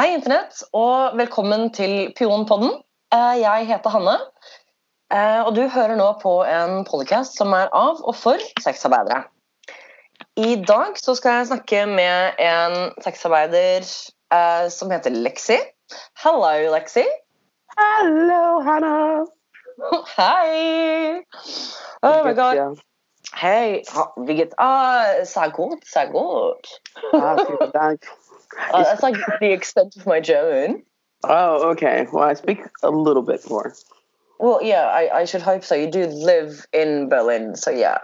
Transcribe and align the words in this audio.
Hei, 0.00 0.14
Internett, 0.16 0.62
og 0.72 1.12
velkommen 1.18 1.66
til 1.76 2.14
Pionpodden. 2.16 2.70
Eh, 3.12 3.40
Jeg 3.40 3.66
heter 3.68 3.92
Hanne, 3.92 4.14
eh, 5.12 5.42
og 5.44 5.50
du 5.52 5.66
hører 5.68 5.92
nå 5.98 6.06
på 6.22 6.32
en 6.48 6.86
podcast 6.88 7.36
som 7.36 7.52
er 7.52 7.68
av 7.76 8.00
og 8.00 8.16
for 8.16 8.40
sexarbeidere. 8.64 9.26
I 10.40 10.54
dag 10.64 10.96
så 10.96 11.12
skal 11.18 11.36
jeg 11.42 11.50
snakke 11.50 11.82
med 11.90 12.40
en 12.40 12.94
sexarbeider 13.04 13.84
eh, 14.32 14.70
som 14.72 14.88
heter 14.88 15.12
Lexi. 15.12 15.58
Hello, 16.24 16.48
Lexi. 16.72 17.04
Hello, 17.76 18.62
Hanna. 18.64 19.26
Hei! 20.16 21.20
Oh 22.00 22.24
my 22.24 22.32
god. 22.32 22.56
Hei. 22.56 22.88
Hej, 23.36 23.82
ha, 23.92 24.08
vilket... 24.16 24.56
Ah, 24.58 25.26
så 25.28 25.50
godt, 25.52 25.84
så 25.92 26.08
godt. 26.08 26.72
Ah, 27.12 27.36
vielen 27.36 27.70
Dank. 27.76 28.08
Uh, 28.72 28.84
that's 28.84 29.02
like 29.02 29.16
the 29.40 29.52
extent 29.52 29.96
of 29.96 30.06
my 30.06 30.20
German. 30.20 30.84
Oh, 31.24 31.70
okay. 31.70 32.06
Well, 32.12 32.24
I 32.24 32.34
speak 32.34 32.60
a 32.82 32.90
little 32.90 33.22
bit 33.22 33.48
more. 33.48 33.74
Well, 34.38 34.60
yeah, 34.62 34.86
I, 34.86 35.18
I 35.18 35.24
should 35.26 35.42
hope 35.42 35.64
so. 35.64 35.74
You 35.74 35.90
do 35.90 36.06
live 36.06 36.66
in 36.72 37.08
Berlin, 37.08 37.56
so 37.56 37.70
yeah. 37.70 37.98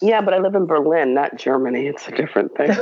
Yeah, 0.00 0.22
but 0.22 0.34
I 0.34 0.38
live 0.38 0.54
in 0.54 0.66
Berlin, 0.66 1.14
not 1.14 1.36
Germany. 1.36 1.86
It's 1.86 2.08
a 2.08 2.12
different 2.12 2.56
thing. 2.56 2.70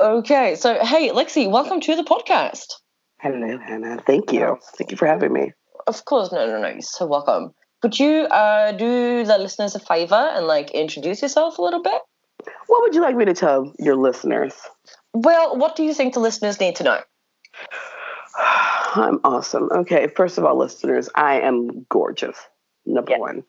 okay, 0.00 0.54
so 0.54 0.78
hey, 0.82 1.10
Lexi, 1.10 1.50
welcome 1.50 1.80
to 1.80 1.96
the 1.96 2.04
podcast. 2.04 2.74
Hello, 3.20 3.58
Hannah. 3.58 4.00
Thank 4.06 4.32
you. 4.32 4.58
Thank 4.76 4.92
you 4.92 4.96
for 4.96 5.06
having 5.06 5.32
me. 5.32 5.52
Of 5.86 6.04
course, 6.04 6.32
no, 6.32 6.46
no, 6.46 6.60
no, 6.60 6.68
you're 6.68 6.82
so 6.82 7.06
welcome. 7.06 7.52
Could 7.82 7.98
you 7.98 8.26
uh, 8.30 8.72
do 8.72 9.24
the 9.24 9.38
listeners 9.38 9.74
a 9.74 9.80
favor 9.80 10.14
and 10.14 10.46
like 10.46 10.70
introduce 10.70 11.20
yourself 11.20 11.58
a 11.58 11.62
little 11.62 11.82
bit? 11.82 12.00
What 12.66 12.82
would 12.82 12.94
you 12.94 13.00
like 13.00 13.16
me 13.16 13.24
to 13.26 13.34
tell 13.34 13.72
your 13.78 13.96
listeners? 13.96 14.52
Well, 15.14 15.56
what 15.56 15.76
do 15.76 15.82
you 15.84 15.94
think 15.94 16.14
the 16.14 16.20
listeners 16.20 16.60
need 16.60 16.76
to 16.76 16.84
know? 16.84 17.00
I'm 18.94 19.20
awesome. 19.24 19.68
Okay, 19.72 20.08
first 20.08 20.38
of 20.38 20.44
all, 20.44 20.56
listeners, 20.56 21.08
I 21.14 21.40
am 21.40 21.86
gorgeous. 21.88 22.36
Number 22.84 23.16
one. 23.18 23.44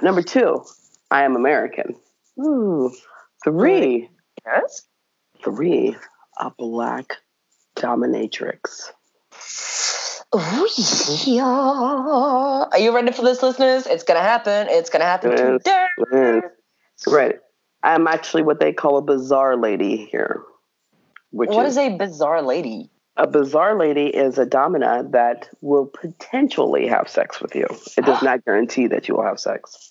Number 0.00 0.22
two, 0.22 0.64
I 1.10 1.24
am 1.24 1.36
American. 1.36 1.94
Ooh. 2.40 2.92
Three, 3.44 4.08
Yes. 4.46 4.82
three, 5.44 5.96
a 6.38 6.50
black 6.50 7.16
dominatrix. 7.76 8.90
Oh 10.34 10.68
yeah. 11.26 12.68
Are 12.72 12.78
you 12.78 12.94
ready 12.94 13.12
for 13.12 13.22
this, 13.22 13.42
listeners? 13.42 13.86
It's 13.86 14.02
gonna 14.04 14.20
happen. 14.20 14.68
It's 14.70 14.88
gonna 14.90 15.04
happen 15.04 15.32
Yes. 15.32 15.62
today. 15.62 15.86
Yes. 16.12 16.42
Right. 17.06 17.38
I'm 17.82 18.06
actually 18.06 18.42
what 18.42 18.60
they 18.60 18.72
call 18.72 18.96
a 18.98 19.02
bizarre 19.02 19.56
lady 19.56 20.06
here. 20.10 20.42
Which 21.30 21.50
What 21.50 21.66
is, 21.66 21.76
is 21.76 21.78
a 21.78 21.96
bizarre 21.96 22.42
lady? 22.42 22.90
a 23.16 23.26
bizarre 23.26 23.76
lady 23.76 24.06
is 24.06 24.38
a 24.38 24.46
domina 24.46 25.06
that 25.10 25.48
will 25.60 25.86
potentially 25.86 26.86
have 26.88 27.08
sex 27.08 27.40
with 27.40 27.54
you. 27.54 27.66
It 27.96 28.04
does 28.04 28.22
not 28.22 28.44
guarantee 28.44 28.86
that 28.88 29.08
you 29.08 29.16
will 29.16 29.24
have 29.24 29.38
sex. 29.38 29.88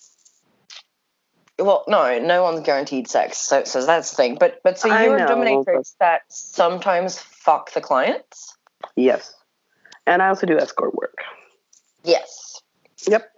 Well, 1.58 1.84
no, 1.86 2.18
no 2.18 2.42
one's 2.42 2.66
guaranteed 2.66 3.08
sex, 3.08 3.38
so 3.38 3.62
so 3.64 3.84
that's 3.84 4.10
the 4.10 4.16
thing. 4.16 4.36
But 4.40 4.60
but 4.64 4.78
so 4.78 4.88
you're 4.88 5.16
a 5.16 5.18
know, 5.18 5.26
dominatrix 5.26 5.94
that 6.00 6.22
sometimes 6.28 7.18
fuck 7.18 7.72
the 7.72 7.80
clients. 7.80 8.56
Yes. 8.96 9.34
And 10.06 10.20
I 10.22 10.28
also 10.28 10.46
do 10.46 10.58
escort 10.58 10.94
work. 10.94 11.18
Yes. 12.02 12.60
Yep. 13.06 13.31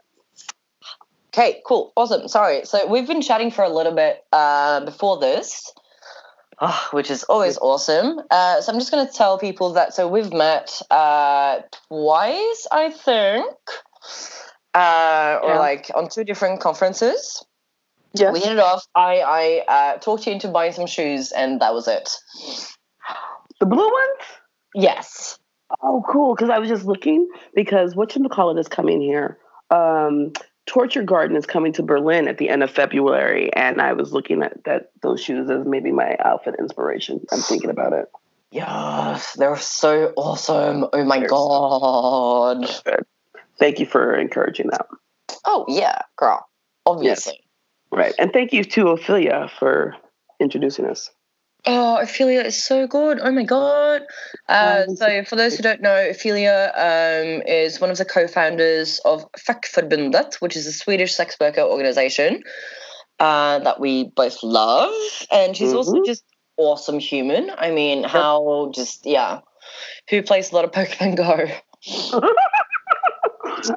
Okay, 1.35 1.61
cool, 1.67 1.93
awesome. 1.97 2.29
Sorry, 2.29 2.65
so 2.65 2.87
we've 2.87 3.09
been 3.09 3.21
chatting 3.21 3.51
for 3.51 3.65
a 3.65 3.69
little 3.69 3.93
bit 3.93 4.23
uh, 4.33 4.85
before 4.85 5.19
this, 5.19 5.73
ah, 6.61 6.89
which 6.93 7.11
is 7.11 7.25
always 7.25 7.59
awesome. 7.59 8.21
Uh, 8.31 8.61
so 8.61 8.73
I'm 8.73 8.79
just 8.79 8.93
going 8.93 9.05
to 9.05 9.13
tell 9.13 9.37
people 9.37 9.73
that 9.73 9.95
so 9.95 10.07
we've 10.07 10.33
met 10.33 10.81
uh, 10.93 11.59
twice, 11.89 12.69
I 12.71 12.91
think, 12.91 13.57
uh, 14.75 15.41
or 15.43 15.57
like 15.57 15.91
on 15.97 16.09
two 16.09 16.23
different 16.23 16.61
conferences. 16.61 17.45
Yeah. 18.13 18.31
We 18.31 18.39
hit 18.39 18.53
it 18.53 18.61
off. 18.61 18.87
I 18.95 19.19
I 19.19 19.65
uh, 19.67 19.99
talked 19.99 20.29
you 20.29 20.33
into 20.35 20.47
buying 20.47 20.71
some 20.71 20.87
shoes, 20.87 21.33
and 21.33 21.61
that 21.61 21.75
was 21.75 21.89
it. 21.89 22.11
the 23.59 23.67
blue 23.67 23.91
ones? 23.91 24.29
Yes. 24.77 25.41
Oh, 25.83 26.05
cool. 26.09 26.37
Because 26.37 26.51
I 26.51 26.61
was 26.61 26.69
just 26.69 26.85
looking 26.85 27.29
because 27.57 27.97
what 27.97 28.15
you 28.15 28.29
call 28.29 28.57
it 28.57 28.61
is 28.61 28.69
coming 28.69 29.01
here. 29.01 29.37
Um, 29.73 30.33
Torture 30.67 31.03
Garden 31.03 31.37
is 31.37 31.47
coming 31.47 31.73
to 31.75 31.83
Berlin 31.83 32.27
at 32.27 32.39
the 32.39 32.49
end 32.49 32.63
of 32.63 32.71
February, 32.71 33.53
and 33.53 33.81
I 33.81 33.93
was 33.93 34.13
looking 34.13 34.43
at 34.43 34.65
that 34.65 34.91
those 35.03 35.23
shoes 35.23 35.51
as 35.51 35.67
maybe 35.67 35.93
my 35.93 36.17
outfit 36.21 36.55
inspiration. 36.59 37.21
I'm 37.31 37.41
thinking 37.41 37.71
about 37.71 37.93
it. 37.93 38.11
Yes, 38.51 39.35
they're 39.35 39.57
so 39.57 40.13
awesome. 40.17 40.87
Oh 40.93 41.05
my 41.05 41.19
They're 41.19 41.29
god. 41.29 42.67
Thank 43.59 43.79
you 43.79 43.87
for 43.87 44.17
encouraging 44.17 44.69
that. 44.69 44.87
Oh 45.45 45.65
yeah, 45.69 45.99
girl. 46.17 46.47
Obviously. 46.87 47.41
Right, 47.91 48.15
and 48.19 48.33
thank 48.33 48.53
you 48.53 48.65
to 48.65 48.89
Ophelia 48.89 49.51
for 49.59 49.95
introducing 50.41 50.87
us. 50.87 51.11
Oh, 51.67 51.99
Ophelia 51.99 52.43
is 52.43 52.63
so 52.63 52.87
good. 52.87 53.19
Oh 53.21 53.31
my 53.33 53.45
god. 53.45 54.03
Uh, 54.49 54.85
so, 54.95 55.25
for 55.25 55.37
those 55.37 55.57
who 55.57 55.63
don't 55.63 55.81
know, 55.81 56.11
Ophelia 56.11 56.71
um, 56.75 57.43
is 57.47 57.81
one 57.81 57.91
of 57.91 57.97
the 57.97 58.05
co-founders 58.05 59.01
of 59.05 59.25
Fuckförbundet, 59.33 60.35
which 60.37 60.57
is 60.57 60.67
a 60.67 60.73
Swedish 60.73 61.15
sex 61.15 61.37
worker 61.41 61.63
organization 61.63 62.43
uh, 63.19 63.61
that 63.61 63.81
we 63.81 64.05
both 64.15 64.43
love, 64.43 64.93
and 65.33 65.57
she's 65.57 65.73
also 65.73 65.97
Mhm. 65.97 66.05
just 66.07 66.25
awesome 66.59 66.99
human. 66.99 67.51
I 67.57 67.71
mean, 67.71 68.05
how 68.05 68.71
just 68.75 69.07
yeah, 69.07 69.41
who 70.11 70.23
plays 70.23 70.53
a 70.53 70.55
lot 70.55 70.65
of 70.65 70.73
Pokemon 70.73 71.17
Go. 71.17 71.47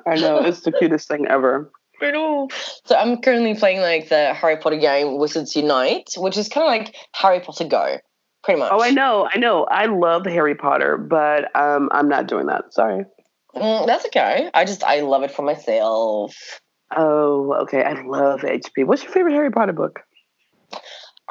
I 0.05 0.15
know 0.15 0.39
it's 0.39 0.61
the 0.61 0.71
cutest 0.71 1.07
thing 1.07 1.27
ever. 1.27 1.71
I 2.01 2.11
know. 2.11 2.49
So 2.85 2.95
I'm 2.95 3.21
currently 3.21 3.55
playing 3.55 3.81
like 3.81 4.09
the 4.09 4.33
Harry 4.33 4.57
Potter 4.57 4.77
game 4.77 5.17
Wizards 5.17 5.55
Unite, 5.55 6.09
which 6.17 6.37
is 6.37 6.49
kind 6.49 6.65
of 6.65 6.69
like 6.69 6.95
Harry 7.13 7.39
Potter 7.39 7.65
Go, 7.65 7.97
pretty 8.43 8.59
much. 8.59 8.71
Oh, 8.71 8.81
I 8.81 8.91
know, 8.91 9.27
I 9.31 9.37
know. 9.37 9.65
I 9.65 9.85
love 9.87 10.25
Harry 10.25 10.55
Potter, 10.55 10.97
but 10.97 11.55
um, 11.55 11.89
I'm 11.91 12.09
not 12.09 12.27
doing 12.27 12.47
that. 12.47 12.73
Sorry. 12.73 13.05
Mm, 13.55 13.87
that's 13.87 14.05
okay. 14.05 14.49
I 14.53 14.65
just 14.65 14.83
I 14.83 15.01
love 15.01 15.23
it 15.23 15.31
for 15.31 15.41
myself. 15.41 16.35
Oh, 16.95 17.53
okay. 17.63 17.83
I 17.83 18.01
love 18.03 18.41
HP. 18.41 18.85
What's 18.85 19.03
your 19.03 19.11
favorite 19.11 19.33
Harry 19.33 19.51
Potter 19.51 19.73
book? 19.73 20.01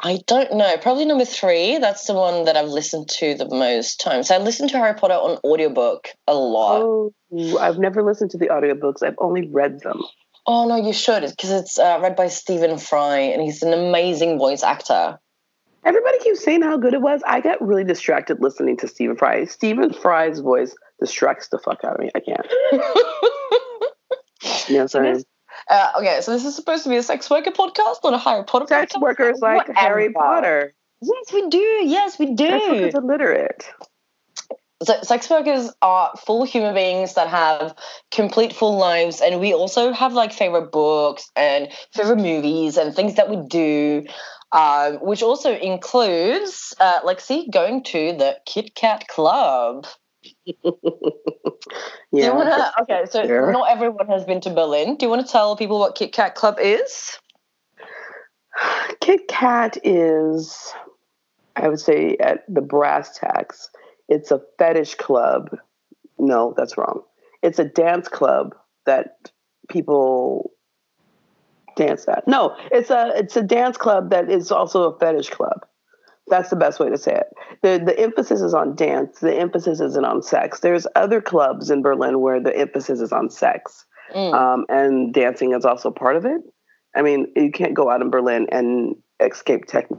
I 0.03 0.19
don't 0.27 0.53
know. 0.55 0.75
Probably 0.77 1.05
number 1.05 1.25
three. 1.25 1.79
That's 1.79 2.05
the 2.05 2.13
one 2.13 2.45
that 2.45 2.55
I've 2.55 2.67
listened 2.67 3.09
to 3.17 3.33
the 3.33 3.49
most 3.49 3.99
times. 3.99 4.29
I 4.29 4.37
listened 4.37 4.69
to 4.69 4.77
Harry 4.77 4.93
Potter 4.93 5.15
on 5.15 5.39
audiobook 5.43 6.09
a 6.27 6.35
lot. 6.35 6.81
Oh, 6.83 7.13
I've 7.59 7.79
never 7.79 8.03
listened 8.03 8.31
to 8.31 8.37
the 8.37 8.49
audiobooks. 8.49 9.01
I've 9.01 9.15
only 9.17 9.47
read 9.47 9.79
them. 9.79 10.01
No, 10.47 10.75
you 10.77 10.93
should 10.93 11.21
because 11.21 11.51
it's 11.51 11.77
uh, 11.77 11.99
read 12.01 12.15
by 12.15 12.27
Stephen 12.27 12.77
Fry 12.77 13.17
and 13.17 13.41
he's 13.41 13.61
an 13.63 13.73
amazing 13.73 14.37
voice 14.37 14.63
actor. 14.63 15.19
Everybody 15.83 16.19
keeps 16.19 16.43
saying 16.43 16.61
how 16.63 16.77
good 16.77 16.93
it 16.93 17.01
was. 17.01 17.21
I 17.25 17.39
got 17.41 17.61
really 17.61 17.83
distracted 17.83 18.41
listening 18.41 18.77
to 18.77 18.87
Stephen 18.87 19.15
Fry. 19.15 19.45
Stephen 19.45 19.93
Fry's 19.93 20.39
voice 20.39 20.75
distracts 20.99 21.49
the 21.49 21.59
fuck 21.59 21.83
out 21.83 21.95
of 21.95 21.99
me. 21.99 22.11
I 22.15 22.19
can't. 22.19 22.47
You 24.67 24.75
know 24.75 24.83
what 24.83 24.95
I'm 24.95 25.15
saying? 25.15 25.23
uh, 25.69 25.91
okay, 25.97 26.19
so 26.21 26.31
this 26.31 26.45
is 26.45 26.55
supposed 26.55 26.83
to 26.83 26.89
be 26.89 26.97
a 26.97 27.03
sex 27.03 27.29
worker 27.29 27.51
podcast, 27.51 28.03
not 28.03 28.13
a 28.13 28.17
Harry 28.17 28.43
Potter 28.43 28.67
Sex 28.67 28.93
podcast. 28.93 29.01
workers 29.01 29.39
like 29.41 29.67
Harry 29.75 30.11
Potter. 30.11 30.73
Yes, 31.01 31.33
we 31.33 31.47
do. 31.49 31.57
Yes, 31.57 32.19
we 32.19 32.33
do. 32.33 32.47
Sex 32.47 32.65
workers 32.67 32.93
illiterate. 32.95 33.69
So 34.83 35.01
sex 35.01 35.29
workers 35.29 35.71
are 35.81 36.11
full 36.25 36.43
human 36.43 36.75
beings 36.75 37.15
that 37.15 37.27
have 37.29 37.75
complete 38.11 38.53
full 38.53 38.77
lives, 38.77 39.21
and 39.21 39.39
we 39.39 39.53
also 39.53 39.91
have 39.91 40.13
like 40.13 40.31
favorite 40.31 40.71
books 40.71 41.31
and 41.35 41.69
favorite 41.93 42.17
movies 42.17 42.77
and 42.77 42.93
things 42.95 43.15
that 43.15 43.27
we 43.29 43.37
do, 43.37 44.05
um, 44.51 44.97
which 44.97 45.23
also 45.23 45.55
includes 45.57 46.75
uh, 46.79 47.01
Lexi 47.01 47.51
going 47.51 47.83
to 47.85 48.13
the 48.13 48.37
Kit 48.45 48.75
Kat 48.75 49.07
Club. 49.07 49.87
Do 50.45 50.63
Yeah. 52.11 52.27
you 52.27 52.35
wanna? 52.35 52.71
Okay, 52.81 53.05
so 53.09 53.23
not 53.23 53.69
everyone 53.69 54.07
has 54.07 54.25
been 54.25 54.41
to 54.41 54.49
Berlin. 54.51 54.95
Do 54.95 55.05
you 55.05 55.09
want 55.09 55.25
to 55.25 55.31
tell 55.31 55.55
people 55.55 55.79
what 55.79 55.95
Kit 55.95 56.13
Kat 56.13 56.35
Club 56.35 56.57
is? 56.59 57.17
Kit 59.01 59.27
Kat 59.27 59.77
is, 59.83 60.73
I 61.55 61.67
would 61.67 61.79
say, 61.79 62.17
at 62.19 62.43
the 62.47 62.61
brass 62.61 63.17
tacks, 63.17 63.69
it's 64.07 64.31
a 64.31 64.41
fetish 64.57 64.95
club. 64.95 65.57
No, 66.17 66.53
that's 66.57 66.77
wrong. 66.77 67.01
It's 67.43 67.59
a 67.59 67.65
dance 67.65 68.07
club 68.07 68.55
that 68.85 69.31
people 69.69 70.51
dance 71.75 72.07
at. 72.07 72.27
No, 72.27 72.55
it's 72.71 72.89
a 72.89 73.13
it's 73.15 73.37
a 73.37 73.43
dance 73.43 73.77
club 73.77 74.09
that 74.09 74.29
is 74.31 74.51
also 74.51 74.91
a 74.91 74.97
fetish 74.97 75.29
club. 75.29 75.65
That's 76.29 76.49
the 76.49 76.55
best 76.57 76.79
way 76.79 76.89
to 76.89 76.97
say 76.97 77.13
it. 77.13 77.27
The 77.61 77.83
the 77.83 77.97
emphasis 77.99 78.41
is 78.41 78.53
on 78.53 78.75
dance. 78.75 79.19
The 79.19 79.35
emphasis 79.35 79.79
isn't 79.79 80.05
on 80.05 80.21
sex. 80.21 80.59
There's 80.59 80.87
other 80.95 81.21
clubs 81.21 81.69
in 81.69 81.81
Berlin 81.81 82.19
where 82.19 82.41
the 82.41 82.55
emphasis 82.57 82.99
is 82.99 83.11
on 83.11 83.29
sex. 83.29 83.85
Mm. 84.15 84.33
um, 84.33 84.65
and 84.69 85.13
dancing 85.13 85.53
is 85.53 85.65
also 85.65 85.91
part 85.91 86.15
of 86.15 86.25
it. 86.25 86.41
I 86.95 87.01
mean, 87.01 87.27
you 87.35 87.51
can't 87.51 87.73
go 87.73 87.89
out 87.89 88.01
in 88.01 88.09
Berlin 88.09 88.47
and 88.53 88.95
escape 89.19 89.65
tech. 89.65 89.89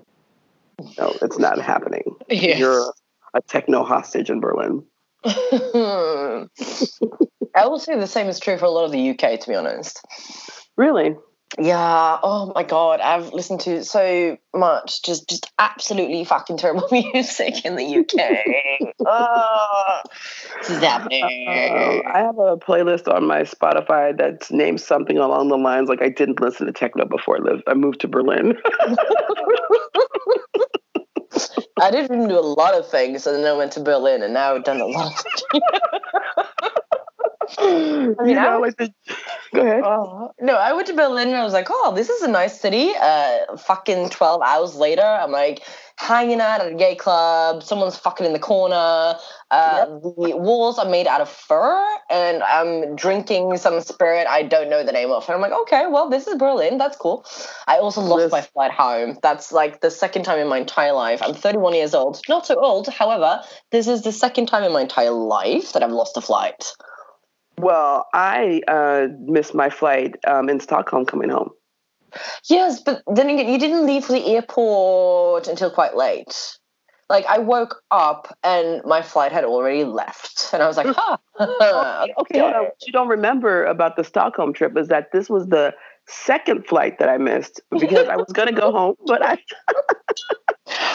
No, 0.96 1.14
it's 1.20 1.38
not 1.38 1.60
happening. 1.60 2.04
Yes. 2.30 2.58
You're 2.58 2.92
a 3.34 3.42
techno 3.42 3.84
hostage 3.84 4.30
in 4.30 4.40
Berlin. 4.40 4.84
I 5.24 6.46
will 7.66 7.78
say 7.78 7.98
the 7.98 8.06
same 8.06 8.28
is 8.28 8.40
true 8.40 8.56
for 8.56 8.66
a 8.66 8.70
lot 8.70 8.84
of 8.84 8.92
the 8.92 9.10
UK, 9.10 9.40
to 9.40 9.48
be 9.48 9.54
honest. 9.54 10.00
Really? 10.76 11.16
Yeah. 11.58 12.18
Oh 12.22 12.52
my 12.54 12.62
god, 12.62 13.00
I've 13.00 13.32
listened 13.32 13.60
to 13.60 13.82
so 13.82 14.36
much 14.54 15.02
just 15.02 15.28
just 15.28 15.50
absolutely 15.58 16.24
fucking 16.24 16.58
terrible 16.58 16.86
music 16.92 17.64
in 17.64 17.76
the 17.76 17.98
UK. 17.98 18.92
oh, 19.06 20.00
this 20.58 20.70
is 20.70 20.78
happening. 20.78 22.04
I 22.06 22.18
have 22.18 22.38
a 22.38 22.58
playlist 22.58 23.12
on 23.12 23.26
my 23.26 23.42
Spotify 23.42 24.16
that's 24.16 24.52
named 24.52 24.80
something 24.80 25.16
along 25.16 25.48
the 25.48 25.56
lines 25.56 25.88
like 25.88 26.02
I 26.02 26.10
didn't 26.10 26.40
listen 26.40 26.66
to 26.66 26.72
techno 26.72 27.06
before 27.06 27.38
I 27.38 27.40
lived. 27.40 27.64
I 27.66 27.74
moved 27.74 28.02
to 28.02 28.08
Berlin. 28.08 28.56
I 31.80 31.90
didn't 31.90 32.28
do 32.28 32.38
a 32.38 32.40
lot 32.40 32.74
of 32.74 32.88
things, 32.88 33.26
and 33.26 33.36
then 33.36 33.46
I 33.46 33.56
went 33.56 33.72
to 33.72 33.80
Berlin, 33.80 34.22
and 34.22 34.34
now 34.34 34.54
I've 34.54 34.64
done 34.64 34.80
a 34.80 34.86
lot. 34.86 35.12
Of 35.52 35.62
I 37.58 38.24
mean, 38.24 38.38
I 38.38 38.46
I 38.46 38.56
like 38.58 38.76
the, 38.76 38.92
go 39.54 39.62
ahead. 39.62 39.82
Oh, 39.84 40.30
no, 40.40 40.56
I 40.56 40.72
went 40.72 40.86
to 40.88 40.94
Berlin 40.94 41.28
and 41.28 41.36
I 41.36 41.44
was 41.44 41.52
like, 41.52 41.68
oh, 41.70 41.92
this 41.94 42.08
is 42.08 42.22
a 42.22 42.28
nice 42.28 42.60
city. 42.60 42.92
Uh, 43.00 43.56
fucking 43.56 44.10
12 44.10 44.42
hours 44.42 44.74
later, 44.74 45.02
I'm 45.02 45.30
like 45.32 45.62
hanging 45.96 46.40
out 46.40 46.60
at 46.60 46.70
a 46.72 46.74
gay 46.74 46.94
club. 46.94 47.62
Someone's 47.62 47.96
fucking 47.98 48.26
in 48.26 48.32
the 48.32 48.38
corner. 48.38 48.74
Uh, 49.50 49.86
The 49.86 50.36
walls 50.36 50.78
are 50.78 50.88
made 50.88 51.06
out 51.06 51.20
of 51.20 51.28
fur 51.28 51.86
and 52.10 52.42
I'm 52.42 52.94
drinking 52.96 53.56
some 53.56 53.80
spirit 53.80 54.26
I 54.28 54.42
don't 54.42 54.68
know 54.70 54.84
the 54.84 54.92
name 54.92 55.10
of. 55.10 55.26
And 55.26 55.34
I'm 55.34 55.40
like, 55.40 55.52
okay, 55.62 55.86
well, 55.88 56.08
this 56.10 56.26
is 56.26 56.36
Berlin. 56.36 56.76
That's 56.78 56.96
cool. 56.96 57.24
I 57.66 57.78
also 57.78 58.00
lost 58.02 58.24
Yes. 58.24 58.32
my 58.32 58.40
flight 58.42 58.70
home. 58.72 59.18
That's 59.22 59.50
like 59.52 59.80
the 59.80 59.90
second 59.90 60.24
time 60.24 60.38
in 60.38 60.48
my 60.48 60.58
entire 60.58 60.92
life. 60.92 61.20
I'm 61.22 61.34
31 61.34 61.74
years 61.74 61.94
old. 61.94 62.20
Not 62.28 62.46
so 62.46 62.60
old. 62.60 62.88
However, 62.88 63.40
this 63.70 63.88
is 63.88 64.02
the 64.02 64.12
second 64.12 64.46
time 64.46 64.64
in 64.64 64.72
my 64.72 64.82
entire 64.82 65.10
life 65.10 65.72
that 65.72 65.82
I've 65.82 65.90
lost 65.92 66.16
a 66.16 66.20
flight. 66.20 66.72
Well, 67.58 68.06
I 68.12 68.62
uh, 68.68 69.08
missed 69.20 69.54
my 69.54 69.70
flight 69.70 70.16
um, 70.26 70.48
in 70.48 70.60
Stockholm 70.60 71.04
coming 71.06 71.30
home. 71.30 71.50
Yes, 72.48 72.80
but 72.80 73.02
then 73.12 73.28
again, 73.28 73.48
you 73.48 73.58
didn't 73.58 73.86
leave 73.86 74.04
for 74.04 74.12
the 74.12 74.24
airport 74.34 75.46
until 75.46 75.70
quite 75.70 75.96
late. 75.96 76.58
Like 77.10 77.24
I 77.26 77.38
woke 77.38 77.82
up 77.90 78.36
and 78.44 78.82
my 78.84 79.02
flight 79.02 79.32
had 79.32 79.44
already 79.44 79.84
left, 79.84 80.50
and 80.52 80.62
I 80.62 80.66
was 80.66 80.76
like, 80.76 80.86
"Huh." 80.96 81.16
Okay, 82.18 82.40
on. 82.40 82.52
What 82.52 82.74
you 82.86 82.92
don't 82.92 83.08
remember 83.08 83.64
about 83.64 83.96
the 83.96 84.04
Stockholm 84.04 84.52
trip 84.52 84.76
is 84.76 84.88
that 84.88 85.12
this 85.12 85.30
was 85.30 85.46
the 85.46 85.72
second 86.06 86.66
flight 86.66 86.98
that 86.98 87.08
I 87.08 87.18
missed 87.18 87.60
because 87.70 88.08
I 88.08 88.16
was 88.16 88.32
going 88.32 88.48
to 88.48 88.54
go 88.54 88.72
home, 88.72 88.94
but 89.06 89.22
I 89.24 89.38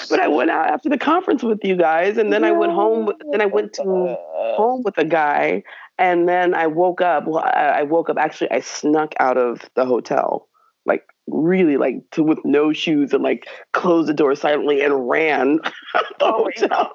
but 0.10 0.20
I 0.20 0.28
went 0.28 0.50
out 0.50 0.70
after 0.70 0.90
the 0.90 0.98
conference 0.98 1.44
with 1.44 1.60
you 1.64 1.76
guys, 1.76 2.18
and 2.18 2.32
then 2.34 2.44
I 2.44 2.52
went 2.52 2.74
home. 2.74 3.12
Then 3.32 3.42
I 3.42 3.46
went 3.46 3.74
to 3.74 3.84
home 3.84 4.84
with 4.84 4.98
a 4.98 5.06
guy, 5.06 5.64
and 5.98 6.28
then 6.28 6.54
I 6.54 6.68
woke 6.68 7.02
up. 7.02 7.26
Well, 7.28 7.44
I, 7.44 7.80
I 7.80 7.84
woke 7.84 8.10
up. 8.10 8.18
Actually, 8.18 8.52
I 8.52 8.60
snuck 8.62 9.14
out 9.20 9.38
of 9.38 9.62
the 9.76 9.86
hotel, 9.86 10.48
like 10.86 11.06
really, 11.28 11.78
like 11.78 12.10
to, 12.12 12.24
with 12.24 12.40
no 12.44 12.74
shoes, 12.74 13.14
and 13.14 13.24
like 13.24 13.48
closed 13.74 14.10
the 14.10 14.14
door 14.14 14.36
silently 14.36 14.82
and 14.82 15.08
ran 15.10 15.60
out 15.96 16.06
the 16.20 16.26
Oh 16.26 16.50
hotel. 16.56 16.92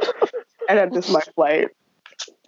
and 0.68 0.78
I 0.80 0.86
missed 0.86 1.10
my 1.10 1.20
flight. 1.34 1.68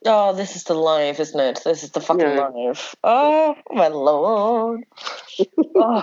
Oh, 0.06 0.32
this 0.34 0.56
is 0.56 0.64
the 0.64 0.74
life, 0.74 1.20
isn't 1.20 1.38
it? 1.38 1.60
This 1.64 1.82
is 1.82 1.90
the 1.90 2.00
fucking 2.00 2.24
Yeah. 2.26 2.48
life. 2.48 2.94
Oh 3.04 3.56
my 3.70 3.88
lord. 3.88 4.84
Oh. 5.74 6.02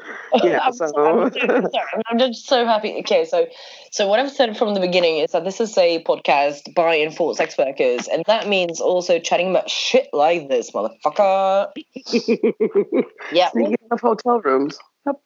Yeah, 0.42 0.58
I'm, 0.62 0.72
so- 0.72 0.86
I'm, 0.96 1.32
so, 1.32 1.70
I'm 2.06 2.18
just 2.18 2.46
so 2.46 2.64
happy. 2.66 2.94
Okay, 3.00 3.24
so 3.24 3.46
so 3.90 4.06
what 4.08 4.18
I've 4.20 4.30
said 4.30 4.56
from 4.56 4.74
the 4.74 4.80
beginning 4.80 5.18
is 5.18 5.30
that 5.32 5.44
this 5.44 5.60
is 5.60 5.76
a 5.78 6.02
podcast 6.04 6.74
by 6.74 6.96
and 6.96 7.14
for 7.14 7.34
sex 7.34 7.56
workers, 7.56 8.08
and 8.08 8.22
that 8.26 8.48
means 8.48 8.80
also 8.80 9.18
chatting 9.18 9.50
about 9.50 9.70
shit 9.70 10.08
like 10.12 10.48
this, 10.48 10.70
motherfucker. 10.72 11.68
Yeah, 13.32 13.48
Speaking 13.50 13.76
of 13.90 14.00
hotel 14.00 14.40
rooms. 14.40 14.78
Yep. 15.06 15.16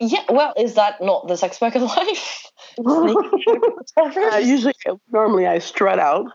yeah. 0.00 0.24
Well, 0.28 0.54
is 0.56 0.74
that 0.74 1.00
not 1.02 1.28
the 1.28 1.36
sex 1.36 1.60
worker 1.60 1.78
life? 1.80 2.46
Uh, 2.78 4.40
usually, 4.42 4.74
normally 5.10 5.46
I 5.46 5.58
strut 5.58 5.98
out, 5.98 6.26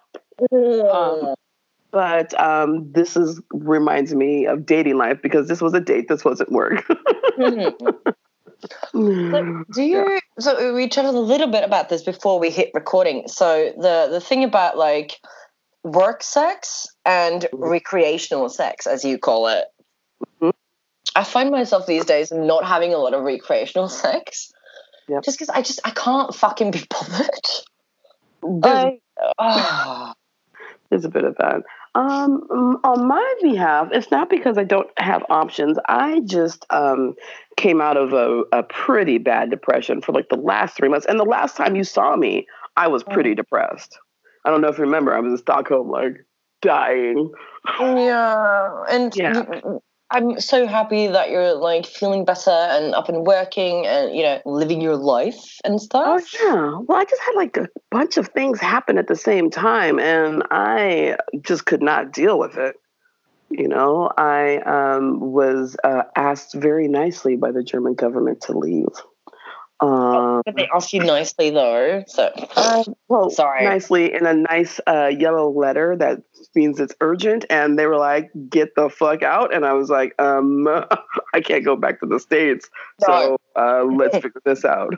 Um, 0.52 1.36
but 1.94 2.38
um, 2.42 2.92
this 2.92 3.16
is 3.16 3.40
reminds 3.52 4.14
me 4.16 4.48
of 4.48 4.66
dating 4.66 4.98
life 4.98 5.20
because 5.22 5.48
this 5.48 5.62
was 5.62 5.76
a 5.76 5.80
date. 5.80 6.08
This 6.10 6.26
wasn't 6.26 6.52
work. 6.52 6.84
do 8.92 9.64
you? 9.78 10.20
So 10.40 10.74
we 10.74 10.90
chatted 10.90 11.14
a 11.14 11.20
little 11.20 11.52
bit 11.52 11.64
about 11.64 11.90
this 11.90 12.02
before 12.02 12.40
we 12.40 12.50
hit 12.50 12.72
recording. 12.74 13.28
So 13.28 13.72
the 13.78 14.08
the 14.10 14.20
thing 14.20 14.44
about 14.44 14.76
like 14.76 15.22
work 15.84 16.24
sex 16.24 16.88
and 17.06 17.44
Mhm. 17.44 17.70
recreational 17.70 18.50
sex, 18.50 18.88
as 18.88 19.06
you 19.06 19.20
call 19.20 19.48
it. 19.48 19.66
Mhm. 20.42 20.52
I 21.16 21.24
find 21.24 21.52
myself 21.52 21.86
these 21.86 22.06
days 22.06 22.32
not 22.32 22.66
having 22.66 22.92
a 22.94 22.98
lot 22.98 23.14
of 23.14 23.24
recreational 23.24 23.88
sex. 24.04 24.52
Yep. 25.10 25.24
Just 25.24 25.38
because 25.38 25.50
I 25.50 25.62
just 25.62 25.80
I 25.86 25.92
can't 25.92 26.34
fucking 26.34 26.72
be 26.72 26.84
bothered. 26.90 27.48
There's, 28.42 28.64
I, 28.66 29.00
ah. 29.38 30.14
there's 30.90 31.06
a 31.06 31.10
bit 31.10 31.24
of 31.24 31.36
that. 31.38 31.62
Um, 31.96 32.80
on 32.84 33.08
my 33.08 33.36
behalf, 33.42 33.90
it's 33.92 34.10
not 34.10 34.30
because 34.30 34.58
I 34.58 34.64
don't 34.64 34.90
have 34.98 35.24
options. 35.30 35.78
I 35.88 36.22
just 36.22 36.66
um, 36.72 37.14
came 37.56 37.82
out 37.82 37.98
of 37.98 38.14
a, 38.14 38.44
a 38.52 38.64
pretty 38.64 39.20
bad 39.20 39.52
depression 39.52 40.02
for 40.02 40.12
like 40.12 40.30
the 40.30 40.38
last 40.38 40.76
three 40.76 40.90
months. 40.90 41.06
And 41.08 41.20
the 41.20 41.26
last 41.26 41.56
time 41.56 41.76
you 41.76 41.84
saw 41.84 42.16
me, 42.16 42.48
I 42.76 42.88
was 42.88 43.04
pretty 43.04 43.36
depressed. 43.36 43.98
I 44.44 44.50
don't 44.50 44.62
know 44.62 44.70
if 44.70 44.78
you 44.78 44.86
remember. 44.86 45.16
I 45.16 45.20
was 45.20 45.34
in 45.34 45.38
Stockholm, 45.38 45.90
like 45.90 46.26
dying. 46.62 47.32
Yeah, 47.80 48.84
and 48.90 49.16
Yeah. 49.16 49.44
I'm 50.14 50.40
so 50.40 50.68
happy 50.68 51.08
that 51.08 51.32
you're 51.32 51.56
like 51.56 51.88
feeling 51.88 52.24
better 52.24 52.52
and 52.52 52.94
up 52.94 53.10
and 53.10 53.26
working 53.26 53.88
and 53.88 54.16
you 54.16 54.22
know 54.22 54.42
living 54.46 54.80
your 54.80 54.96
life 54.96 55.60
and 55.66 55.82
stuff. 55.82 56.06
Oh 56.06 56.40
yeah. 56.40 56.80
Well, 56.86 57.00
I 57.00 57.04
just 57.04 57.22
had 57.24 57.34
like 57.36 57.58
a 57.58 57.68
bunch 57.90 58.18
of 58.18 58.28
things 58.28 58.60
happen 58.60 59.00
at 59.00 59.08
the 59.08 59.16
same 59.16 59.50
time, 59.50 60.00
and 60.00 60.44
I 60.52 61.18
just 61.42 61.66
could 61.66 61.82
not 61.82 62.14
deal 62.14 62.38
with 62.38 62.58
it. 62.58 62.76
You 63.50 63.68
know, 63.68 64.12
I 64.16 64.58
um, 64.58 65.20
was 65.20 65.76
uh, 65.84 66.04
asked 66.16 66.54
very 66.54 66.88
nicely 66.88 67.36
by 67.36 67.52
the 67.52 67.64
German 67.64 67.96
government 67.96 68.42
to 68.42 68.58
leave. 68.58 68.94
Um, 69.84 70.42
But 70.46 70.56
they 70.56 70.70
ask 70.74 70.94
you 70.94 71.04
nicely 71.04 71.50
though, 71.50 72.04
so 72.08 72.32
uh, 72.56 72.84
well, 73.10 73.30
Sorry. 73.30 73.66
nicely 73.66 74.14
in 74.14 74.26
a 74.26 74.34
nice 74.34 74.80
uh, 74.88 75.08
yellow 75.08 75.50
letter 75.52 75.98
that 75.98 76.22
means 76.56 76.80
it's 76.80 76.96
urgent, 77.02 77.46
and 77.50 77.78
they 77.78 77.86
were 77.86 77.98
like, 77.98 78.32
"Get 78.50 78.76
the 78.76 78.90
fuck 78.90 79.24
out!" 79.24 79.54
And 79.54 79.66
I 79.66 79.74
was 79.74 79.90
like, 79.90 80.14
"Um, 80.22 80.68
I 81.34 81.42
can't 81.42 81.66
go 81.66 81.76
back 81.76 82.00
to 82.00 82.06
the 82.06 82.20
states, 82.20 82.70
so 83.02 83.38
uh, 83.58 83.84
let's 83.84 84.16
figure 84.16 84.42
this 84.46 84.64
out." 84.64 84.96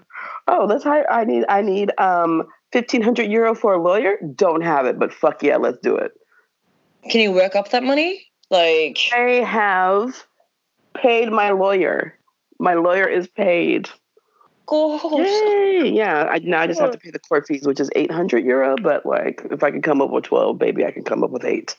Oh, 0.48 0.66
let's 0.70 0.84
hire. 0.84 1.10
I 1.10 1.24
need. 1.26 1.46
I 1.50 1.62
need 1.62 1.92
um 1.98 2.44
fifteen 2.72 3.02
hundred 3.02 3.32
euro 3.32 3.56
for 3.56 3.74
a 3.74 3.82
lawyer. 3.82 4.18
Don't 4.36 4.62
have 4.62 4.86
it, 4.86 5.00
but 5.00 5.12
fuck 5.12 5.42
yeah, 5.42 5.58
let's 5.58 5.80
do 5.82 5.96
it. 5.96 6.12
can 7.10 7.22
you 7.22 7.32
work 7.32 7.56
up 7.56 7.70
that 7.72 7.84
money? 7.84 8.28
Like, 8.52 9.00
I 9.12 9.42
have 9.44 10.14
paid 10.96 11.32
my 11.32 11.50
lawyer. 11.50 12.14
My 12.60 12.76
lawyer 12.76 13.08
is 13.08 13.28
paid. 13.28 13.90
Gosh. 14.68 15.02
Yay! 15.12 15.92
Yeah, 15.94 16.28
I, 16.30 16.40
now 16.40 16.62
I 16.62 16.68
just 16.68 16.80
have 16.80 16.92
to 16.92 16.98
pay 16.98 17.12
the 17.12 17.20
court 17.20 17.46
fees, 17.48 17.66
which 17.66 17.80
is 17.80 17.90
eight 17.96 18.12
hundred 18.12 18.46
euro. 18.46 18.76
But 18.82 19.06
like, 19.06 19.46
if 19.52 19.64
I 19.64 19.72
can 19.72 19.82
come 19.82 20.02
up 20.02 20.12
with 20.12 20.26
twelve, 20.26 20.58
baby, 20.60 20.86
I 20.86 20.92
can 20.92 21.04
come 21.04 21.24
up 21.24 21.32
with 21.32 21.46
eight. 21.46 21.76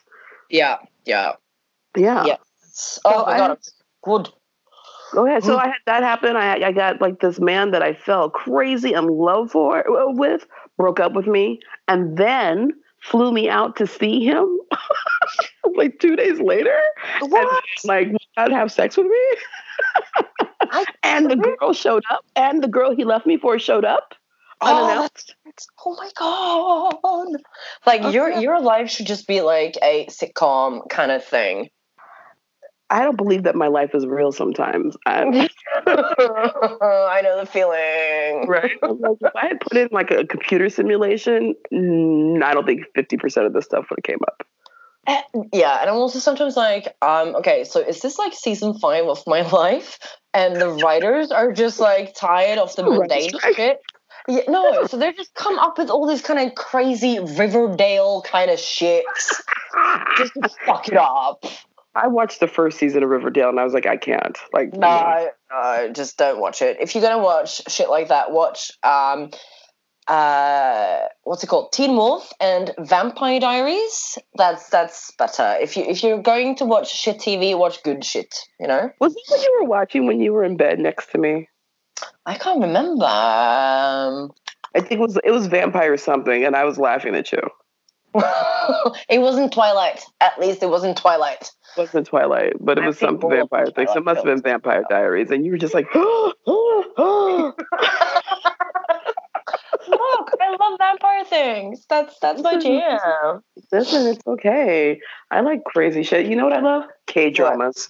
Yeah, 0.51 0.79
yeah. 1.05 1.33
Yeah. 1.97 2.25
Yeah. 2.25 2.37
Oh 3.05 3.25
my 3.25 3.33
I 3.33 3.39
god, 3.39 3.59
good. 4.03 4.29
Go 5.13 5.27
ahead. 5.27 5.45
So 5.45 5.57
I 5.57 5.67
had 5.67 5.75
that 5.87 6.03
happen. 6.03 6.37
I 6.37 6.63
I 6.63 6.73
got 6.73 7.01
like 7.01 7.21
this 7.21 7.41
man 7.41 7.71
that 7.71 7.83
I 7.83 7.95
fell 7.95 8.29
crazy 8.31 8.93
in 8.93 9.07
love 9.07 9.51
for 9.51 9.89
uh, 9.89 10.13
with, 10.13 10.47
broke 10.77 11.01
up 11.01 11.15
with 11.15 11.27
me, 11.27 11.61
and 11.89 12.17
then 12.17 12.73
flew 13.01 13.33
me 13.33 13.49
out 13.49 13.77
to 13.77 13.87
see 13.87 14.25
him. 14.25 14.47
like 15.77 15.99
two 16.01 16.17
days 16.17 16.41
later, 16.41 16.79
and 17.21 17.31
What? 17.31 17.65
like 17.85 18.09
would 18.37 18.53
have 18.53 18.73
sex 18.73 18.97
with 18.97 19.07
me. 19.07 19.37
I- 20.77 20.85
and 21.03 21.31
the 21.31 21.37
girl 21.37 21.73
showed 21.73 22.05
up, 22.11 22.25
and 22.35 22.63
the 22.63 22.69
girl 22.69 22.95
he 22.95 23.05
left 23.05 23.27
me 23.27 23.37
for 23.39 23.59
showed 23.59 23.85
up 23.85 24.15
Oh, 24.63 24.67
unannounced. 24.67 25.35
Oh 25.85 25.97
my 25.97 26.11
god! 26.17 27.43
Like 27.87 28.13
your 28.15 28.31
Okay. 28.31 28.41
your 28.41 28.61
life 28.61 28.91
should 28.91 29.07
just 29.07 29.27
be 29.27 29.41
like 29.43 29.77
a 29.83 30.07
sitcom 30.07 30.89
kind 30.89 31.11
of 31.13 31.25
thing. 31.25 31.69
I 32.89 33.03
don't 33.05 33.17
believe 33.17 33.43
that 33.45 33.57
my 33.57 33.67
life 33.67 33.95
is 33.95 34.07
real 34.07 34.31
sometimes. 34.33 34.97
I, 35.05 35.23
I 35.87 37.21
know 37.23 37.41
the 37.41 37.49
feeling. 37.51 38.47
right? 38.49 38.71
Like, 38.81 39.19
if 39.21 39.35
I 39.35 39.47
had 39.49 39.61
put 39.61 39.77
in 39.77 39.89
like 39.91 40.11
a 40.13 40.25
computer 40.25 40.69
simulation, 40.69 41.55
mm, 41.73 42.43
I 42.45 42.55
don't 42.55 42.65
think 42.65 42.83
50% 42.97 43.45
of 43.47 43.53
this 43.53 43.65
stuff 43.65 43.87
would 43.91 43.99
have 43.99 44.05
came 44.05 44.21
up. 44.27 44.46
Yeah, 45.53 45.81
and 45.81 45.91
I'm 45.91 45.97
also 45.97 46.19
sometimes 46.19 46.57
like, 46.57 46.97
um, 47.03 47.37
okay, 47.37 47.65
so 47.65 47.81
is 47.81 48.01
this 48.01 48.19
like 48.19 48.33
season 48.33 48.79
five 48.79 49.05
of 49.05 49.23
my 49.27 49.43
life? 49.51 49.99
And 50.33 50.57
the 50.57 50.69
writers 50.69 51.31
are 51.31 51.53
just 51.53 51.81
like 51.81 52.15
tired 52.15 52.59
of 52.59 52.75
the 52.77 52.83
mundane 52.91 53.31
shit. 53.55 53.81
Yeah, 54.29 54.41
no, 54.49 54.87
so 54.87 54.97
they 54.97 55.13
just 55.13 55.35
come 55.35 55.59
up 55.59 55.79
with 55.79 55.89
all 55.89 56.07
this 56.07 56.21
kind 56.21 56.41
of 56.41 56.55
crazy 56.57 57.21
Riverdale 57.21 58.23
kind 58.23 58.51
of 58.51 58.59
shit 58.59 59.05
just 60.17 60.33
to 60.35 60.49
fuck 60.65 60.89
it 60.89 60.97
up. 60.97 61.45
I 61.95 62.09
watched 62.09 62.41
the 62.41 62.49
first 62.49 62.79
season 62.79 63.03
of 63.03 63.09
Riverdale 63.09 63.49
and 63.49 63.59
I 63.59 63.65
was 63.65 63.73
like, 63.73 63.87
I 63.87 63.97
can't. 63.97 64.37
Like, 64.53 64.75
no, 64.75 65.31
no, 65.51 65.93
just 65.93 66.19
don't 66.19 66.41
watch 66.41 66.61
it. 66.61 66.77
If 66.81 66.95
you're 66.95 67.03
gonna 67.03 67.23
watch 67.23 67.63
shit 67.71 67.89
like 67.89 68.09
that, 68.09 68.33
watch 68.33 68.73
um, 68.83 69.31
uh, 70.09 71.01
what's 71.25 71.43
it 71.43 71.49
called? 71.49 71.73
Teen 71.73 71.97
Wolf 71.97 72.33
and 72.41 72.73
Vampire 72.79 73.41
Diaries. 73.41 74.19
That's 74.37 74.69
that's 74.69 75.13
better. 75.13 75.57
If 75.61 75.77
you 75.77 75.85
if 75.85 76.03
you're 76.03 76.23
going 76.23 76.57
to 76.57 76.65
watch 76.65 76.93
shit 76.93 77.19
TV, 77.19 77.59
watch 77.59 77.83
good 77.83 78.05
shit. 78.05 78.35
You 78.61 78.69
know. 78.69 78.91
Was 79.01 79.15
this 79.15 79.25
what 79.29 79.43
you 79.43 79.59
were 79.61 79.69
watching 79.69 80.07
when 80.07 80.21
you 80.21 80.33
were 80.33 80.45
in 80.45 80.57
bed 80.57 80.79
next 80.79 81.11
to 81.13 81.19
me? 81.19 81.49
I 82.25 82.37
can't 82.37 82.61
remember. 82.61 83.05
Um, 83.05 84.33
I 84.75 84.81
think 84.81 84.93
it 84.93 84.99
was 85.01 85.19
it 85.25 85.31
was 85.31 85.47
vampire 85.49 85.97
something, 85.97 86.45
and 86.45 86.55
I 86.55 86.65
was 86.65 86.79
laughing 86.79 87.15
at 87.17 87.33
you. 87.33 87.41
it 89.09 89.21
wasn't 89.21 89.53
Twilight. 89.53 90.03
At 90.21 90.39
least 90.39 90.63
it 90.63 90.71
wasn't 90.71 90.97
Twilight. 90.97 91.51
It 91.77 91.81
wasn't 91.81 92.07
Twilight, 92.07 92.55
but 92.61 92.79
it 92.79 92.85
was 92.85 92.99
some 92.99 93.21
vampire 93.21 93.67
thing. 93.67 93.87
So 93.89 93.99
it 93.99 94.05
must 94.05 94.19
have 94.19 94.25
been 94.25 94.41
Vampire 94.41 94.85
Diaries, 94.89 95.31
and 95.31 95.45
you 95.45 95.51
were 95.51 95.59
just 95.59 95.75
like, 95.75 95.87
love 100.69 100.79
vampire 100.79 101.25
things. 101.25 101.85
That's 101.89 102.19
that's 102.21 102.43
my 102.43 102.59
jam. 102.59 103.43
Listen, 103.73 104.07
it's 104.07 104.27
okay. 104.27 105.01
I 105.31 105.41
like 105.41 105.65
crazy 105.65 106.03
shit. 106.03 106.27
You 106.27 106.37
know 106.37 106.45
what 106.45 106.53
I 106.53 106.61
love? 106.61 106.85
K 107.07 107.31
dramas. 107.31 107.89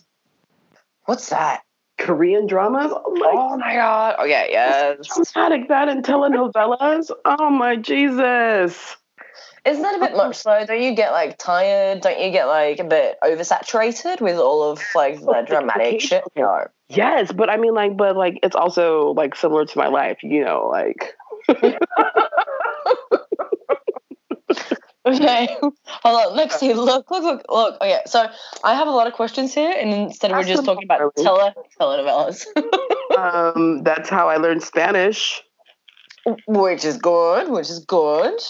What's 1.05 1.29
that? 1.31 1.63
Korean 1.99 2.47
dramas. 2.47 2.93
Oh 2.93 3.15
my, 3.15 3.31
Oh 3.33 3.57
my 3.57 3.75
god. 3.75 4.17
Oh, 4.19 4.25
okay, 4.25 4.49
yes. 4.51 5.07
dramatic 5.35 5.69
that 5.69 5.89
and 5.89 6.05
telenovelas. 6.05 7.11
Oh 7.25 7.51
my 7.51 7.77
Jesus. 7.77 8.97
Isn't 9.65 9.83
that 9.83 9.97
a 9.97 9.99
bit 9.99 10.17
much 10.17 10.45
though? 10.45 10.65
Don't 10.65 10.81
you 10.81 10.95
get 10.95 11.11
like 11.11 11.39
tired? 11.39 12.01
Don't 12.03 12.21
you 12.21 12.31
get 12.31 12.47
like 12.47 12.79
a 12.79 12.85
bit 12.85 13.17
oversaturated 13.25 14.21
with 14.21 14.37
all 14.37 14.71
of 14.71 14.81
like 14.95 15.21
the 15.21 15.43
dramatic 15.47 16.01
shit? 16.01 16.23
No. 16.37 16.67
Yes, 16.89 17.33
but 17.33 17.51
I 17.51 17.57
mean, 17.57 17.75
like, 17.75 17.97
but 17.97 18.17
like, 18.17 18.39
it's 18.45 18.55
also 18.55 19.13
like 19.17 19.35
similar 19.35 19.65
to 19.65 19.79
my 19.79 19.89
life. 19.89 20.19
You 20.23 20.45
know, 20.45 20.69
like. 20.71 21.15
Okay, 25.07 25.57
hold 25.61 25.73
on. 26.05 26.37
Let's 26.37 26.59
see. 26.59 26.75
Look, 26.75 27.11
look, 27.11 27.23
look, 27.23 27.45
look. 27.49 27.77
Okay, 27.81 28.01
so 28.07 28.29
I 28.65 28.75
have 28.75 28.89
a 28.89 28.91
lot 28.91 29.07
of 29.07 29.13
questions 29.13 29.55
here, 29.55 29.73
and 29.79 29.95
instead 29.95 30.33
we're 30.33 30.43
just 30.43 30.65
talking 30.65 30.85
about 30.85 31.15
tele 31.17 31.55
telenovelas, 31.81 32.45
um, 33.17 33.83
that's 33.85 34.09
how 34.09 34.29
I 34.29 34.37
learned 34.37 34.63
Spanish. 34.63 35.43
which 36.49 36.85
is 36.85 36.97
good. 36.99 37.51
Which 37.51 37.71
is 37.71 37.85
good. 37.85 38.41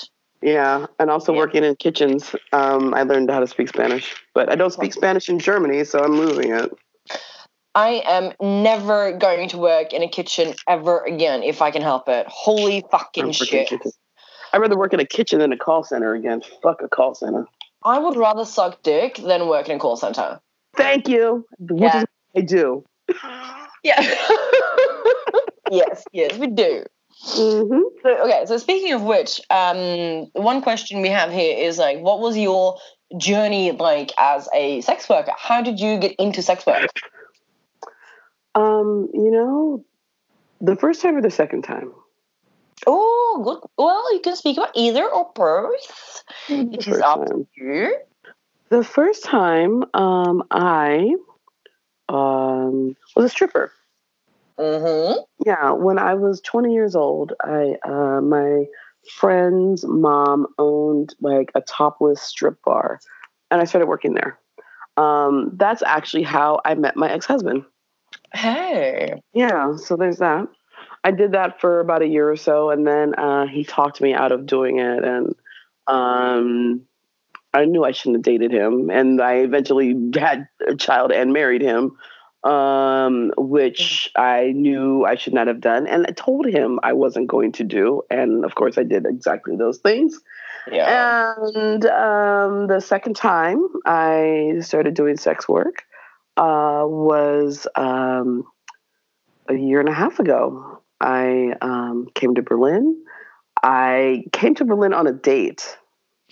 Yeah, 0.43 0.87
and 0.99 1.11
also 1.11 1.33
Yeah. 1.33 1.39
working 1.39 1.65
in 1.65 1.77
kitchens, 1.77 2.35
um, 2.53 2.95
I 2.95 3.03
learned 3.03 3.31
how 3.31 3.41
to 3.41 3.47
speak 3.47 3.69
Spanish. 3.69 4.15
But 4.35 4.51
I 4.51 4.55
don't 4.55 4.73
speak 4.73 4.93
Spanish 4.93 5.29
in 5.29 5.39
Germany, 5.39 5.85
so 5.85 5.99
I'm 6.03 6.19
losing 6.19 6.55
it. 6.55 6.71
I 7.75 8.03
am 8.07 8.33
never 8.41 9.13
going 9.13 9.51
to 9.51 9.59
work 9.59 9.93
in 9.93 10.03
a 10.03 10.09
kitchen 10.09 10.55
ever 10.67 11.01
again 11.01 11.43
if 11.43 11.61
I 11.61 11.71
can 11.71 11.83
help 11.83 12.09
it. 12.09 12.27
Holy 12.27 12.83
fucking 12.91 13.25
I'm 13.25 13.29
working 13.29 13.61
in 13.61 13.67
shit! 13.67 13.83
I'd 14.57 14.61
rather 14.61 14.79
work 14.79 14.95
in 14.95 15.01
a 15.01 15.05
kitchen 15.05 15.41
than 15.41 15.53
a 15.53 15.57
call 15.59 15.85
center 15.85 16.15
again. 16.15 16.41
Fuck 16.63 16.81
a 16.81 16.89
call 16.89 17.15
center. 17.15 17.45
I 17.85 17.99
would 17.99 18.17
rather 18.17 18.47
suck 18.47 18.83
dick 18.83 19.17
than 19.17 19.49
work 19.49 19.69
in 19.69 19.77
a 19.77 19.79
call 19.79 19.97
center. 19.97 20.41
Thank 20.75 21.11
you. 21.11 21.47
Which 21.59 21.83
Yeah. 21.83 22.05
I 22.35 22.41
do. 22.41 22.83
Yeah. 23.85 24.01
yes, 25.71 26.05
yes, 26.11 26.39
we 26.39 26.47
do. 26.47 26.85
hmm 27.35 27.81
So, 28.03 28.25
okay, 28.25 28.45
so 28.47 28.57
speaking 28.57 28.95
of 28.95 29.03
which, 29.03 29.43
um, 29.51 30.31
one 30.33 30.63
question 30.63 31.03
we 31.03 31.11
have 31.11 31.31
here 31.31 31.55
is 31.59 31.77
like, 31.77 31.99
what 31.99 32.21
was 32.21 32.39
your 32.39 32.79
journey 33.19 33.73
like 33.73 34.11
as 34.17 34.49
a 34.55 34.81
sex 34.81 35.07
worker? 35.07 35.33
How 35.37 35.61
did 35.61 35.79
you 35.81 35.99
get 35.99 36.15
into 36.19 36.41
sex 36.41 36.65
work? 36.65 36.89
Um, 38.55 39.11
you 39.13 39.31
know, 39.31 39.85
the 40.63 40.77
first 40.77 41.03
time 41.03 41.15
or 41.15 41.21
the 41.21 41.31
second 41.31 41.61
time? 41.61 41.93
Oh, 42.87 43.43
good. 43.45 43.71
Well, 43.79 44.15
you 44.15 44.21
can 44.21 44.37
speak 44.37 44.57
about 44.57 44.73
either 44.75 45.05
or 45.05 45.31
both. 45.35 46.25
It 46.49 46.87
is 46.87 46.99
up 47.01 47.27
to 47.27 47.47
you. 47.57 47.97
The 48.69 48.85
first 48.85 49.25
time, 49.25 49.85
um, 49.95 50.43
I 50.51 51.15
um, 52.09 52.97
was 53.15 53.25
a 53.25 53.29
stripper. 53.29 53.73
Mm-hmm. 54.59 55.21
Yeah, 55.45 55.73
when 55.73 55.99
I 55.99 56.15
was 56.15 56.41
20 56.41 56.73
years 56.73 56.97
old, 56.97 57.33
I 57.41 57.77
uh, 57.85 58.21
my 58.21 58.65
friend's 59.13 59.85
mom 59.87 60.47
owned 60.59 61.15
like 61.21 61.53
a 61.55 61.61
topless 61.61 62.23
strip 62.23 62.63
bar, 62.63 63.01
and 63.51 63.61
I 63.61 63.65
started 63.65 63.87
working 63.87 64.15
there. 64.15 64.39
Um, 64.97 65.53
that's 65.55 65.83
actually 65.83 66.23
how 66.23 66.61
I 66.65 66.75
met 66.75 66.97
my 66.97 67.11
ex-husband. 67.11 67.65
Hey. 68.33 69.21
Yeah, 69.35 69.77
so 69.77 69.97
there's 69.97 70.19
that. 70.19 70.49
I 71.07 71.13
did 71.13 71.33
that 71.33 71.61
for 71.61 71.79
about 71.79 72.03
a 72.03 72.09
year 72.09 72.29
or 72.29 72.35
so, 72.35 72.71
and 72.71 72.85
then 72.85 73.15
uh, 73.15 73.47
he 73.47 73.63
talked 73.63 74.01
me 74.01 74.13
out 74.13 74.33
of 74.33 74.45
doing 74.45 74.81
it, 74.81 75.05
and 75.05 75.37
um, 75.87 76.81
I 77.55 77.65
knew 77.65 77.85
I 77.85 77.93
shouldn't 77.93 78.17
have 78.17 78.25
dated 78.25 78.51
him, 78.51 78.91
and 78.91 79.23
I 79.23 79.35
eventually 79.35 79.95
had 80.19 80.49
a 80.67 80.75
child 80.75 81.13
and 81.13 81.33
married 81.33 81.63
him, 81.63 81.97
um, 82.43 83.33
which 83.37 84.11
I 84.17 84.51
knew 84.51 85.05
I 85.05 85.15
should 85.15 85.33
not 85.33 85.47
have 85.47 85.61
done, 85.61 85.87
and 85.87 86.07
I 86.09 86.11
told 86.11 86.45
him 86.45 86.81
I 86.83 86.95
wasn't 86.95 87.29
going 87.29 87.53
to 87.53 87.63
do, 87.63 88.03
and 88.11 88.45
of 88.45 88.57
course 88.57 88.77
I 88.77 88.83
did 88.83 89.07
exactly 89.07 89.55
those 89.55 89.79
things. 89.79 90.19
Yeah. 90.73 91.35
And 91.55 91.87
um, 91.87 92.67
the 92.67 92.81
second 92.81 93.15
time 93.15 93.65
I 93.85 94.55
started 94.59 94.95
doing 94.95 95.19
sex 95.19 95.49
work 95.49 95.85
uh, 96.37 96.83
was 96.85 97.69
um, 97.77 98.43
a 99.49 99.55
year 99.55 99.79
and 99.79 99.89
a 99.89 99.95
half 99.95 100.19
ago. 100.19 100.83
I 101.01 101.55
um, 101.61 102.09
came 102.15 102.35
to 102.35 102.43
Berlin. 102.43 103.03
I 103.63 104.25
came 104.33 104.55
to 104.57 104.65
Berlin 104.65 104.93
on 104.93 105.07
a 105.07 105.13
date. 105.13 105.77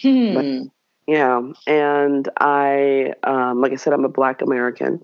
Hmm. 0.00 0.64
Yeah. 1.06 1.40
And 1.66 2.28
I, 2.38 3.14
um, 3.22 3.60
like 3.60 3.72
I 3.72 3.76
said, 3.76 3.92
I'm 3.92 4.04
a 4.04 4.08
Black 4.08 4.42
American, 4.42 5.02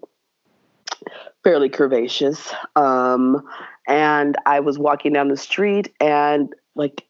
fairly 1.45 1.69
curvaceous. 1.69 2.53
Um, 2.77 3.47
and 3.87 4.37
I 4.47 4.61
was 4.61 4.79
walking 4.79 5.13
down 5.13 5.29
the 5.29 5.37
street 5.37 5.93
and 6.01 6.55
like, 6.75 7.07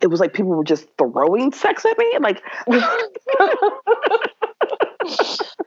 it 0.00 0.06
was 0.06 0.20
like 0.20 0.32
people 0.32 0.52
were 0.52 0.64
just 0.64 0.86
throwing 0.96 1.52
sex 1.52 1.84
at 1.84 1.98
me. 1.98 2.18
Like, 2.20 2.42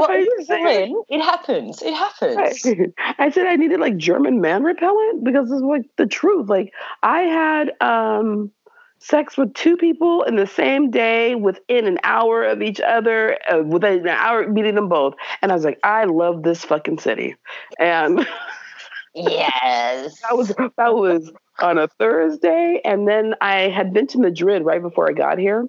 Well, 0.00 0.10
I 0.10 0.16
you're 0.18 0.44
said- 0.44 0.92
It 1.08 1.22
happens. 1.22 1.82
It 1.82 1.94
happens. 1.94 2.66
I 3.18 3.30
said 3.30 3.46
I 3.46 3.56
needed 3.56 3.80
like 3.80 3.96
German 3.96 4.40
man 4.40 4.62
repellent 4.64 5.24
because 5.24 5.50
it's 5.50 5.62
like 5.62 5.82
the 5.96 6.06
truth. 6.06 6.48
Like 6.48 6.72
I 7.02 7.20
had 7.20 7.72
um 7.80 8.50
sex 9.00 9.36
with 9.38 9.54
two 9.54 9.76
people 9.76 10.24
in 10.24 10.34
the 10.36 10.46
same 10.46 10.90
day 10.90 11.34
within 11.36 11.86
an 11.86 11.98
hour 12.02 12.42
of 12.44 12.60
each 12.62 12.80
other, 12.80 13.38
uh, 13.48 13.62
within 13.62 14.00
an 14.00 14.08
hour 14.08 14.48
meeting 14.48 14.74
them 14.74 14.88
both, 14.88 15.14
and 15.40 15.52
I 15.52 15.54
was 15.54 15.64
like, 15.64 15.78
I 15.84 16.04
love 16.04 16.42
this 16.42 16.64
fucking 16.64 16.98
city, 16.98 17.36
and 17.78 18.26
Yes. 19.14 20.20
that 20.22 20.36
was 20.36 20.48
that 20.48 20.94
was 20.94 21.32
on 21.60 21.78
a 21.78 21.88
Thursday, 21.88 22.80
and 22.84 23.06
then 23.08 23.34
I 23.40 23.68
had 23.68 23.92
been 23.92 24.06
to 24.08 24.18
Madrid 24.18 24.64
right 24.64 24.82
before 24.82 25.08
I 25.08 25.12
got 25.12 25.38
here. 25.38 25.66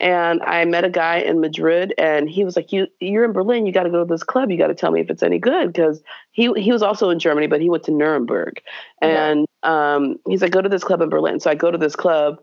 And 0.00 0.42
I 0.42 0.64
met 0.64 0.84
a 0.84 0.90
guy 0.90 1.18
in 1.18 1.40
Madrid, 1.40 1.94
and 1.96 2.28
he 2.28 2.44
was 2.44 2.56
like, 2.56 2.72
"You, 2.72 2.88
you're 2.98 3.24
in 3.24 3.32
Berlin. 3.32 3.66
You 3.66 3.72
got 3.72 3.84
to 3.84 3.90
go 3.90 4.00
to 4.00 4.04
this 4.04 4.24
club. 4.24 4.50
You 4.50 4.58
got 4.58 4.66
to 4.68 4.74
tell 4.74 4.90
me 4.90 5.00
if 5.00 5.10
it's 5.10 5.22
any 5.22 5.38
good." 5.38 5.72
Because 5.72 6.02
he 6.32 6.52
he 6.56 6.72
was 6.72 6.82
also 6.82 7.10
in 7.10 7.18
Germany, 7.18 7.46
but 7.46 7.60
he 7.60 7.70
went 7.70 7.84
to 7.84 7.92
Nuremberg, 7.92 8.60
and 9.00 9.46
um, 9.62 10.16
he's 10.26 10.42
like, 10.42 10.52
"Go 10.52 10.60
to 10.62 10.68
this 10.68 10.82
club 10.82 11.02
in 11.02 11.08
Berlin." 11.08 11.38
So 11.40 11.50
I 11.50 11.54
go 11.54 11.70
to 11.70 11.78
this 11.78 11.94
club. 11.94 12.40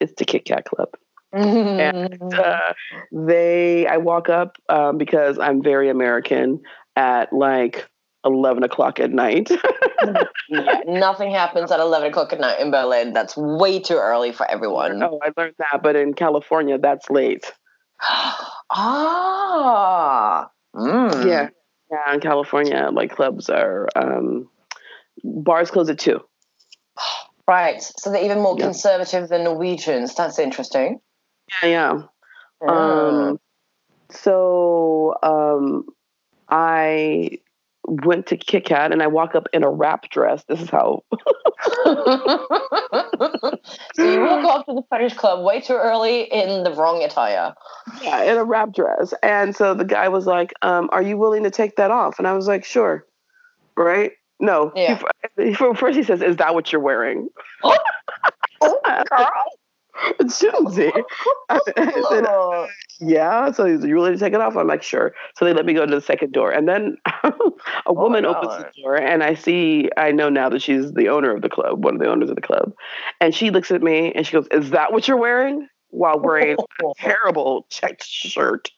It's 0.00 0.14
the 0.16 0.24
Kit 0.24 0.44
Kat 0.44 0.64
Club. 0.64 0.88
Mhm. 1.34 2.38
Uh, 2.38 2.72
they, 3.10 3.86
I 3.86 3.96
walk 3.96 4.28
up 4.28 4.56
um, 4.68 4.98
because 4.98 5.38
I'm 5.38 5.62
very 5.62 5.88
American 5.88 6.60
at 6.96 7.32
like 7.32 7.88
eleven 8.24 8.62
o'clock 8.62 9.00
at 9.00 9.10
night. 9.10 9.50
yeah, 10.48 10.80
nothing 10.86 11.30
happens 11.30 11.70
at 11.70 11.80
11 11.80 12.10
o'clock 12.10 12.32
at 12.32 12.40
night 12.40 12.60
in 12.60 12.70
Berlin. 12.70 13.12
That's 13.12 13.36
way 13.36 13.78
too 13.80 13.96
early 13.96 14.32
for 14.32 14.50
everyone. 14.50 15.02
oh, 15.02 15.18
I 15.22 15.30
learned 15.36 15.54
that, 15.58 15.82
but 15.82 15.96
in 15.96 16.14
California, 16.14 16.78
that's 16.78 17.08
late. 17.10 17.52
ah. 18.70 20.50
Mm. 20.74 21.26
Yeah. 21.26 21.48
Yeah, 21.90 22.14
in 22.14 22.20
California, 22.20 22.88
like 22.92 23.14
clubs 23.14 23.50
are 23.50 23.86
um 23.94 24.48
bars 25.22 25.70
close 25.70 25.90
at 25.90 25.98
two. 25.98 26.20
Right. 27.46 27.82
So 27.82 28.10
they're 28.10 28.24
even 28.24 28.40
more 28.40 28.56
Yeah. 28.58 28.64
conservative 28.66 29.28
than 29.28 29.44
Norwegians. 29.44 30.14
That's 30.14 30.38
interesting. 30.38 31.00
Yeah, 31.62 31.68
yeah. 31.68 32.02
Mm. 32.62 33.30
Um 33.30 33.40
so 34.10 35.14
um 35.22 35.84
I 36.48 37.38
went 38.04 38.26
to 38.28 38.36
Kit 38.36 38.64
Kat 38.64 38.92
and 38.92 39.02
I 39.02 39.06
walk 39.06 39.34
up 39.34 39.46
in 39.52 39.62
a 39.62 39.70
wrap 39.70 40.08
dress. 40.10 40.44
This 40.48 40.60
is 40.60 40.70
how 40.70 41.02
so 41.84 41.98
you 43.98 44.20
walk 44.20 44.44
off 44.44 44.66
to 44.66 44.74
the 44.74 44.82
fetish 44.90 45.14
club 45.14 45.44
way 45.44 45.60
too 45.60 45.74
early 45.74 46.22
in 46.22 46.64
the 46.64 46.72
wrong 46.72 47.02
attire. 47.02 47.54
Yeah, 48.02 48.22
in 48.24 48.38
a 48.38 48.44
wrap 48.44 48.72
dress. 48.72 49.12
And 49.22 49.54
so 49.54 49.74
the 49.74 49.84
guy 49.84 50.08
was 50.08 50.26
like, 50.26 50.52
um, 50.62 50.88
"Are 50.92 51.02
you 51.02 51.16
willing 51.16 51.44
to 51.44 51.50
take 51.50 51.76
that 51.76 51.90
off?" 51.90 52.18
And 52.18 52.26
I 52.26 52.32
was 52.32 52.48
like, 52.48 52.64
"Sure." 52.64 53.06
Right? 53.76 54.12
No. 54.40 54.72
Yeah. 54.74 55.00
He, 55.36 55.54
first 55.54 55.96
he 55.96 56.02
says, 56.02 56.22
"Is 56.22 56.36
that 56.36 56.54
what 56.54 56.72
you're 56.72 56.80
wearing?" 56.80 57.28
oh, 57.62 57.78
girl. 59.08 59.30
Jonesy. 60.40 60.92
I 61.48 61.60
said, 61.64 62.26
Oh. 62.26 62.68
yeah. 63.00 63.50
So 63.52 63.64
he's 63.66 63.84
you 63.84 63.94
willing 63.94 64.12
to 64.14 64.18
take 64.18 64.32
it 64.32 64.40
off? 64.40 64.56
I'm 64.56 64.66
like, 64.66 64.82
sure. 64.82 65.14
So 65.36 65.44
they 65.44 65.52
let 65.52 65.66
me 65.66 65.74
go 65.74 65.86
to 65.86 65.94
the 65.94 66.00
second 66.00 66.32
door. 66.32 66.50
And 66.50 66.68
then 66.68 66.96
a 67.86 67.92
woman 67.92 68.24
opens 68.24 68.64
the 68.64 68.82
door 68.82 68.96
and 68.96 69.22
I 69.22 69.34
see, 69.34 69.90
I 69.96 70.12
know 70.12 70.28
now 70.28 70.48
that 70.48 70.62
she's 70.62 70.92
the 70.92 71.08
owner 71.08 71.34
of 71.34 71.42
the 71.42 71.48
club, 71.48 71.84
one 71.84 71.94
of 71.94 72.00
the 72.00 72.08
owners 72.08 72.30
of 72.30 72.36
the 72.36 72.42
club. 72.42 72.72
And 73.20 73.34
she 73.34 73.50
looks 73.50 73.70
at 73.70 73.82
me 73.82 74.12
and 74.14 74.26
she 74.26 74.32
goes, 74.32 74.46
Is 74.50 74.70
that 74.70 74.92
what 74.92 75.08
you're 75.08 75.16
wearing? 75.16 75.68
While 75.90 76.20
wearing 76.20 76.56
a 76.82 76.84
terrible 76.96 77.66
checked 77.68 78.04
shirt. 78.04 78.70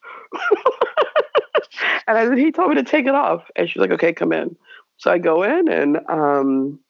and 2.06 2.18
I 2.18 2.26
said, 2.26 2.38
He 2.38 2.50
told 2.50 2.70
me 2.70 2.76
to 2.76 2.82
take 2.82 3.06
it 3.06 3.14
off. 3.14 3.44
And 3.56 3.68
she's 3.68 3.80
like, 3.80 3.92
Okay, 3.92 4.12
come 4.12 4.32
in. 4.32 4.56
So 4.96 5.10
I 5.10 5.18
go 5.18 5.42
in 5.42 5.68
and 5.68 5.98
um, 6.08 6.80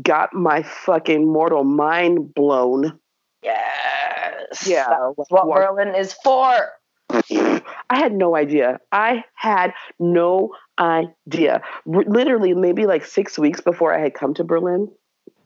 got 0.00 0.32
my 0.32 0.62
fucking 0.62 1.30
mortal 1.30 1.64
mind 1.64 2.34
blown. 2.34 2.98
Yes. 3.42 4.66
Yeah. 4.66 4.86
That's 5.16 5.30
what 5.30 5.46
Wa- 5.46 5.54
Berlin 5.56 5.94
is 5.94 6.12
for. 6.24 6.68
I 7.10 7.62
had 7.90 8.12
no 8.12 8.34
idea. 8.36 8.80
I 8.90 9.24
had 9.34 9.74
no 9.98 10.54
idea. 10.78 11.62
R- 11.86 12.04
literally, 12.06 12.54
maybe 12.54 12.86
like 12.86 13.04
six 13.04 13.38
weeks 13.38 13.60
before 13.60 13.92
I 13.94 14.00
had 14.00 14.14
come 14.14 14.32
to 14.34 14.44
Berlin, 14.44 14.88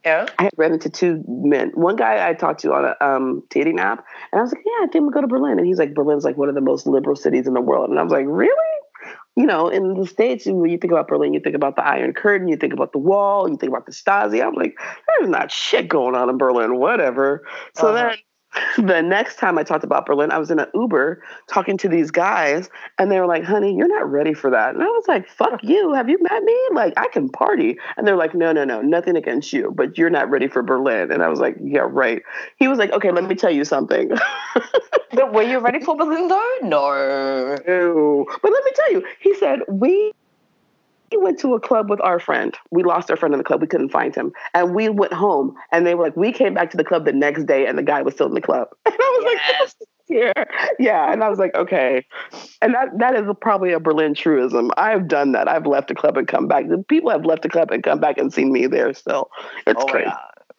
Yeah. 0.05 0.26
I 0.38 0.45
had 0.45 0.53
ran 0.57 0.73
into 0.73 0.88
two 0.91 1.25
men. 1.26 1.73
One 1.75 1.97
guy 1.97 2.29
I 2.29 2.35
talked 2.35 2.61
to 2.61 2.73
on 2.73 2.85
a 2.85 3.05
um, 3.05 3.43
dating 3.50 3.81
app, 3.81 4.05
and 4.31 4.38
I 4.38 4.43
was 4.43 4.53
like, 4.53 4.62
"Yeah, 4.65 4.85
I 4.85 4.87
think 4.93 5.03
we'll 5.03 5.11
go 5.11 5.21
to 5.23 5.26
Berlin." 5.26 5.59
And 5.59 5.67
he's 5.67 5.79
like, 5.79 5.95
"Berlin's 5.95 6.25
like 6.25 6.37
one 6.37 6.49
of 6.49 6.55
the 6.55 6.61
most 6.61 6.87
liberal 6.87 7.17
cities 7.17 7.49
in 7.49 7.55
the 7.55 7.61
world." 7.61 7.91
And 7.91 7.99
I 7.99 8.03
was 8.05 8.12
like, 8.12 8.26
"Really?" 8.29 8.75
You 9.37 9.45
know, 9.45 9.69
in 9.69 9.95
the 9.95 10.07
states, 10.07 10.47
when 10.47 10.71
you 10.71 10.78
think 10.78 10.93
about 10.93 11.09
Berlin, 11.09 11.35
you 11.35 11.40
think 11.40 11.55
about 11.55 11.76
the 11.76 11.87
Iron 11.87 12.14
Curtain, 12.14 12.49
you 12.49 12.57
think 12.57 12.73
about 12.73 12.93
the 12.93 12.99
Wall, 12.99 13.49
you 13.50 13.57
think 13.59 13.71
about 13.71 13.85
the 13.85 13.93
Stasi. 13.93 14.43
I'm 14.45 14.55
like, 14.55 14.75
"There's 15.07 15.28
not 15.28 15.50
shit 15.52 15.88
going 15.88 16.14
on 16.14 16.31
in 16.31 16.38
Berlin, 16.38 16.78
whatever." 16.78 17.45
So 17.75 17.88
Uh-huh. 17.88 17.93
then. 17.93 18.16
The 18.77 19.01
next 19.01 19.37
time 19.37 19.59
I 19.59 19.63
talked 19.63 19.85
about 19.85 20.07
Berlin, 20.07 20.31
I 20.31 20.39
was 20.39 20.51
in 20.51 20.59
an 20.59 20.69
Uber 20.75 21.23
talking 21.49 21.77
to 21.79 21.89
these 21.89 22.11
guys, 22.11 22.69
and 22.99 23.11
they 23.11 23.19
were 23.19 23.27
like, 23.27 23.43
"Honey, 23.43 23.75
you're 23.75 23.89
not 23.89 24.11
ready 24.11 24.35
for 24.35 24.51
that." 24.51 24.75
And 24.75 24.83
I 24.83 24.87
was 24.87 25.05
like, 25.09 25.29
"Fuck 25.29 25.61
you! 25.63 25.95
Have 25.95 26.09
you 26.09 26.19
met 26.21 26.43
me? 26.43 26.59
Like, 26.73 26.93
I 26.97 27.09
can 27.09 27.29
party." 27.29 27.79
And 27.97 28.07
they're 28.07 28.17
like, 28.17 28.35
"No, 28.35 28.53
no, 28.53 28.65
no, 28.65 28.83
nothing 28.83 29.17
against 29.17 29.53
you, 29.53 29.73
but 29.75 29.97
you're 29.97 30.11
not 30.11 30.29
ready 30.31 30.49
for 30.49 30.63
Berlin." 30.63 31.11
And 31.11 31.23
I 31.23 31.29
was 31.29 31.41
like, 31.41 31.57
"Yeah, 31.61 31.87
right." 31.89 32.23
He 32.57 32.69
was 32.69 32.79
like, 32.79 32.93
"Okay, 32.93 33.11
let 33.11 33.25
me 33.25 33.35
tell 33.35 33.53
you 33.53 33.65
something." 33.65 34.11
But 35.13 35.33
were 35.33 35.43
you 35.43 35.59
ready 35.61 35.81
for 35.81 35.97
Berlin 35.97 36.29
though? 36.29 36.57
No. 36.63 37.57
Ew. 37.67 38.27
But 38.43 38.53
let 38.53 38.65
me 38.65 38.71
tell 38.75 38.93
you, 38.93 39.05
he 39.21 39.35
said 39.35 39.61
we. 39.69 40.13
We 41.13 41.19
went 41.19 41.39
to 41.41 41.55
a 41.55 41.61
club 41.61 41.89
with 41.89 42.01
our 42.01 42.19
friend. 42.19 42.57
We 42.71 42.83
lost 42.83 43.11
our 43.11 43.17
friend 43.17 43.33
in 43.35 43.39
the 43.39 43.45
club. 43.45 43.61
We 43.61 43.67
couldn't 43.67 43.91
find 43.91 44.15
him. 44.15 44.33
And 44.55 44.75
we 44.75 44.89
went 44.89 45.13
home 45.13 45.55
and 45.73 45.87
they 45.87 45.95
were 45.95 46.05
like, 46.05 46.17
we 46.17 46.33
came 46.33 46.55
back 46.55 46.71
to 46.71 46.77
the 46.77 46.85
club 46.85 47.05
the 47.05 47.13
next 47.13 47.45
day 47.45 47.67
and 47.67 47.79
the 47.79 47.83
guy 47.83 48.03
was 48.03 48.15
still 48.15 48.27
in 48.27 48.35
the 48.35 48.41
club. 48.41 48.69
And 48.87 48.95
I 48.99 49.19
was 49.19 49.25
like, 49.25 49.43
Yes. 49.49 49.75
yeah, 50.09 50.45
yeah. 50.79 51.13
And 51.13 51.25
I 51.25 51.29
was 51.29 51.39
like, 51.39 51.55
okay. 51.57 52.07
And 52.63 52.75
that 52.75 52.97
that 52.99 53.17
is 53.17 53.27
probably 53.41 53.73
a 53.73 53.81
Berlin 53.81 54.15
truism. 54.15 54.71
I've 54.77 55.09
done 55.09 55.33
that. 55.33 55.49
I've 55.49 55.67
left 55.67 55.91
a 55.91 55.95
club 55.97 56.17
and 56.17 56.29
come 56.29 56.47
back. 56.47 56.69
The 56.69 56.79
people 56.89 57.11
have 57.11 57.25
left 57.25 57.45
a 57.45 57.49
club 57.49 57.73
and 57.73 57.83
come 57.83 57.99
back 57.99 58.17
and 58.17 58.33
seen 58.33 58.53
me 58.53 58.67
there 58.69 58.95
still. 58.95 59.31
It's 59.67 59.83
Oh 59.83 59.87
crazy. 59.87 60.11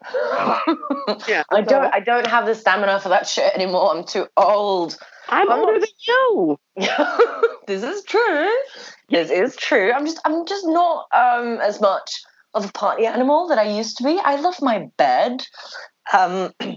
Yeah. 1.28 1.44
I 1.50 1.62
don't 1.62 1.94
I 1.94 2.00
don't 2.02 2.28
have 2.28 2.46
the 2.46 2.56
stamina 2.56 3.00
for 3.00 3.10
that 3.10 3.28
shit 3.28 3.54
anymore. 3.56 3.96
I'm 3.96 4.04
too 4.04 4.28
old. 4.36 4.98
I'm 5.30 5.50
I'm 5.50 5.60
older 5.60 5.74
not- 5.74 5.82
than 5.82 5.90
you. 6.08 6.60
this 7.68 7.82
is 7.82 8.04
true. 8.04 8.50
This 9.10 9.32
is 9.32 9.56
true. 9.56 9.92
I'm 9.92 10.06
just 10.06 10.20
I'm 10.26 10.46
just 10.46 10.66
not 10.68 11.08
um 11.12 11.60
as 11.60 11.82
much 11.82 12.22
of 12.54 12.66
a 12.66 12.72
party 12.72 13.06
animal 13.06 13.48
that 13.48 13.58
I 13.58 13.70
used 13.70 13.98
to 13.98 14.04
be. 14.04 14.20
I 14.24 14.36
love 14.36 14.62
my 14.62 14.88
bed. 14.98 15.44
Um 16.14 16.52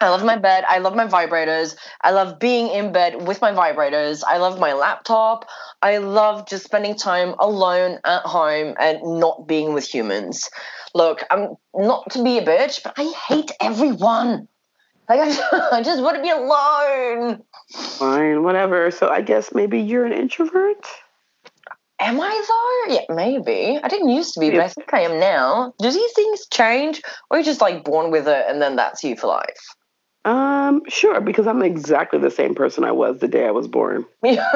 I 0.00 0.10
love 0.10 0.24
my 0.24 0.36
bed. 0.36 0.64
I 0.68 0.78
love 0.78 0.94
my 0.94 1.06
vibrators. 1.06 1.74
I 2.02 2.10
love 2.10 2.38
being 2.38 2.68
in 2.68 2.92
bed 2.92 3.26
with 3.26 3.40
my 3.40 3.52
vibrators. 3.52 4.22
I 4.26 4.36
love 4.36 4.60
my 4.60 4.74
laptop. 4.74 5.46
I 5.80 5.98
love 5.98 6.46
just 6.46 6.64
spending 6.64 6.96
time 6.96 7.34
alone 7.38 7.98
at 8.04 8.22
home 8.22 8.74
and 8.78 9.00
not 9.20 9.46
being 9.46 9.72
with 9.72 9.86
humans. 9.86 10.50
Look, 10.94 11.22
I'm 11.30 11.56
not 11.74 12.10
to 12.10 12.22
be 12.22 12.36
a 12.38 12.44
bitch, 12.44 12.82
but 12.82 12.92
I 12.98 13.10
hate 13.28 13.50
everyone. 13.60 14.48
Like 15.08 15.20
I 15.20 15.26
just, 15.26 15.42
I 15.52 15.82
just 15.82 16.02
want 16.02 16.16
to 16.16 16.22
be 16.22 16.30
alone. 16.30 17.42
Fine, 17.98 18.42
whatever. 18.42 18.90
So 18.90 19.08
I 19.08 19.22
guess 19.22 19.54
maybe 19.54 19.80
you're 19.80 20.04
an 20.04 20.12
introvert? 20.12 20.84
Am 21.98 22.20
I 22.20 22.84
though? 22.88 22.94
Yeah, 22.94 23.06
maybe. 23.08 23.80
I 23.82 23.88
didn't 23.88 24.10
used 24.10 24.34
to 24.34 24.40
be, 24.40 24.50
but 24.50 24.60
I 24.60 24.68
think 24.68 24.92
I 24.92 25.00
am 25.00 25.18
now. 25.18 25.72
Do 25.78 25.90
these 25.90 26.12
things 26.12 26.46
change, 26.52 27.00
or 27.30 27.36
are 27.36 27.40
you 27.40 27.44
just 27.44 27.62
like 27.62 27.84
born 27.84 28.10
with 28.10 28.28
it 28.28 28.44
and 28.48 28.60
then 28.60 28.76
that's 28.76 29.02
you 29.02 29.16
for 29.16 29.28
life? 29.28 29.74
Um, 30.26 30.82
sure, 30.88 31.20
because 31.20 31.46
I'm 31.46 31.62
exactly 31.62 32.18
the 32.18 32.30
same 32.30 32.54
person 32.54 32.84
I 32.84 32.92
was 32.92 33.20
the 33.20 33.28
day 33.28 33.46
I 33.46 33.52
was 33.52 33.66
born. 33.68 34.04
Yeah. 34.22 34.44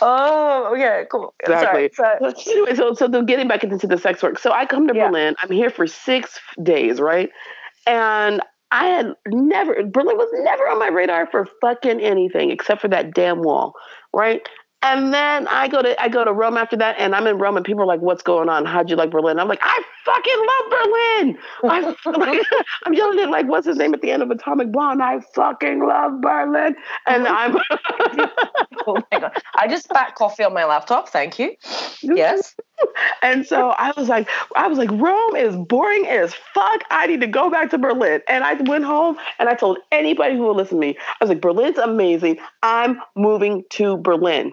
oh, 0.00 0.72
okay, 0.74 1.06
cool. 1.10 1.34
Exactly. 1.40 1.90
Sorry, 1.94 2.18
So 2.20 2.52
anyway, 2.52 2.74
so 2.74 2.94
so 2.94 3.08
getting 3.22 3.48
back 3.48 3.64
into 3.64 3.86
the 3.86 3.98
sex 3.98 4.22
work. 4.22 4.38
So 4.38 4.52
I 4.52 4.66
come 4.66 4.86
to 4.86 4.94
Yeah. 4.94 5.08
Berlin. 5.08 5.34
I'm 5.42 5.50
here 5.50 5.70
for 5.70 5.86
six 5.86 6.38
days, 6.62 7.00
right? 7.00 7.30
And 7.86 8.40
I 8.70 8.86
had 8.86 9.14
never 9.26 9.74
Berlin 9.84 10.16
was 10.16 10.28
never 10.44 10.64
on 10.68 10.78
my 10.78 10.88
radar 10.88 11.26
for 11.26 11.46
fucking 11.60 12.00
anything 12.00 12.50
except 12.50 12.80
for 12.80 12.88
that 12.88 13.14
damn 13.14 13.42
wall, 13.42 13.74
right? 14.12 14.46
And 14.82 15.12
then 15.12 15.46
I 15.48 15.68
go 15.68 15.82
to 15.82 16.00
I 16.00 16.08
go 16.08 16.24
to 16.24 16.32
Rome 16.32 16.56
after 16.56 16.76
that, 16.78 16.96
and 16.98 17.14
I'm 17.14 17.26
in 17.26 17.36
Rome, 17.36 17.56
and 17.56 17.66
people 17.66 17.82
are 17.82 17.86
like, 17.86 18.00
"What's 18.00 18.22
going 18.22 18.48
on? 18.48 18.64
How'd 18.64 18.88
you 18.88 18.96
like 18.96 19.10
Berlin?" 19.10 19.38
I'm 19.38 19.46
like, 19.46 19.60
"I 19.62 19.82
fucking 20.06 20.46
love 20.48 20.70
Berlin." 20.70 21.38
I, 21.64 22.64
I'm 22.86 22.94
yelling 22.94 23.18
at 23.20 23.28
like, 23.28 23.46
"What's 23.46 23.66
his 23.66 23.76
name?" 23.76 23.92
at 23.92 24.00
the 24.00 24.10
end 24.10 24.22
of 24.22 24.30
Atomic 24.30 24.72
Blonde. 24.72 25.02
I 25.02 25.20
fucking 25.34 25.86
love 25.86 26.22
Berlin, 26.22 26.76
and 27.06 27.28
I'm 27.28 27.56
oh 28.86 29.02
my 29.12 29.20
god! 29.20 29.42
I 29.54 29.68
just 29.68 29.84
spat 29.84 30.14
coffee 30.14 30.44
on 30.44 30.54
my 30.54 30.64
laptop. 30.64 31.10
Thank 31.10 31.38
you. 31.38 31.54
Yes. 32.00 32.54
And 33.22 33.46
so 33.46 33.70
I 33.70 33.92
was 33.96 34.08
like, 34.08 34.28
I 34.56 34.66
was 34.66 34.78
like, 34.78 34.90
Rome 34.90 35.36
is 35.36 35.54
boring 35.56 36.06
as 36.06 36.34
fuck. 36.54 36.82
I 36.90 37.06
need 37.06 37.20
to 37.20 37.26
go 37.26 37.50
back 37.50 37.70
to 37.70 37.78
Berlin. 37.78 38.20
And 38.28 38.44
I 38.44 38.54
went 38.54 38.84
home 38.84 39.16
and 39.38 39.48
I 39.48 39.54
told 39.54 39.78
anybody 39.92 40.36
who 40.36 40.46
would 40.46 40.56
listen 40.56 40.76
to 40.76 40.80
me, 40.80 40.96
I 40.98 41.24
was 41.24 41.28
like, 41.28 41.40
Berlin's 41.40 41.78
amazing. 41.78 42.38
I'm 42.62 43.00
moving 43.16 43.64
to 43.70 43.96
Berlin. 43.98 44.52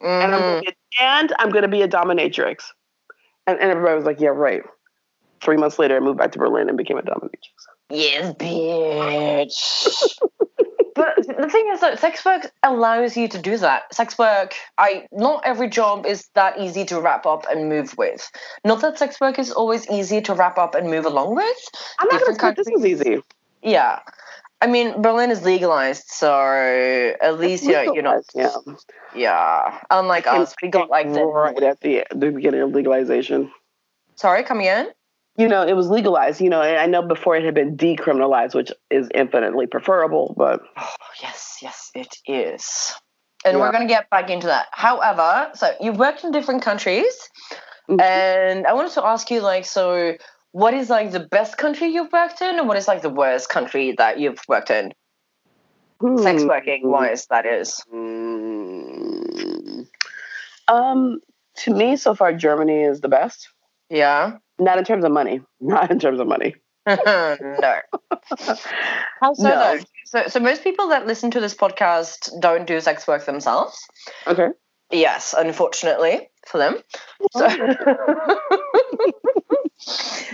And 0.00 0.34
I'm 0.34 0.40
Mm. 0.42 0.44
gonna 0.44 0.60
be, 0.60 0.76
and 1.00 1.32
I'm 1.38 1.50
gonna 1.50 1.68
be 1.68 1.82
a 1.82 1.88
dominatrix. 1.88 2.64
And, 3.46 3.58
and 3.58 3.70
everybody 3.70 3.96
was 3.96 4.04
like, 4.04 4.20
Yeah, 4.20 4.28
right. 4.30 4.62
Three 5.40 5.56
months 5.56 5.78
later, 5.78 5.96
I 5.96 6.00
moved 6.00 6.18
back 6.18 6.32
to 6.32 6.38
Berlin 6.38 6.68
and 6.68 6.78
became 6.78 6.98
a 6.98 7.02
dominatrix. 7.02 7.64
Yes, 7.90 8.34
bitch. 8.34 10.18
but 10.94 11.16
the 11.16 11.48
thing 11.48 11.68
is 11.72 11.80
that 11.80 11.98
sex 11.98 12.24
work 12.24 12.50
allows 12.62 13.16
you 13.16 13.28
to 13.28 13.38
do 13.38 13.56
that. 13.58 13.92
Sex 13.94 14.18
work, 14.18 14.54
I 14.78 15.06
not 15.12 15.42
every 15.44 15.68
job 15.68 16.06
is 16.06 16.28
that 16.34 16.58
easy 16.58 16.84
to 16.86 17.00
wrap 17.00 17.26
up 17.26 17.46
and 17.50 17.68
move 17.68 17.96
with. 17.98 18.30
Not 18.64 18.80
that 18.82 18.98
sex 18.98 19.20
work 19.20 19.38
is 19.38 19.50
always 19.50 19.88
easy 19.90 20.20
to 20.22 20.34
wrap 20.34 20.58
up 20.58 20.74
and 20.74 20.88
move 20.88 21.04
along 21.04 21.34
with. 21.34 21.56
I'm 21.98 22.08
not 22.08 22.20
gonna 22.20 22.34
Different 22.34 22.56
say 22.56 22.62
this 22.72 22.80
is 22.80 22.84
easy. 22.86 23.22
Yeah. 23.62 24.00
I 24.60 24.66
mean, 24.66 25.02
Berlin 25.02 25.30
is 25.30 25.42
legalized, 25.42 26.04
so 26.08 26.32
at 27.20 27.38
least 27.38 27.64
yeah, 27.64 27.82
you 27.82 28.00
know, 28.00 28.22
Yeah. 28.34 28.54
yeah. 29.14 29.80
Unlike 29.90 30.26
us, 30.26 30.54
we 30.62 30.68
got 30.68 30.88
like 30.88 31.12
the. 31.12 31.66
at 31.66 31.80
the, 31.80 32.04
the 32.14 32.30
beginning 32.30 32.62
of 32.62 32.70
legalization. 32.72 33.52
Sorry, 34.16 34.42
come 34.42 34.60
again. 34.60 34.88
You 35.36 35.48
know, 35.48 35.62
it 35.66 35.74
was 35.74 35.88
legalized. 35.88 36.40
You 36.40 36.50
know, 36.50 36.62
and 36.62 36.78
I 36.78 36.86
know 36.86 37.02
before 37.02 37.36
it 37.36 37.44
had 37.44 37.54
been 37.54 37.76
decriminalized, 37.76 38.54
which 38.54 38.72
is 38.90 39.08
infinitely 39.14 39.66
preferable. 39.66 40.34
But 40.36 40.60
Oh, 40.76 40.94
yes, 41.22 41.58
yes, 41.62 41.90
it 41.94 42.16
is. 42.26 42.94
And 43.44 43.58
Yeah. 43.58 43.62
we're 43.62 43.72
going 43.72 43.86
to 43.86 43.92
get 43.92 44.08
back 44.10 44.30
into 44.30 44.46
that. 44.46 44.66
However, 44.72 45.50
so 45.54 45.70
you've 45.80 45.98
worked 45.98 46.24
in 46.24 46.30
different 46.32 46.62
countries, 46.62 47.14
Mhm. 47.90 48.00
and 48.00 48.66
I 48.66 48.72
wanted 48.72 48.92
to 48.92 49.04
ask 49.04 49.30
you, 49.30 49.40
like, 49.42 49.66
so 49.66 50.14
what 50.52 50.72
is 50.72 50.88
like 50.88 51.10
the 51.10 51.20
best 51.20 51.58
country 51.58 51.88
you've 51.88 52.12
worked 52.12 52.40
in, 52.40 52.58
and 52.58 52.66
what 52.68 52.76
is 52.78 52.88
like 52.88 53.02
the 53.02 53.10
worst 53.10 53.50
country 53.50 53.92
that 53.98 54.18
you've 54.18 54.40
worked 54.48 54.70
in, 54.70 54.92
sex 56.22 56.42
Hmm. 56.42 56.48
working 56.48 56.90
wise? 56.90 57.26
That 57.26 57.44
is. 57.44 57.82
Hmm. 57.90 59.82
Um, 60.68 61.20
to 61.56 61.74
me, 61.74 61.96
so 61.96 62.14
far, 62.14 62.32
Germany 62.32 62.82
is 62.84 63.00
the 63.02 63.08
best. 63.08 63.48
Yeah. 63.90 64.38
Not 64.58 64.78
in 64.78 64.84
terms 64.84 65.04
of 65.04 65.12
money. 65.12 65.40
Not 65.60 65.90
in 65.90 65.98
terms 65.98 66.20
of 66.20 66.26
money. 66.26 66.54
no. 66.86 66.96
How 69.20 69.34
so? 69.34 69.42
No. 69.42 69.58
Though? 69.58 69.78
So, 70.06 70.28
so 70.28 70.40
most 70.40 70.62
people 70.62 70.88
that 70.88 71.06
listen 71.06 71.30
to 71.32 71.40
this 71.40 71.54
podcast 71.54 72.30
don't 72.40 72.66
do 72.66 72.80
sex 72.80 73.06
work 73.06 73.24
themselves. 73.24 73.76
Okay. 74.26 74.48
Yes, 74.90 75.34
unfortunately 75.36 76.28
for 76.46 76.58
them. 76.58 76.76
So, 77.32 77.48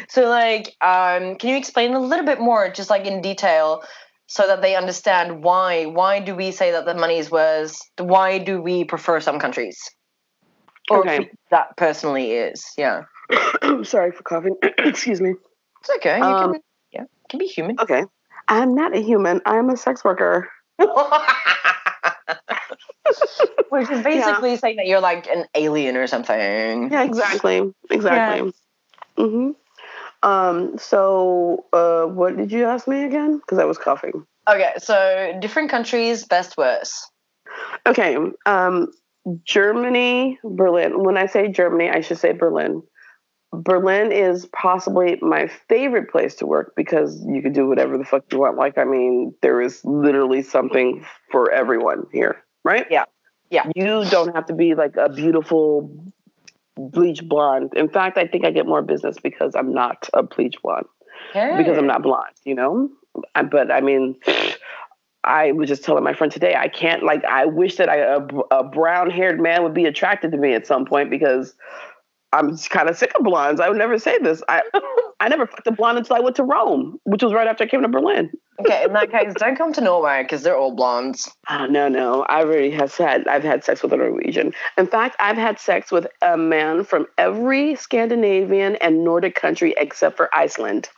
so, 0.08 0.28
like, 0.28 0.74
um, 0.80 1.36
can 1.36 1.50
you 1.50 1.56
explain 1.56 1.94
a 1.94 2.00
little 2.00 2.26
bit 2.26 2.40
more, 2.40 2.70
just 2.70 2.90
like 2.90 3.06
in 3.06 3.22
detail, 3.22 3.82
so 4.26 4.46
that 4.46 4.60
they 4.60 4.76
understand 4.76 5.42
why? 5.42 5.86
Why 5.86 6.20
do 6.20 6.34
we 6.34 6.50
say 6.50 6.72
that 6.72 6.84
the 6.84 6.94
money 6.94 7.18
is 7.18 7.30
worth? 7.30 7.78
Why 7.98 8.38
do 8.38 8.60
we 8.60 8.84
prefer 8.84 9.20
some 9.20 9.38
countries? 9.38 9.78
Or 10.90 11.00
Okay. 11.00 11.30
that 11.50 11.76
personally 11.76 12.32
is, 12.32 12.64
yeah. 12.76 13.02
Sorry 13.84 14.12
for 14.12 14.22
coughing. 14.22 14.56
Excuse 14.78 15.20
me. 15.20 15.34
It's 15.80 15.90
okay. 15.96 16.18
You 16.18 16.24
Um, 16.24 16.52
can, 16.52 16.60
yeah, 16.92 17.04
can 17.28 17.38
be 17.38 17.46
human. 17.46 17.76
Okay. 17.80 18.04
I'm 18.48 18.74
not 18.74 18.96
a 18.96 19.00
human. 19.00 19.40
I'm 19.46 19.70
a 19.70 19.76
sex 19.76 20.04
worker. 20.04 20.48
Which 23.70 23.90
is 23.90 24.02
basically 24.02 24.56
saying 24.56 24.76
that 24.76 24.86
you're 24.86 25.00
like 25.00 25.28
an 25.28 25.44
alien 25.54 25.96
or 25.96 26.06
something. 26.06 26.90
Yeah, 26.90 27.04
exactly. 27.04 27.72
Exactly. 27.90 28.52
hmm 29.16 29.50
Um, 30.22 30.76
so, 30.78 31.64
uh, 31.72 32.04
what 32.04 32.36
did 32.36 32.50
you 32.52 32.64
ask 32.64 32.86
me 32.88 33.04
again? 33.04 33.38
Because 33.38 33.58
I 33.58 33.64
was 33.64 33.78
coughing. 33.78 34.26
Okay, 34.48 34.72
so 34.78 35.38
different 35.40 35.70
countries, 35.70 36.24
best, 36.24 36.56
worst. 36.56 37.10
Okay. 37.86 38.16
Um, 38.46 38.88
Germany, 39.44 40.38
Berlin. 40.42 41.02
When 41.04 41.16
I 41.16 41.26
say 41.26 41.48
Germany, 41.48 41.90
I 41.90 42.00
should 42.00 42.18
say 42.18 42.32
Berlin. 42.32 42.82
Berlin 43.52 44.12
is 44.12 44.46
possibly 44.46 45.18
my 45.20 45.48
favorite 45.68 46.10
place 46.10 46.36
to 46.36 46.46
work 46.46 46.74
because 46.76 47.24
you 47.26 47.42
can 47.42 47.52
do 47.52 47.66
whatever 47.66 47.98
the 47.98 48.04
fuck 48.04 48.24
you 48.30 48.38
want. 48.38 48.56
Like, 48.56 48.78
I 48.78 48.84
mean, 48.84 49.34
there 49.42 49.60
is 49.60 49.84
literally 49.84 50.42
something 50.42 51.04
for 51.32 51.50
everyone 51.50 52.06
here, 52.12 52.44
right? 52.64 52.86
Yeah. 52.90 53.04
Yeah. 53.50 53.68
You 53.74 54.04
don't 54.08 54.34
have 54.34 54.46
to 54.46 54.54
be 54.54 54.74
like 54.76 54.96
a 54.96 55.08
beautiful 55.08 55.90
bleach 56.76 57.24
blonde. 57.24 57.72
In 57.74 57.88
fact, 57.88 58.16
I 58.16 58.26
think 58.28 58.44
I 58.44 58.52
get 58.52 58.66
more 58.66 58.82
business 58.82 59.16
because 59.20 59.56
I'm 59.56 59.74
not 59.74 60.08
a 60.14 60.22
bleach 60.22 60.62
blonde 60.62 60.86
because 61.58 61.76
I'm 61.76 61.86
not 61.86 62.02
blonde, 62.02 62.34
you 62.44 62.54
know? 62.54 62.88
I, 63.34 63.42
but 63.42 63.72
I 63.72 63.80
mean, 63.80 64.16
I 65.24 65.52
was 65.52 65.68
just 65.68 65.84
telling 65.84 66.04
my 66.04 66.14
friend 66.14 66.32
today, 66.32 66.54
I 66.54 66.68
can't, 66.68 67.02
like, 67.02 67.24
I 67.24 67.44
wish 67.46 67.76
that 67.76 67.88
I, 67.88 67.96
a, 67.96 68.26
a 68.52 68.64
brown 68.64 69.10
haired 69.10 69.40
man 69.40 69.64
would 69.64 69.74
be 69.74 69.84
attracted 69.86 70.30
to 70.32 70.38
me 70.38 70.54
at 70.54 70.66
some 70.66 70.86
point 70.86 71.10
because 71.10 71.54
I'm 72.32 72.56
kind 72.56 72.88
of 72.88 72.96
sick 72.96 73.12
of 73.18 73.24
blondes. 73.24 73.60
I 73.60 73.68
would 73.68 73.78
never 73.78 73.98
say 73.98 74.16
this. 74.18 74.42
I, 74.48 74.62
I 75.20 75.28
never 75.28 75.46
fucked 75.46 75.66
a 75.66 75.72
blonde 75.72 75.98
until 75.98 76.16
I 76.16 76.20
went 76.20 76.36
to 76.36 76.44
Rome, 76.44 77.00
which 77.04 77.22
was 77.22 77.32
right 77.32 77.46
after 77.48 77.64
I 77.64 77.66
came 77.66 77.82
to 77.82 77.88
Berlin. 77.88 78.30
Okay, 78.60 78.84
in 78.84 78.92
that 78.92 79.10
case, 79.10 79.32
don't 79.38 79.56
come 79.56 79.72
to 79.72 79.80
Norway 79.80 80.22
because 80.22 80.42
they're 80.42 80.56
all 80.56 80.74
blondes. 80.74 81.28
Oh, 81.48 81.66
no, 81.66 81.88
no. 81.88 82.22
I 82.22 82.42
already 82.42 82.70
have 82.70 82.94
had, 82.96 83.26
I've 83.26 83.42
had 83.42 83.64
sex 83.64 83.82
with 83.82 83.92
a 83.92 83.96
Norwegian. 83.96 84.52
In 84.78 84.86
fact, 84.86 85.16
I've 85.18 85.36
had 85.36 85.58
sex 85.58 85.90
with 85.90 86.06
a 86.22 86.36
man 86.36 86.84
from 86.84 87.06
every 87.18 87.74
Scandinavian 87.74 88.76
and 88.76 89.02
Nordic 89.04 89.34
country 89.34 89.74
except 89.76 90.16
for 90.16 90.28
Iceland. 90.34 90.88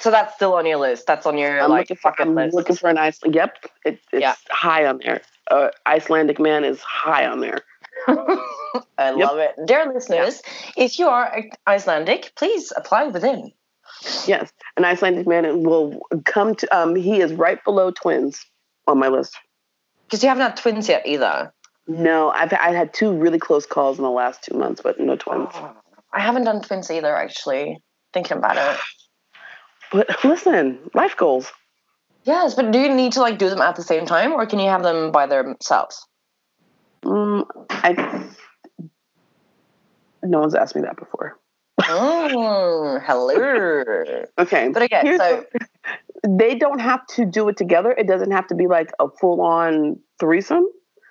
So 0.00 0.10
that's 0.10 0.34
still 0.34 0.54
on 0.54 0.64
your 0.66 0.78
list. 0.78 1.06
That's 1.06 1.26
on 1.26 1.36
your 1.38 1.60
I'm 1.60 1.70
like 1.70 1.90
looking 1.90 1.96
for, 1.98 2.14
I'm 2.20 2.34
list. 2.34 2.54
looking 2.54 2.74
for 2.76 2.88
an 2.88 2.98
Iceland. 2.98 3.34
Yep, 3.34 3.56
it, 3.84 4.00
it's 4.12 4.22
Yeah. 4.22 4.34
high 4.50 4.86
on 4.86 4.98
there. 5.04 5.20
Uh, 5.50 5.68
Icelandic 5.86 6.40
man 6.40 6.64
is 6.64 6.80
high 6.80 7.26
on 7.26 7.40
there. 7.40 7.58
I 8.06 9.10
Yep. 9.10 9.16
love 9.16 9.38
it. 9.38 9.54
Dear 9.66 9.92
listeners, 9.92 10.42
if 10.76 10.98
you 10.98 11.08
are 11.08 11.42
Icelandic, 11.66 12.32
please 12.36 12.72
apply 12.76 13.04
within. 13.04 13.52
Yes, 14.26 14.52
an 14.76 14.84
Icelandic 14.84 15.26
man 15.26 15.62
will 15.62 16.00
come 16.24 16.54
to. 16.56 16.76
Um, 16.76 16.94
he 16.94 17.20
is 17.20 17.32
right 17.32 17.62
below 17.64 17.90
twins 17.90 18.44
on 18.86 18.98
my 18.98 19.08
list. 19.08 19.36
Because 20.06 20.22
you 20.22 20.28
haven't 20.28 20.42
had 20.42 20.56
twins 20.56 20.88
yet 20.88 21.06
either. 21.06 21.52
No, 21.86 22.30
I've 22.30 22.52
I 22.52 22.72
had 22.72 22.94
two 22.94 23.12
really 23.12 23.38
close 23.38 23.66
calls 23.66 23.98
in 23.98 24.04
the 24.04 24.10
last 24.10 24.44
two 24.44 24.56
months, 24.56 24.80
but 24.82 25.00
no 25.00 25.16
twins. 25.16 25.50
I 26.12 26.20
haven't 26.20 26.44
done 26.44 26.62
twins 26.62 26.90
either, 26.90 27.14
actually. 27.14 27.78
Thinking 28.12 28.38
about 28.38 28.56
it. 28.56 28.80
But 29.92 30.24
listen, 30.24 30.78
life 30.94 31.16
goals. 31.16 31.50
Yes, 32.24 32.54
but 32.54 32.70
do 32.70 32.78
you 32.78 32.94
need 32.94 33.12
to 33.12 33.20
like 33.20 33.38
do 33.38 33.48
them 33.48 33.60
at 33.60 33.76
the 33.76 33.82
same 33.82 34.06
time, 34.06 34.32
or 34.32 34.46
can 34.46 34.58
you 34.58 34.68
have 34.68 34.82
them 34.82 35.10
by 35.10 35.26
themselves? 35.26 36.06
Mm, 37.04 37.46
I. 37.70 38.28
No 40.22 40.40
one's 40.40 40.54
asked 40.54 40.76
me 40.76 40.82
that 40.82 40.96
before. 40.96 41.38
Mm, 41.80 43.02
hello. 43.04 44.24
Okay, 44.38 44.68
But 44.68 44.82
again, 44.82 45.06
Here's 45.06 45.18
so 45.18 45.44
they 46.28 46.54
don't 46.54 46.78
have 46.80 47.06
to 47.16 47.24
do 47.24 47.48
it 47.48 47.56
together. 47.56 47.92
It 47.92 48.06
doesn't 48.06 48.30
have 48.30 48.46
to 48.48 48.54
be 48.54 48.66
like 48.66 48.90
a 49.00 49.08
full 49.08 49.40
on 49.40 49.98
threesome. 50.18 50.66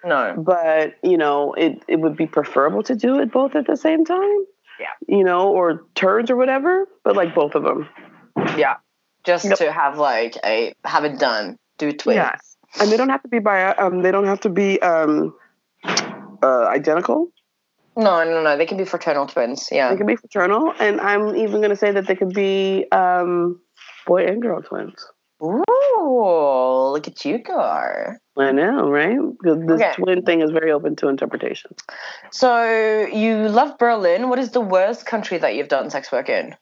no. 0.06 0.36
but 0.38 0.94
you 1.04 1.18
know 1.18 1.54
it, 1.54 1.84
it 1.88 2.00
would 2.00 2.16
be 2.16 2.28
preferable 2.28 2.84
to 2.84 2.96
do 2.96 3.20
it 3.20 3.32
both 3.32 3.56
at 3.56 3.66
the 3.68 3.76
same 3.76 4.06
time 4.06 4.46
Yeah. 4.80 4.86
you 5.10 5.24
know 5.26 5.50
or 5.50 5.84
turns 5.96 6.30
or 6.32 6.36
whatever 6.38 6.88
but 7.04 7.16
like 7.18 7.34
both 7.36 7.56
of 7.56 7.64
them 7.64 7.90
Yeah. 8.58 8.76
Just 9.26 9.46
Yep. 9.46 9.58
to 9.58 9.72
have 9.72 9.98
like 9.98 10.38
a 10.46 10.74
have 10.86 11.04
it 11.04 11.18
done. 11.20 11.58
Do 11.80 11.92
twins. 11.92 12.16
Yeah. 12.18 12.36
and 12.80 12.90
they 12.92 12.96
don't 12.98 13.10
have 13.10 13.24
to 13.24 13.28
be 13.28 13.40
by 13.40 13.74
um 13.76 14.04
they 14.04 14.12
don't 14.12 14.26
have 14.28 14.40
to 14.42 14.50
be 14.50 14.80
um 14.82 15.34
identical 16.70 17.32
No, 17.98 18.24
no, 18.24 18.42
no. 18.42 18.58
They 18.58 18.66
can 18.66 18.78
be 18.78 18.86
fraternal 18.86 19.26
twins. 19.28 19.68
Yeah. 19.72 19.90
they 19.92 19.98
can 19.98 20.08
be 20.08 20.16
fraternal 20.16 20.74
and 20.80 21.02
i'm 21.02 21.36
even 21.36 21.58
going 21.62 21.70
to 21.72 21.76
say 21.76 21.92
that 21.92 22.08
they 22.08 22.16
could 22.16 22.34
be 22.34 22.86
um 22.92 23.60
boy 24.08 24.26
and 24.26 24.42
girl 24.42 24.62
twins 24.62 25.06
Ooh, 25.42 26.92
look 26.92 27.08
at 27.08 27.24
you, 27.26 27.40
Gar. 27.40 28.18
i 28.38 28.52
know 28.52 28.90
right? 28.90 29.18
this 29.44 29.82
Okay. 29.82 29.94
twin 29.96 30.22
thing 30.24 30.42
is 30.42 30.52
very 30.52 30.72
open 30.72 30.96
to 30.98 31.08
interpretation 31.08 31.72
So 32.32 33.06
you 33.08 33.48
love 33.48 33.78
Berlin. 33.78 34.30
What 34.30 34.40
is 34.40 34.52
the 34.52 34.62
worst 34.62 35.06
country 35.06 35.38
that 35.38 35.56
you've 35.56 35.68
done 35.70 35.90
sex 35.90 36.12
work 36.12 36.30
in? 36.30 36.56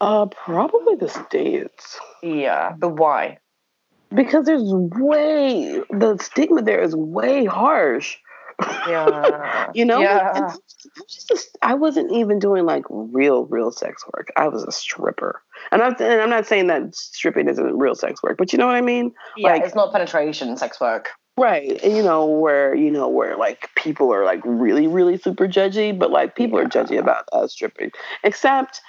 uh 0.00 0.26
probably 0.26 0.94
the 0.96 1.08
states 1.08 1.98
Yeah, 2.22 2.72
but 2.78 2.90
why? 2.90 3.38
because 4.14 4.46
there's 4.46 4.62
way 4.64 5.82
the 5.90 6.16
stigma 6.18 6.62
there 6.62 6.80
is 6.82 6.94
way 6.96 7.44
harsh 7.44 8.16
Yeah. 8.60 9.70
you 9.74 9.84
know 9.84 10.00
Yeah. 10.00 10.32
I 10.34 10.42
was 11.00 11.26
just 11.28 11.58
I 11.62 11.74
wasn't 11.74 12.12
even 12.12 12.38
doing 12.38 12.64
like 12.64 12.84
real 12.88 13.46
real 13.46 13.70
sex 13.70 14.04
work 14.14 14.28
i 14.36 14.48
was 14.48 14.62
a 14.64 14.72
stripper 14.72 15.42
and 15.70 15.82
i'm, 15.82 15.94
and 16.00 16.20
I'm 16.20 16.30
not 16.30 16.46
saying 16.46 16.66
that 16.68 16.94
stripping 16.94 17.48
isn't 17.48 17.78
real 17.78 17.94
sex 17.94 18.22
work 18.22 18.36
but 18.38 18.52
you 18.52 18.58
know 18.58 18.66
what 18.66 18.74
i 18.76 18.80
mean 18.80 19.12
Yeah, 19.36 19.52
like- 19.52 19.64
it's 19.64 19.74
not 19.74 19.92
penetration 19.92 20.56
sex 20.56 20.80
work. 20.80 21.10
right 21.36 21.80
and 21.84 21.96
you 21.96 22.02
know 22.02 22.26
where 22.26 22.74
you 22.74 22.90
know 22.90 23.08
where 23.08 23.36
like 23.36 23.70
people 23.76 24.12
are 24.12 24.24
like 24.24 24.40
really 24.44 24.86
really 24.88 25.16
super 25.18 25.46
judgy 25.46 25.96
but 25.96 26.10
like 26.10 26.34
people 26.34 26.58
are 26.58 26.64
judgy 26.66 26.98
about 26.98 27.24
uh, 27.32 27.46
stripping 27.46 27.90
except 28.24 28.80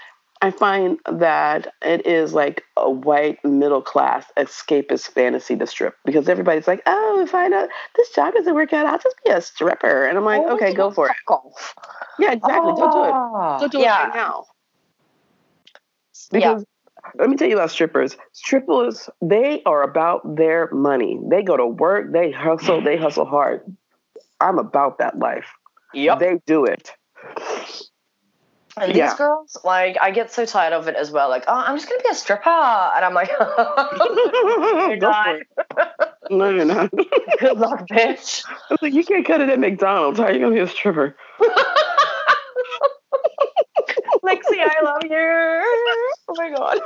i 0.41 0.51
find 0.51 0.97
that 1.11 1.73
it 1.83 2.05
is 2.07 2.33
like 2.33 2.63
a 2.77 2.89
white 2.89 3.43
middle 3.43 3.81
class 3.81 4.25
escapist 4.37 5.09
fantasy 5.09 5.55
to 5.57 5.67
strip 5.67 5.95
because 6.05 6.29
everybody's 6.29 6.67
like 6.67 6.81
oh 6.85 7.19
if 7.21 7.33
i 7.35 7.47
know 7.47 7.67
this 7.95 8.09
job 8.11 8.33
doesn't 8.33 8.53
work 8.55 8.71
out 8.73 8.85
i'll 8.85 8.97
just 8.99 9.15
be 9.25 9.31
a 9.31 9.41
stripper 9.41 10.05
and 10.05 10.17
i'm 10.17 10.25
like 10.25 10.41
Oh, 10.45 10.55
okay 10.55 10.73
go 10.73 10.91
for 10.91 11.07
it 11.07 11.13
fuck 11.27 11.43
off. 11.45 11.75
yeah 12.19 12.31
exactly 12.31 12.73
don't 12.75 12.91
do 12.91 13.03
it 13.03 13.11
Ah, 13.13 13.57
Don't 13.59 13.71
do 13.71 13.79
it 13.79 13.85
right 13.85 14.11
now. 14.15 14.45
yeah. 16.31 16.39
Because 16.53 16.65
let 17.15 17.29
me 17.29 17.37
tell 17.37 17.47
you 17.47 17.55
about 17.55 17.71
strippers. 17.71 18.17
Strippers, 18.33 19.09
they 19.21 19.63
are 19.65 19.83
about 19.83 20.35
their 20.35 20.69
money. 20.71 21.17
They 21.29 21.41
go 21.43 21.55
to 21.55 21.65
work, 21.65 22.11
they 22.11 22.29
hustle, 22.31 22.81
they 22.81 22.97
hustle 22.97 23.25
hard. 23.25 23.61
I'm 24.41 24.59
about 24.59 24.97
that 24.99 25.17
life. 25.17 25.47
Yep. 25.93 26.19
They 26.19 26.39
do 26.45 26.65
it. 26.65 26.91
And 28.77 28.91
these 28.91 28.97
Yeah. 28.97 29.15
girls, 29.17 29.57
like, 29.63 29.97
I 30.01 30.11
get 30.11 30.31
so 30.31 30.45
tired 30.45 30.73
of 30.73 30.87
it 30.87 30.95
as 30.95 31.11
well. 31.11 31.29
Like, 31.29 31.43
oh, 31.47 31.53
I'm 31.53 31.75
just 31.75 31.89
gonna 31.89 32.01
be 32.01 32.09
a 32.09 32.15
stripper, 32.15 32.49
and 32.49 33.03
I'm 33.05 33.13
like, 33.13 33.29
oh, 33.39 34.95
not. 34.99 35.35
No, 36.29 36.49
you're 36.49 36.65
not. 36.65 36.91
good 37.39 37.57
luck, 37.57 37.87
bitch. 37.87 38.43
Like, 38.81 38.93
you 38.93 39.03
can't 39.03 39.25
cut 39.25 39.41
it 39.41 39.49
at 39.49 39.59
McDonald's. 39.59 40.19
How 40.19 40.25
are 40.25 40.31
you 40.33 40.39
gonna 40.39 40.55
be 40.55 40.61
a 40.61 40.67
stripper? 40.67 41.15
Lexi, 44.23 44.59
I 44.59 44.81
love 44.83 45.03
you. 45.03 46.09
Oh 46.29 46.35
my 46.35 46.49
god. 46.55 46.79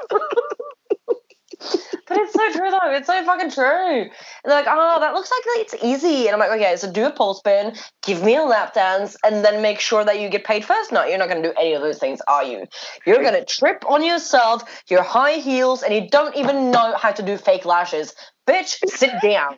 But 2.07 2.17
it's 2.17 2.33
so 2.33 2.51
true 2.51 2.69
though. 2.69 2.91
It's 2.91 3.07
so 3.07 3.23
fucking 3.23 3.51
true. 3.51 4.01
And 4.01 4.11
they're 4.45 4.55
like, 4.55 4.67
oh, 4.69 4.99
that 4.99 5.13
looks 5.13 5.31
like 5.31 5.41
it's 5.61 5.75
easy. 5.83 6.27
And 6.27 6.33
I'm 6.33 6.39
like, 6.39 6.51
okay, 6.51 6.75
so 6.75 6.91
do 6.91 7.05
a 7.05 7.11
pole 7.11 7.33
spin, 7.33 7.75
give 8.01 8.23
me 8.23 8.35
a 8.35 8.43
lap 8.43 8.73
dance, 8.73 9.15
and 9.23 9.43
then 9.43 9.61
make 9.61 9.79
sure 9.79 10.03
that 10.03 10.19
you 10.19 10.29
get 10.29 10.43
paid 10.43 10.65
first. 10.65 10.91
No, 10.91 11.03
you're 11.03 11.17
not 11.17 11.29
gonna 11.29 11.43
do 11.43 11.53
any 11.59 11.73
of 11.73 11.81
those 11.81 11.99
things, 11.99 12.21
are 12.27 12.43
you? 12.43 12.65
You're 13.05 13.23
gonna 13.23 13.45
trip 13.45 13.83
on 13.87 14.03
yourself, 14.03 14.83
your 14.89 15.03
high 15.03 15.37
heels, 15.37 15.83
and 15.83 15.93
you 15.93 16.09
don't 16.09 16.35
even 16.35 16.71
know 16.71 16.95
how 16.97 17.11
to 17.11 17.23
do 17.23 17.37
fake 17.37 17.65
lashes. 17.65 18.13
Bitch, 18.47 18.77
sit 18.89 19.11
down. 19.21 19.57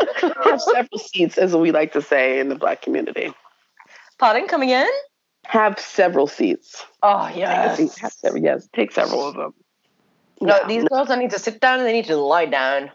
Have 0.44 0.60
several 0.60 0.98
seats, 0.98 1.38
as 1.38 1.54
we 1.54 1.70
like 1.70 1.92
to 1.92 2.02
say 2.02 2.40
in 2.40 2.48
the 2.48 2.54
black 2.54 2.82
community. 2.82 3.32
Pardon, 4.18 4.46
come 4.46 4.62
again? 4.62 4.90
Have 5.46 5.78
several 5.78 6.26
seats. 6.26 6.84
Oh 7.02 7.26
Take 7.28 7.36
yes. 7.38 7.98
Have 7.98 8.12
several, 8.12 8.42
yes, 8.42 8.68
take 8.72 8.92
several 8.92 9.26
of 9.26 9.34
them. 9.34 9.52
No, 10.42 10.56
Yeah. 10.56 10.66
these 10.66 10.84
girls 10.84 11.08
don't 11.08 11.18
need 11.20 11.30
to 11.30 11.38
sit 11.38 11.60
down 11.60 11.78
and 11.78 11.88
they 11.88 11.92
need 11.92 12.06
to 12.06 12.16
lie 12.16 12.46
down. 12.46 12.90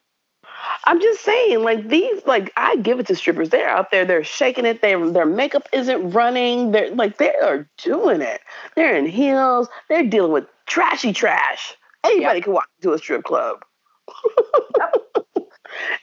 I'm 0.86 0.99
just 1.01 1.21
saying, 1.21 1.63
like 1.63 1.88
these, 1.88 2.25
like 2.25 2.51
I 2.57 2.77
give 2.77 2.99
it 2.99 3.07
to 3.07 3.15
strippers. 3.15 3.49
They're 3.49 3.69
out 3.69 3.91
there, 3.91 4.05
they're 4.05 4.23
shaking 4.23 4.65
it. 4.65 4.81
They 4.81 4.95
their 5.12 5.25
makeup 5.25 5.67
isn't 5.73 6.12
running. 6.12 6.71
They're 6.71 6.93
like 6.93 7.17
they 7.17 7.33
are 7.36 7.69
doing 7.77 8.21
it. 8.21 8.41
They're 8.75 8.95
in 8.95 9.05
heels. 9.05 9.67
They're 9.89 10.03
dealing 10.07 10.31
with 10.31 10.45
trashy 10.65 11.13
trash. 11.13 11.75
Anybody 12.03 12.39
yep. 12.39 12.43
can 12.45 12.53
walk 12.53 12.69
into 12.79 12.93
a 12.93 12.97
strip 12.97 13.23
club. 13.23 13.63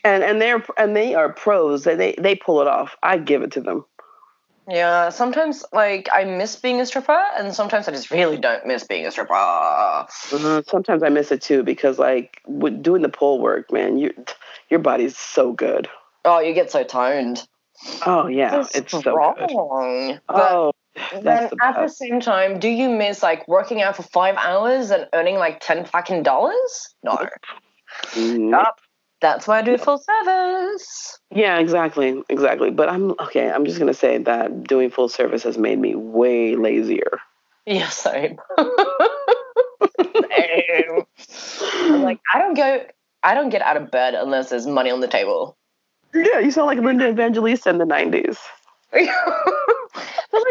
and 0.04 0.22
and 0.22 0.40
they're 0.40 0.64
and 0.78 0.96
they 0.96 1.14
are 1.14 1.33
pros. 1.33 1.85
They 1.85 2.14
they 2.18 2.35
pull 2.35 2.61
it 2.61 2.68
off. 2.68 2.96
I 3.02 3.18
give 3.18 3.42
it 3.42 3.52
to 3.52 3.61
them. 3.61 3.85
Yeah, 4.68 5.11
sometimes 5.11 5.64
like 5.72 6.09
I 6.12 6.24
miss 6.24 6.57
being 6.57 6.81
a 6.81 6.87
stripper, 6.87 7.20
and 7.37 7.55
sometimes 7.55 7.87
I 7.87 7.92
just 7.92 8.11
really 8.11 8.38
don't 8.38 8.66
miss 8.66 8.85
being 8.85 9.07
a 9.07 9.11
stripper. 9.11 9.35
Uh, 9.35 10.07
sometimes 10.66 11.03
I 11.03 11.11
miss 11.11 11.31
it 11.31 11.42
too 11.42 11.62
because 11.62 11.98
like 11.98 12.40
with 12.46 12.83
doing 12.83 13.03
the 13.03 13.09
pole 13.11 13.40
work, 13.40 13.70
man, 13.72 13.98
you 13.98 14.12
your 14.70 14.81
body's 14.81 15.16
so 15.16 15.53
good. 15.53 15.88
Oh, 16.24 16.40
you 16.40 16.55
get 16.55 16.70
so 16.70 16.83
toned. 16.83 17.46
Oh 18.07 18.27
yeah, 18.27 18.61
it's, 18.61 18.74
it's 18.74 19.03
so 19.03 19.14
wrong. 19.14 19.35
Good. 19.38 20.20
oh, 20.31 20.72
then 21.12 21.24
the 21.24 21.57
at 21.62 21.74
the 21.81 21.88
same 21.88 22.20
time, 22.20 22.59
do 22.59 22.68
you 22.68 22.88
miss 22.88 23.22
like 23.22 23.46
working 23.46 23.83
out 23.83 23.96
for 23.96 24.03
five 24.03 24.37
hours 24.37 24.90
and 24.90 25.09
earning 25.12 25.37
like 25.37 25.61
ten 25.61 25.85
fucking 25.85 26.22
dollars? 26.22 26.94
No. 27.03 27.18
Nope. 28.16 28.66
That's 29.24 29.48
why 29.48 29.60
I 29.60 29.62
do 29.62 29.78
full 29.78 29.96
service. 29.96 31.18
Yeah, 31.34 31.58
exactly, 31.58 32.22
exactly. 32.28 32.70
But 32.70 32.90
I'm 32.90 33.12
okay. 33.12 33.50
I'm 33.50 33.64
just 33.64 33.78
gonna 33.78 33.94
say 33.94 34.18
that 34.18 34.64
doing 34.64 34.90
full 34.90 35.08
service 35.08 35.44
has 35.44 35.56
made 35.56 35.78
me 35.78 35.94
way 35.94 36.56
lazier. 36.56 37.20
Yeah, 37.64 37.88
same. 37.88 38.37
same. 39.98 41.06
I'm 41.72 42.02
like 42.02 42.20
I 42.34 42.38
don't 42.38 42.52
go. 42.52 42.84
I 43.22 43.32
don't 43.32 43.48
get 43.48 43.62
out 43.62 43.78
of 43.78 43.90
bed 43.90 44.12
unless 44.12 44.50
there's 44.50 44.66
money 44.66 44.90
on 44.90 45.00
the 45.00 45.08
table. 45.08 45.56
Yeah, 46.12 46.40
you 46.40 46.50
sound 46.50 46.66
like 46.66 46.78
Linda 46.80 47.08
Evangelista 47.08 47.70
in 47.70 47.78
the 47.78 47.87
'90s. 47.87 48.37
but 48.92 49.08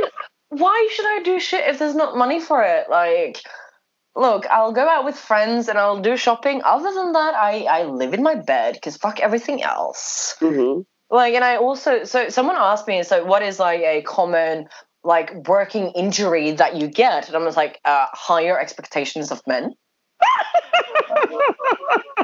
like, 0.02 0.12
why 0.50 0.90
should 0.96 1.06
I 1.06 1.22
do 1.24 1.40
shit 1.40 1.70
if 1.70 1.78
there's 1.78 1.94
not 1.94 2.18
money 2.18 2.40
for 2.40 2.64
it? 2.64 2.90
Like, 2.90 3.40
look, 4.16 4.46
I'll 4.48 4.72
go 4.72 4.88
out 4.88 5.04
with 5.06 5.18
friends 5.18 5.68
and 5.68 5.78
I'll 5.78 6.02
do 6.02 6.18
shopping. 6.18 6.62
Other 6.64 6.92
than 6.94 7.12
that, 7.14 7.36
I, 7.36 7.66
I 7.70 7.84
live 7.86 8.14
in 8.14 8.24
my 8.24 8.36
bed 8.36 8.76
because 8.76 8.98
fuck 8.98 9.20
everything 9.20 9.64
else. 9.64 10.36
Mm-hmm. 10.40 10.82
Like, 11.10 11.34
and 11.34 11.44
I 11.44 11.58
also, 11.58 12.06
so 12.06 12.30
someone 12.30 12.56
asked 12.58 12.88
me, 12.88 13.04
so 13.04 13.26
what 13.26 13.44
is 13.44 13.60
like 13.60 13.82
a 13.82 14.02
common 14.04 14.70
like 15.04 15.34
working 15.48 15.92
injury 15.92 16.52
that 16.52 16.78
you 16.78 16.88
get? 16.88 17.28
And 17.28 17.36
I 17.36 17.40
was 17.40 17.58
like, 17.58 17.80
uh, 17.86 18.06
higher 18.14 18.60
expectations 18.60 19.32
of 19.32 19.42
men. 19.46 19.74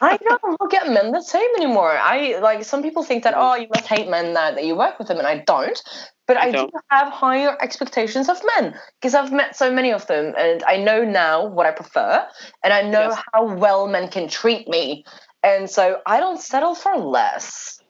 I 0.00 0.16
don't 0.16 0.60
look 0.60 0.74
at 0.74 0.88
men 0.88 1.12
the 1.12 1.20
same 1.20 1.48
anymore. 1.56 1.90
I 1.90 2.38
like 2.38 2.64
some 2.64 2.82
people 2.82 3.02
think 3.02 3.24
that 3.24 3.34
oh 3.36 3.54
you 3.54 3.68
must 3.74 3.86
hate 3.86 4.08
men 4.08 4.34
that, 4.34 4.54
that 4.54 4.64
you 4.64 4.76
work 4.76 4.98
with 4.98 5.08
them, 5.08 5.18
and 5.18 5.26
I 5.26 5.38
don't. 5.38 5.80
But 6.26 6.36
I, 6.36 6.48
I 6.48 6.52
do 6.52 6.70
have 6.90 7.12
higher 7.12 7.56
expectations 7.60 8.28
of 8.28 8.40
men 8.56 8.74
because 9.00 9.14
I've 9.14 9.32
met 9.32 9.56
so 9.56 9.72
many 9.72 9.92
of 9.92 10.06
them, 10.06 10.34
and 10.38 10.62
I 10.64 10.76
know 10.76 11.04
now 11.04 11.46
what 11.46 11.66
I 11.66 11.70
prefer, 11.70 12.26
and 12.62 12.72
I 12.72 12.82
know 12.82 13.08
yes. 13.08 13.22
how 13.32 13.54
well 13.54 13.86
men 13.86 14.08
can 14.08 14.28
treat 14.28 14.68
me, 14.68 15.04
and 15.42 15.68
so 15.68 16.00
I 16.06 16.20
don't 16.20 16.40
settle 16.40 16.74
for 16.74 16.96
less. 16.96 17.80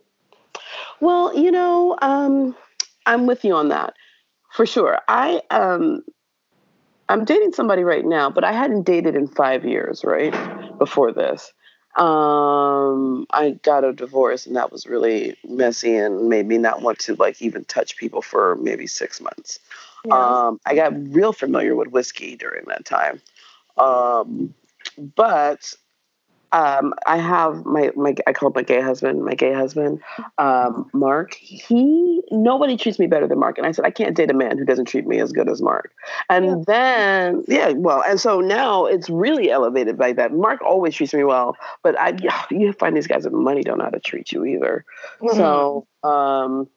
Well, 1.00 1.36
you 1.36 1.50
know, 1.50 1.96
um, 2.02 2.56
I'm 3.06 3.26
with 3.26 3.44
you 3.44 3.54
on 3.54 3.68
that 3.68 3.94
for 4.52 4.66
sure. 4.66 4.98
I 5.08 5.40
um, 5.50 6.02
I'm 7.08 7.24
dating 7.24 7.52
somebody 7.52 7.84
right 7.84 8.04
now, 8.04 8.30
but 8.30 8.44
I 8.44 8.52
hadn't 8.52 8.82
dated 8.82 9.14
in 9.14 9.26
five 9.26 9.64
years, 9.64 10.04
right? 10.04 10.34
Before 10.78 11.12
this. 11.12 11.52
Um, 11.98 13.26
I 13.30 13.50
got 13.50 13.82
a 13.84 13.92
divorce 13.92 14.46
and 14.46 14.54
that 14.54 14.70
was 14.70 14.86
really 14.86 15.36
messy 15.46 15.96
and 15.96 16.28
made 16.28 16.46
me 16.46 16.56
not 16.56 16.80
want 16.80 17.00
to 17.00 17.16
like 17.16 17.42
even 17.42 17.64
touch 17.64 17.96
people 17.96 18.22
for 18.22 18.56
maybe 18.56 18.86
six 18.86 19.20
months. 19.20 19.58
Yeah. 20.04 20.14
Um, 20.14 20.60
I 20.64 20.76
got 20.76 20.92
real 21.12 21.32
familiar 21.32 21.74
with 21.74 21.88
whiskey 21.88 22.36
during 22.36 22.64
that 22.66 22.84
time. 22.84 23.20
Um, 23.76 24.54
but 25.16 25.74
um, 26.52 26.94
I 27.06 27.18
have 27.18 27.64
my 27.66 27.90
my 27.94 28.14
I 28.26 28.32
called 28.32 28.54
my 28.54 28.62
gay 28.62 28.80
husband, 28.80 29.24
my 29.24 29.34
gay 29.34 29.52
husband, 29.52 30.00
um, 30.38 30.88
Mark. 30.92 31.34
He 31.34 32.22
nobody 32.30 32.76
treats 32.76 32.98
me 32.98 33.06
better 33.06 33.26
than 33.26 33.38
Mark, 33.38 33.58
and 33.58 33.66
I 33.66 33.72
said 33.72 33.84
I 33.84 33.90
can't 33.90 34.16
date 34.16 34.30
a 34.30 34.34
man 34.34 34.58
who 34.58 34.64
doesn't 34.64 34.86
treat 34.86 35.06
me 35.06 35.20
as 35.20 35.32
good 35.32 35.48
as 35.48 35.60
Mark. 35.60 35.92
And 36.30 36.46
yeah. 36.46 36.64
then 36.66 37.44
yeah, 37.48 37.68
well, 37.72 38.02
and 38.06 38.20
so 38.20 38.40
now 38.40 38.86
it's 38.86 39.10
really 39.10 39.50
elevated 39.50 39.98
by 39.98 40.12
that. 40.14 40.32
Mark 40.32 40.62
always 40.62 40.94
treats 40.94 41.12
me 41.12 41.24
well, 41.24 41.56
but 41.82 41.98
I 41.98 42.16
you 42.50 42.72
find 42.72 42.96
these 42.96 43.06
guys 43.06 43.24
with 43.24 43.34
money 43.34 43.62
don't 43.62 43.78
know 43.78 43.84
how 43.84 43.90
to 43.90 44.00
treat 44.00 44.32
you 44.32 44.44
either. 44.44 44.84
Mm-hmm. 45.20 45.36
So 45.36 45.86
um, 46.02 46.68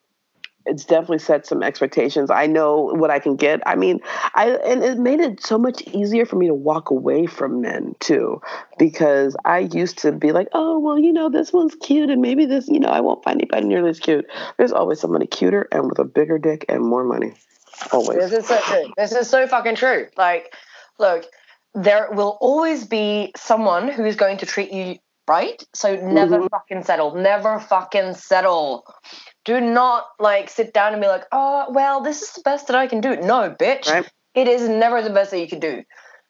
it's 0.66 0.86
definitely 0.86 1.20
set 1.20 1.46
some 1.46 1.64
expectations. 1.64 2.30
I 2.30 2.48
know 2.48 2.92
what 2.96 3.10
I 3.10 3.20
can 3.20 3.36
get. 3.36 3.62
I 3.66 3.76
mean, 3.76 4.00
I 4.36 4.50
and 4.50 4.84
it 4.84 4.98
made 4.98 5.20
it 5.20 5.44
so 5.44 5.58
much 5.58 5.82
easier 5.88 6.26
for 6.26 6.36
me 6.36 6.48
to 6.48 6.54
walk 6.54 6.90
away 6.90 7.26
from 7.26 7.62
men 7.62 7.96
too, 8.00 8.42
because 8.78 9.36
I 9.46 9.60
used 9.60 9.98
to 10.00 10.12
be 10.12 10.32
like, 10.32 10.48
oh 10.54 10.80
well, 10.80 11.00
you 11.00 11.14
know, 11.14 11.30
this 11.30 11.52
one's 11.52 11.76
cute, 11.76 12.10
and 12.10 12.22
maybe 12.22 12.46
this, 12.46 12.68
you 12.68 12.80
know, 12.80 12.90
I 12.90 13.02
won't 13.02 13.24
find 13.24 13.42
anybody 13.42 13.68
nearly 13.68 13.90
as 13.90 14.00
cute. 14.00 14.26
There's 14.58 14.72
always 14.72 15.00
somebody 15.00 15.28
cuter 15.28 15.68
and 15.72 15.90
with 15.90 16.00
a 16.00 16.06
bigger 16.06 16.38
dick 16.38 16.66
and 16.70 16.84
more 16.84 17.04
money. 17.04 17.34
Always. 17.92 18.20
This 18.20 18.32
is 18.32 18.48
so 18.48 18.60
true. 18.60 18.94
This 18.98 19.12
is 19.12 19.30
so 19.30 19.48
fucking 19.48 19.76
true. 19.76 20.08
Like, 20.16 20.54
look, 21.00 21.26
there 21.74 22.10
will 22.12 22.38
always 22.42 22.86
be 22.86 23.32
someone 23.36 23.88
who 23.88 24.06
is 24.06 24.16
going 24.16 24.38
to 24.38 24.46
treat 24.46 24.72
you 24.72 24.98
right. 25.32 25.64
So 25.74 25.96
never 25.96 26.38
mm-hmm. 26.38 26.48
fucking 26.48 26.84
settle. 26.84 27.16
Never 27.16 27.60
fucking 27.60 28.16
settle 28.16 28.86
do 29.46 29.60
not 29.60 30.06
like 30.20 30.50
sit 30.50 30.74
down 30.74 30.94
and 30.94 31.02
be 31.02 31.08
like, 31.08 31.26
oh, 31.32 31.68
well, 31.70 32.02
this 32.02 32.22
is 32.22 32.32
the 32.34 32.42
best 32.42 32.68
that 32.68 32.76
I 32.76 32.88
can 32.88 33.02
do. 33.02 33.16
No, 33.16 33.56
bitch. 33.60 33.88
Right. 33.88 34.10
It 34.36 34.48
is 34.48 34.68
never 34.70 35.02
the 35.02 35.10
best 35.10 35.32
that 35.32 35.40
you 35.40 35.48
can 35.48 35.60
do. 35.60 35.84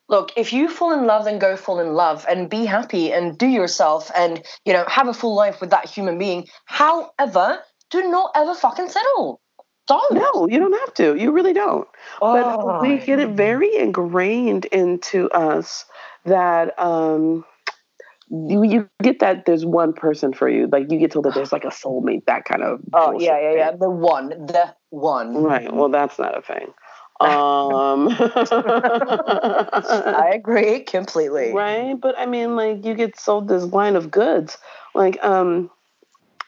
Look, 0.10 0.32
if 0.36 0.52
you 0.52 0.68
fall 0.68 0.92
in 0.92 1.06
love, 1.06 1.26
then 1.26 1.40
go 1.40 1.56
fall 1.56 1.80
in 1.80 1.94
love 1.94 2.26
and 2.30 2.50
be 2.50 2.66
happy 2.66 3.14
and 3.14 3.38
do 3.38 3.48
yourself 3.48 4.12
and, 4.16 4.44
you 4.66 4.74
know, 4.74 4.84
have 4.88 5.08
a 5.08 5.14
full 5.14 5.36
life 5.36 5.62
with 5.62 5.70
that 5.70 5.90
human 5.90 6.18
being. 6.18 6.48
However, 6.66 7.60
do 7.90 8.10
not 8.10 8.32
ever 8.36 8.56
fucking 8.56 8.90
settle. 8.90 9.40
Don't. 9.88 10.14
No, 10.14 10.48
you 10.48 10.60
don't 10.60 10.78
have 10.80 10.94
to. 10.96 11.16
You 11.16 11.32
really 11.32 11.54
don't. 11.54 11.88
Oh. 12.22 12.34
But 12.34 12.82
we 12.82 12.98
get 12.98 13.20
it 13.20 13.30
very 13.30 13.76
ingrained 13.76 14.66
into 14.66 15.30
us 15.32 15.86
that 16.26 16.78
um 16.80 17.44
you, 18.32 18.64
you 18.64 18.90
get 19.04 19.20
that 19.20 19.46
there's 19.46 19.66
one 19.66 19.92
person 19.92 20.32
for 20.34 20.48
you. 20.48 20.68
Like 20.72 20.90
you 20.90 20.98
get 20.98 21.12
told 21.12 21.26
that 21.26 21.34
there's 21.34 21.52
like 21.52 21.66
a 21.66 21.70
soulmate, 21.70 22.26
that 22.28 22.46
kind 22.46 22.64
of. 22.64 22.80
Oh 22.94 23.20
yeah, 23.20 23.40
yeah, 23.40 23.54
yeah. 23.56 23.72
The 23.72 23.90
one, 23.90 24.30
the 24.30 24.74
one. 24.90 25.36
Right. 25.36 25.74
Well, 25.74 25.90
that's 25.90 26.18
not 26.18 26.38
a 26.38 26.42
thing. 26.42 26.74
Um, 27.20 28.08
I 29.84 30.32
agree 30.34 30.80
completely. 30.84 31.52
Right, 31.52 31.94
but 32.00 32.18
I 32.18 32.26
mean, 32.26 32.56
like 32.56 32.86
you 32.86 32.96
get 32.96 33.20
sold 33.20 33.48
this 33.48 33.66
line 33.66 33.96
of 33.96 34.10
goods. 34.10 34.58
Like, 34.96 35.24
um, 35.24 35.70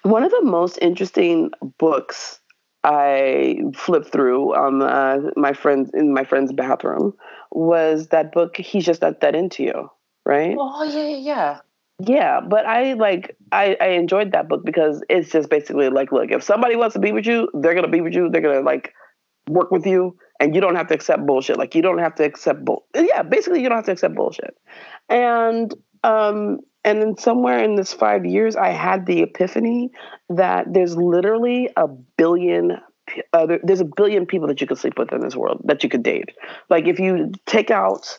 one 0.03 0.23
of 0.23 0.31
the 0.31 0.41
most 0.41 0.79
interesting 0.81 1.51
books 1.77 2.39
I 2.83 3.59
flipped 3.75 4.11
through 4.11 4.55
on 4.55 4.81
uh, 4.81 5.31
my 5.35 5.53
friends 5.53 5.91
in 5.93 6.13
my 6.13 6.23
friend's 6.23 6.53
bathroom 6.53 7.13
was 7.51 8.07
that 8.07 8.31
book. 8.31 8.57
He's 8.57 8.85
just 8.85 9.01
not 9.01 9.19
that 9.19 9.35
into 9.35 9.63
you, 9.63 9.91
right? 10.25 10.55
Oh 10.57 10.83
yeah, 10.83 11.07
yeah, 11.07 11.17
yeah. 11.17 11.59
Yeah, 11.99 12.41
but 12.41 12.65
I 12.65 12.93
like 12.93 13.37
I, 13.51 13.77
I 13.79 13.87
enjoyed 13.89 14.31
that 14.31 14.49
book 14.49 14.65
because 14.65 15.03
it's 15.09 15.31
just 15.31 15.49
basically 15.49 15.89
like, 15.89 16.11
look, 16.11 16.31
if 16.31 16.43
somebody 16.43 16.75
wants 16.75 16.93
to 16.93 16.99
be 16.99 17.11
with 17.11 17.25
you, 17.25 17.49
they're 17.53 17.75
gonna 17.75 17.87
be 17.87 18.01
with 18.01 18.13
you. 18.13 18.29
They're 18.29 18.41
gonna 18.41 18.61
like 18.61 18.93
work 19.47 19.71
with 19.71 19.85
you, 19.85 20.17
and 20.39 20.55
you 20.55 20.61
don't 20.61 20.75
have 20.75 20.87
to 20.87 20.95
accept 20.95 21.25
bullshit. 21.25 21.57
Like 21.57 21.75
you 21.75 21.81
don't 21.81 21.99
have 21.99 22.15
to 22.15 22.23
accept 22.23 22.65
bull. 22.65 22.85
Yeah, 22.95 23.21
basically 23.23 23.61
you 23.61 23.69
don't 23.69 23.77
have 23.77 23.85
to 23.85 23.91
accept 23.91 24.15
bullshit. 24.15 24.55
And 25.07 25.73
um, 26.03 26.59
and 26.83 27.01
then 27.01 27.17
somewhere 27.17 27.63
in 27.63 27.75
this 27.75 27.93
five 27.93 28.25
years, 28.25 28.55
I 28.55 28.69
had 28.69 29.05
the 29.05 29.21
epiphany 29.21 29.91
that 30.29 30.65
there's 30.73 30.97
literally 30.97 31.69
a 31.77 31.87
billion 31.87 32.77
uh, 33.33 33.47
there's 33.63 33.81
a 33.81 33.85
billion 33.97 34.25
people 34.25 34.47
that 34.47 34.61
you 34.61 34.67
could 34.67 34.77
sleep 34.77 34.97
with 34.97 35.11
in 35.11 35.21
this 35.21 35.35
world 35.35 35.61
that 35.65 35.83
you 35.83 35.89
could 35.89 36.03
date. 36.03 36.29
Like 36.69 36.87
if 36.87 36.99
you 36.99 37.31
take 37.45 37.69
out 37.69 38.17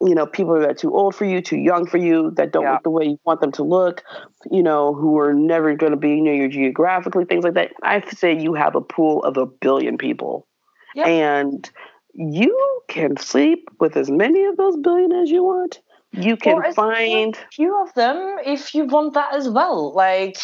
you 0.00 0.14
know, 0.14 0.26
people 0.26 0.58
that 0.60 0.70
are 0.70 0.74
too 0.74 0.94
old 0.94 1.14
for 1.14 1.24
you, 1.24 1.40
too 1.40 1.56
young 1.56 1.86
for 1.86 1.98
you, 1.98 2.30
that 2.36 2.52
don't 2.52 2.62
yeah. 2.62 2.74
look 2.74 2.82
the 2.84 2.90
way 2.90 3.04
you 3.04 3.20
want 3.24 3.40
them 3.40 3.50
to 3.52 3.64
look, 3.64 4.04
you 4.50 4.62
know, 4.62 4.94
who 4.94 5.18
are 5.18 5.34
never 5.34 5.74
going 5.74 5.90
to 5.90 5.98
be 5.98 6.20
near 6.20 6.34
you 6.34 6.48
geographically, 6.48 7.24
things 7.24 7.42
like 7.42 7.54
that. 7.54 7.72
I 7.82 8.00
say 8.10 8.38
you 8.38 8.54
have 8.54 8.76
a 8.76 8.80
pool 8.80 9.22
of 9.24 9.36
a 9.36 9.46
billion 9.46 9.98
people. 9.98 10.46
Yep. 10.94 11.06
And 11.06 11.70
you 12.14 12.80
can 12.88 13.16
sleep 13.16 13.68
with 13.80 13.96
as 13.96 14.10
many 14.10 14.44
of 14.44 14.56
those 14.56 14.76
billion 14.76 15.12
as 15.12 15.30
you 15.30 15.42
want. 15.42 15.80
You 16.12 16.36
can 16.36 16.72
find 16.72 17.34
a 17.34 17.52
few 17.52 17.82
of 17.82 17.92
them 17.94 18.38
if 18.44 18.74
you 18.74 18.84
want 18.84 19.14
that 19.14 19.34
as 19.34 19.48
well. 19.48 19.92
Like 19.94 20.38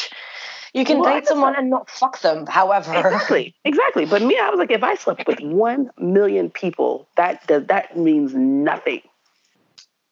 you 0.74 0.84
can 0.84 0.98
well, 0.98 1.14
date 1.14 1.26
someone 1.26 1.56
and 1.56 1.70
not 1.70 1.88
fuck 1.88 2.20
them, 2.20 2.44
however. 2.46 2.92
Exactly. 2.92 3.54
Exactly. 3.64 4.04
But 4.04 4.20
me, 4.20 4.36
I 4.36 4.50
was 4.50 4.58
like, 4.58 4.72
if 4.72 4.82
I 4.82 4.96
slept 4.96 5.26
with 5.26 5.40
one 5.42 5.90
million 5.96 6.50
people, 6.50 7.08
that 7.16 7.46
does 7.46 7.66
that 7.68 7.96
means 7.96 8.34
nothing 8.34 9.00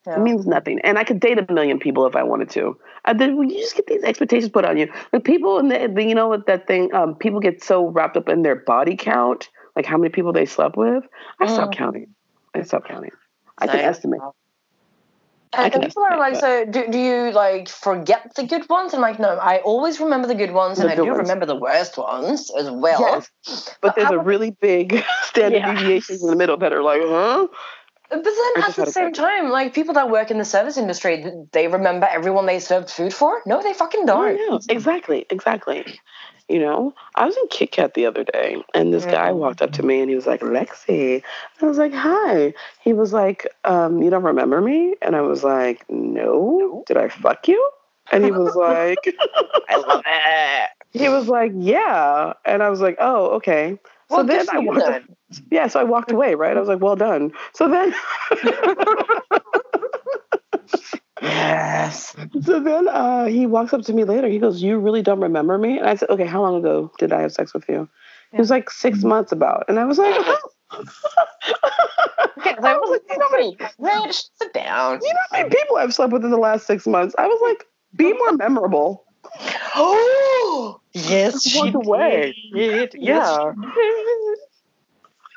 It 0.06 0.18
means 0.18 0.46
nothing. 0.46 0.80
And 0.80 0.98
I 0.98 1.04
could 1.04 1.20
date 1.20 1.38
a 1.38 1.52
million 1.52 1.78
people 1.78 2.06
if 2.06 2.16
I 2.16 2.22
wanted 2.22 2.50
to. 2.50 2.76
I 3.04 3.12
then 3.12 3.36
you 3.36 3.60
just 3.60 3.76
get 3.76 3.86
these 3.86 4.02
expectations 4.02 4.50
put 4.50 4.64
on 4.64 4.76
you. 4.76 4.92
Like 5.12 5.24
people 5.24 5.58
in 5.58 5.68
the, 5.68 5.90
the 5.92 6.02
you 6.04 6.14
know 6.14 6.28
what 6.28 6.46
that 6.46 6.66
thing, 6.66 6.92
um, 6.94 7.14
people 7.14 7.40
get 7.40 7.62
so 7.62 7.86
wrapped 7.86 8.16
up 8.16 8.28
in 8.28 8.42
their 8.42 8.56
body 8.56 8.96
count, 8.96 9.48
like 9.76 9.86
how 9.86 9.96
many 9.96 10.10
people 10.10 10.32
they 10.32 10.46
slept 10.46 10.76
with. 10.76 11.04
I 11.40 11.46
Mm. 11.46 11.54
stopped 11.54 11.76
counting. 11.76 12.14
I 12.54 12.62
stopped 12.62 12.88
counting. 12.88 13.12
I 13.58 13.66
can 13.66 13.80
estimate. 13.80 14.20
I 15.54 15.64
And 15.64 15.72
can 15.72 15.84
people 15.84 16.02
are 16.02 16.18
like, 16.18 16.34
estimate 16.34 16.74
so 16.74 16.82
do, 16.82 16.90
do 16.92 16.98
you 16.98 17.30
like 17.32 17.68
forget 17.68 18.34
the 18.34 18.44
good 18.44 18.68
ones? 18.68 18.94
And 18.94 19.02
like, 19.02 19.18
no, 19.18 19.36
I 19.36 19.58
always 19.58 20.00
remember 20.00 20.26
the 20.26 20.34
good 20.34 20.52
ones, 20.52 20.78
and 20.78 20.88
The 20.88 20.92
I 20.92 20.96
do 20.96 21.04
ones. 21.04 21.18
remember 21.18 21.46
the 21.46 21.56
worst 21.56 21.98
ones 21.98 22.50
as 22.58 22.70
well. 22.70 23.22
Yes. 23.46 23.76
But 23.80 23.94
there's 23.94 24.10
I 24.10 24.14
a 24.14 24.18
really 24.18 24.50
big 24.50 25.04
standard 25.24 25.58
Yeah. 25.58 25.74
deviations 25.74 26.22
in 26.22 26.30
the 26.30 26.36
middle 26.36 26.56
that 26.56 26.72
are 26.72 26.82
like, 26.82 27.02
huh? 27.04 27.48
But 28.12 28.24
then 28.24 28.64
at 28.64 28.76
the 28.76 28.92
same 28.92 29.12
time, 29.14 29.48
like 29.48 29.72
people 29.72 29.94
that 29.94 30.10
work 30.10 30.30
in 30.30 30.36
the 30.36 30.44
service 30.44 30.76
industry, 30.76 31.24
they 31.52 31.66
remember 31.66 32.06
everyone 32.10 32.44
they 32.44 32.58
served 32.58 32.90
food 32.90 33.14
for. 33.14 33.40
No, 33.46 33.62
they 33.62 33.72
fucking 33.72 34.04
don't. 34.04 34.36
No, 34.36 34.48
no, 34.50 34.60
exactly, 34.68 35.24
exactly. 35.30 35.98
You 36.48 36.58
know, 36.58 36.92
I 37.14 37.24
was 37.24 37.34
in 37.38 37.46
Kit 37.48 37.72
Kat 37.72 37.94
the 37.94 38.04
other 38.04 38.24
day, 38.24 38.62
and 38.74 38.92
this 38.92 39.06
guy 39.06 39.30
Mhm. 39.30 39.36
walked 39.36 39.62
up 39.62 39.72
to 39.72 39.82
me 39.82 40.00
and 40.00 40.10
he 40.10 40.14
was 40.14 40.26
like, 40.26 40.42
"Lexi," 40.42 41.22
I 41.62 41.66
was 41.66 41.78
like, 41.78 41.94
"Hi." 41.94 42.52
He 42.82 42.92
was 42.92 43.14
like, 43.14 43.46
um, 43.64 44.02
"You 44.02 44.10
don't 44.10 44.24
remember 44.24 44.60
me?" 44.60 44.94
And 45.00 45.16
I 45.16 45.22
was 45.22 45.42
like, 45.42 45.88
"No. 45.88 46.84
Did 46.86 46.98
I 46.98 47.08
fuck 47.08 47.48
you?" 47.48 47.70
And 48.10 48.24
he 48.24 48.30
was 48.30 48.54
like, 48.56 49.16
I 49.70 49.76
love 49.76 50.02
it. 50.04 50.70
"He 50.90 51.08
was 51.08 51.28
like, 51.28 51.52
yeah." 51.54 52.34
And 52.44 52.62
I 52.62 52.68
was 52.68 52.82
like, 52.82 52.96
"Oh, 52.98 53.36
okay." 53.36 53.78
So 54.12 54.18
Well, 54.18 54.26
then 54.26 54.46
I 54.52 54.58
walked. 54.58 54.78
then. 54.86 55.04
Yeah, 55.50 55.66
so 55.66 55.80
I 55.80 55.84
walked 55.84 56.10
away. 56.12 56.34
Right? 56.34 56.56
I 56.56 56.60
was 56.60 56.68
like, 56.68 56.80
"Well 56.80 56.96
done." 56.96 57.32
So 57.54 57.68
then. 57.68 57.94
Yes. 61.20 62.14
So 62.42 62.60
then 62.60 62.88
uh, 62.88 63.26
he 63.26 63.46
walks 63.46 63.72
up 63.72 63.82
to 63.82 63.92
me 63.92 64.04
later. 64.04 64.26
He 64.28 64.38
goes, 64.38 64.62
"You 64.62 64.78
really 64.78 65.02
don't 65.02 65.20
remember 65.20 65.56
me?" 65.58 65.78
And 65.78 65.86
I 65.88 65.94
said, 65.94 66.08
"Okay, 66.10 66.26
how 66.26 66.40
long 66.42 66.56
ago 66.56 66.90
did 66.98 67.12
I 67.12 67.20
have 67.22 67.32
sex 67.32 67.52
with 67.54 67.64
you?" 67.68 67.88
He 68.32 68.38
was 68.38 68.50
like 68.50 68.70
six 68.70 69.04
months 69.04 69.30
about, 69.32 69.64
and 69.68 69.78
I 69.78 69.84
was 69.84 69.98
like, 69.98 70.14
Okay, 72.38 72.54
I 72.62 72.76
was 72.76 72.90
like, 72.90 73.02
you 73.10 73.18
know, 73.18 73.28
how 73.28 73.36
many, 73.36 73.56
Rich, 73.78 74.24
sit 74.40 74.52
down. 74.54 75.00
you 75.02 75.12
know 75.12 75.20
how 75.30 75.38
many 75.38 75.50
people 75.50 75.76
I've 75.76 75.94
slept 75.94 76.12
with 76.12 76.24
in 76.24 76.30
the 76.30 76.38
last 76.38 76.66
six 76.66 76.86
months? 76.86 77.14
I 77.18 77.26
was 77.26 77.40
like, 77.42 77.66
be 77.94 78.12
more 78.14 78.32
memorable. 78.32 79.04
Oh, 79.74 80.80
yes, 80.92 81.54
walked 81.56 81.74
away. 81.74 82.34
did. 82.52 82.94
Yeah. 82.94 83.52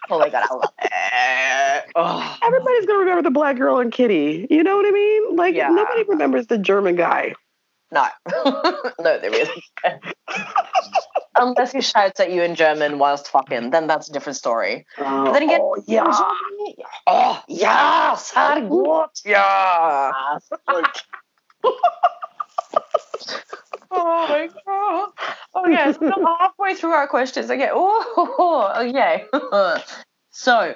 Oh 0.10 0.19
my 0.19 0.30
god, 0.30 0.45
I 0.50 0.54
love 0.54 0.74
it. 0.84 1.91
Oh. 1.95 2.38
Everybody's 2.43 2.86
gonna 2.86 3.00
remember 3.00 3.21
the 3.24 3.32
black 3.32 3.58
girl 3.58 3.80
and 3.80 3.91
Kitty. 3.91 4.45
You 4.50 4.63
know 4.63 4.76
what 4.78 4.86
I 4.86 4.91
mean? 4.91 5.36
Like 5.36 5.56
Yeah. 5.56 5.69
nobody 5.69 6.04
remembers 6.04 6.48
the 6.48 6.58
German 6.58 6.95
guy. 6.95 7.34
No, 7.91 8.08
no, 9.00 9.19
there 9.19 9.34
isn't. 9.34 9.63
Unless 11.38 11.71
he 11.71 11.82
shouts 11.82 12.19
at 12.19 12.32
you 12.32 12.41
in 12.43 12.56
German 12.56 12.98
whilst 12.98 13.30
fucking, 13.30 13.69
then 13.71 13.88
that's 13.88 14.10
a 14.10 14.12
different 14.12 14.38
story. 14.38 14.86
But 14.98 15.34
then 15.34 15.43
again, 15.43 15.60
oh, 15.62 15.84
yeah. 15.86 16.04
Oh, 17.08 17.43
ja, 17.48 18.15
sehr 18.15 18.62
gut, 18.67 19.21
ja. 19.26 20.12
Oh 23.91 24.28
my 24.28 24.50
god. 24.65 25.10
Okay, 25.56 25.93
so 25.93 26.13
we're 26.17 26.38
halfway 26.39 26.76
through 26.76 26.91
our 26.91 27.08
questions. 27.08 27.50
Okay. 27.50 27.69
Oh, 27.71 28.74
okay. 28.78 29.26
so, 30.32 30.74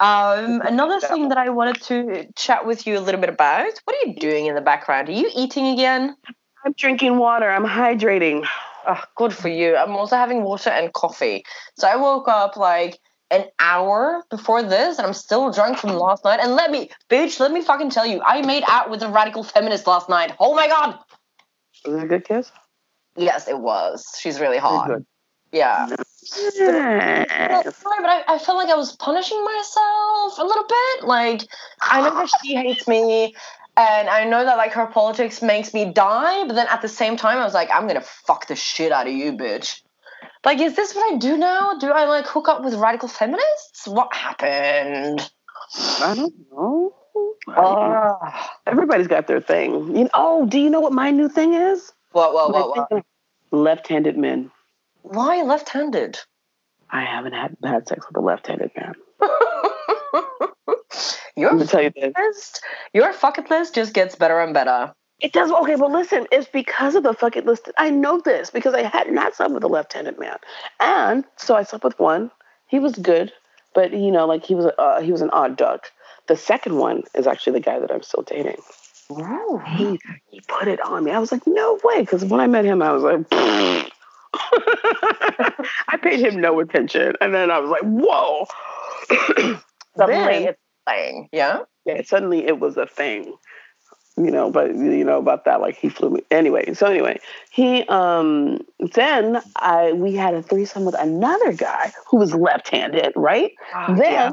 um, 0.00 0.60
another 0.62 1.00
thing 1.00 1.28
that 1.28 1.38
I 1.38 1.50
wanted 1.50 1.82
to 1.82 2.26
chat 2.36 2.66
with 2.66 2.86
you 2.86 2.98
a 2.98 3.00
little 3.00 3.20
bit 3.20 3.30
about. 3.30 3.66
What 3.84 3.96
are 3.96 4.08
you 4.08 4.16
doing 4.16 4.46
in 4.46 4.54
the 4.54 4.60
background? 4.60 5.08
Are 5.08 5.12
you 5.12 5.30
eating 5.34 5.66
again? 5.68 6.16
I'm 6.64 6.72
drinking 6.72 7.18
water. 7.18 7.50
I'm 7.50 7.66
hydrating. 7.66 8.46
Oh, 8.86 9.02
good 9.16 9.34
for 9.34 9.48
you. 9.48 9.76
I'm 9.76 9.96
also 9.96 10.16
having 10.16 10.42
water 10.42 10.70
and 10.70 10.92
coffee. 10.92 11.44
So 11.76 11.88
I 11.88 11.96
woke 11.96 12.28
up 12.28 12.56
like 12.56 12.98
an 13.30 13.46
hour 13.58 14.22
before 14.30 14.62
this, 14.62 14.98
and 14.98 15.06
I'm 15.06 15.14
still 15.14 15.50
drunk 15.50 15.78
from 15.78 15.90
last 15.90 16.24
night. 16.24 16.40
And 16.40 16.54
let 16.54 16.70
me, 16.70 16.90
bitch, 17.10 17.40
let 17.40 17.50
me 17.52 17.62
fucking 17.62 17.90
tell 17.90 18.06
you, 18.06 18.22
I 18.22 18.42
made 18.42 18.64
out 18.68 18.90
with 18.90 19.02
a 19.02 19.08
radical 19.08 19.42
feminist 19.42 19.86
last 19.86 20.08
night. 20.08 20.34
Oh 20.38 20.54
my 20.54 20.68
god. 20.68 20.98
Was 21.84 21.94
it 21.94 22.04
a 22.04 22.06
good 22.06 22.24
kiss? 22.24 22.50
Yes, 23.16 23.48
it 23.48 23.58
was. 23.58 24.16
She's 24.20 24.40
really 24.40 24.58
hot. 24.58 24.88
Good. 24.88 25.06
Yeah. 25.52 25.86
Yes. 25.88 26.20
Sorry, 26.24 27.26
but 28.00 28.10
I, 28.10 28.24
I 28.26 28.38
felt 28.38 28.58
like 28.58 28.68
I 28.68 28.74
was 28.74 28.96
punishing 28.96 29.42
myself 29.44 30.38
a 30.38 30.44
little 30.44 30.64
bit. 30.64 31.04
Like, 31.04 31.42
I 31.80 32.00
know 32.00 32.14
that 32.14 32.30
she 32.42 32.54
hates 32.54 32.88
me, 32.88 33.34
and 33.76 34.08
I 34.08 34.24
know 34.24 34.44
that 34.44 34.56
like 34.56 34.72
her 34.72 34.86
politics 34.86 35.42
makes 35.42 35.72
me 35.72 35.92
die. 35.92 36.46
But 36.46 36.54
then 36.54 36.66
at 36.70 36.82
the 36.82 36.88
same 36.88 37.16
time, 37.16 37.38
I 37.38 37.44
was 37.44 37.54
like, 37.54 37.70
I'm 37.72 37.86
gonna 37.86 38.00
fuck 38.00 38.48
the 38.48 38.56
shit 38.56 38.90
out 38.90 39.06
of 39.06 39.12
you, 39.12 39.32
bitch. 39.32 39.82
Like, 40.44 40.60
is 40.60 40.74
this 40.74 40.94
what 40.94 41.14
I 41.14 41.18
do 41.18 41.36
now? 41.36 41.78
Do 41.78 41.90
I 41.90 42.04
like 42.04 42.26
hook 42.26 42.48
up 42.48 42.64
with 42.64 42.74
radical 42.74 43.08
feminists? 43.08 43.86
What 43.86 44.12
happened? 44.12 45.30
I 46.00 46.14
don't 46.14 46.34
know. 46.50 46.94
Ah. 47.48 48.58
Everybody's 48.66 49.06
got 49.06 49.26
their 49.26 49.40
thing. 49.40 49.96
You 49.96 50.04
know, 50.04 50.10
oh, 50.14 50.46
do 50.46 50.58
you 50.58 50.70
know 50.70 50.80
what 50.80 50.92
my 50.92 51.10
new 51.10 51.28
thing 51.28 51.54
is? 51.54 51.92
What? 52.12 52.32
What? 52.32 52.52
What? 52.52 52.90
What? 52.90 53.04
Left-handed 53.50 54.16
men. 54.16 54.50
Why 55.02 55.42
left-handed? 55.42 56.18
I 56.90 57.04
haven't 57.04 57.32
had 57.32 57.56
had 57.62 57.86
sex 57.88 58.06
with 58.06 58.16
a 58.16 58.20
left-handed 58.20 58.70
man. 58.76 58.94
your 61.36 61.64
tell 61.66 61.82
you 61.82 61.90
this. 61.90 62.12
list, 62.16 62.62
your 62.92 63.12
fucking 63.12 63.46
list 63.50 63.74
just 63.74 63.92
gets 63.92 64.14
better 64.14 64.40
and 64.40 64.54
better. 64.54 64.92
It 65.20 65.32
does 65.32 65.50
okay, 65.50 65.76
but 65.76 65.90
listen, 65.90 66.26
it's 66.32 66.48
because 66.48 66.94
of 66.94 67.02
the 67.02 67.14
fucking 67.14 67.44
list. 67.44 67.70
I 67.78 67.90
know 67.90 68.20
this 68.20 68.50
because 68.50 68.74
I 68.74 68.82
had 68.82 69.10
not 69.10 69.34
slept 69.34 69.52
with 69.52 69.64
a 69.64 69.68
left-handed 69.68 70.18
man, 70.18 70.36
and 70.80 71.24
so 71.36 71.54
I 71.54 71.62
slept 71.62 71.84
with 71.84 71.98
one. 71.98 72.30
He 72.66 72.78
was 72.78 72.94
good, 72.94 73.32
but 73.74 73.92
you 73.92 74.10
know, 74.10 74.26
like 74.26 74.44
he 74.44 74.54
was 74.54 74.66
uh, 74.78 75.00
he 75.00 75.12
was 75.12 75.20
an 75.20 75.30
odd 75.30 75.56
duck. 75.56 75.90
The 76.26 76.36
second 76.36 76.76
one 76.76 77.02
is 77.14 77.26
actually 77.26 77.54
the 77.54 77.64
guy 77.64 77.78
that 77.78 77.90
I'm 77.90 78.02
still 78.02 78.22
dating. 78.22 78.56
Ooh. 79.12 79.60
He 79.76 79.98
he 80.30 80.40
put 80.48 80.68
it 80.68 80.80
on 80.80 81.04
me. 81.04 81.10
I 81.10 81.18
was 81.18 81.30
like, 81.30 81.46
no 81.46 81.78
way, 81.84 82.00
because 82.00 82.24
when 82.24 82.40
I 82.40 82.46
met 82.46 82.64
him, 82.64 82.82
I 82.82 82.92
was 82.92 83.02
like. 83.02 83.26
I 85.88 85.96
paid 86.02 86.20
him 86.20 86.40
no 86.40 86.58
attention, 86.60 87.14
and 87.20 87.32
then 87.32 87.50
I 87.52 87.58
was 87.60 87.70
like, 87.70 87.82
"Whoa!" 87.82 88.46
Suddenly 89.96 90.24
Then- 90.24 90.48
it's 90.48 90.58
playing. 90.86 91.28
Yeah. 91.32 91.60
yeah, 91.86 92.02
suddenly 92.02 92.44
it 92.46 92.58
was 92.58 92.76
a 92.76 92.86
thing, 92.86 93.34
you 94.16 94.30
know. 94.30 94.50
But 94.50 94.74
you 94.74 95.04
know 95.04 95.18
about 95.18 95.44
that, 95.44 95.60
like 95.60 95.76
he 95.76 95.88
flew 95.88 96.10
me 96.10 96.22
anyway. 96.30 96.74
So 96.74 96.86
anyway, 96.86 97.20
he 97.50 97.84
um 97.84 98.58
then 98.92 99.40
I 99.56 99.92
we 99.92 100.14
had 100.14 100.34
a 100.34 100.42
threesome 100.42 100.84
with 100.84 100.96
another 100.98 101.52
guy 101.52 101.92
who 102.08 102.16
was 102.16 102.34
left-handed, 102.34 103.12
right? 103.14 103.52
then 103.88 103.98
yeah. 103.98 104.32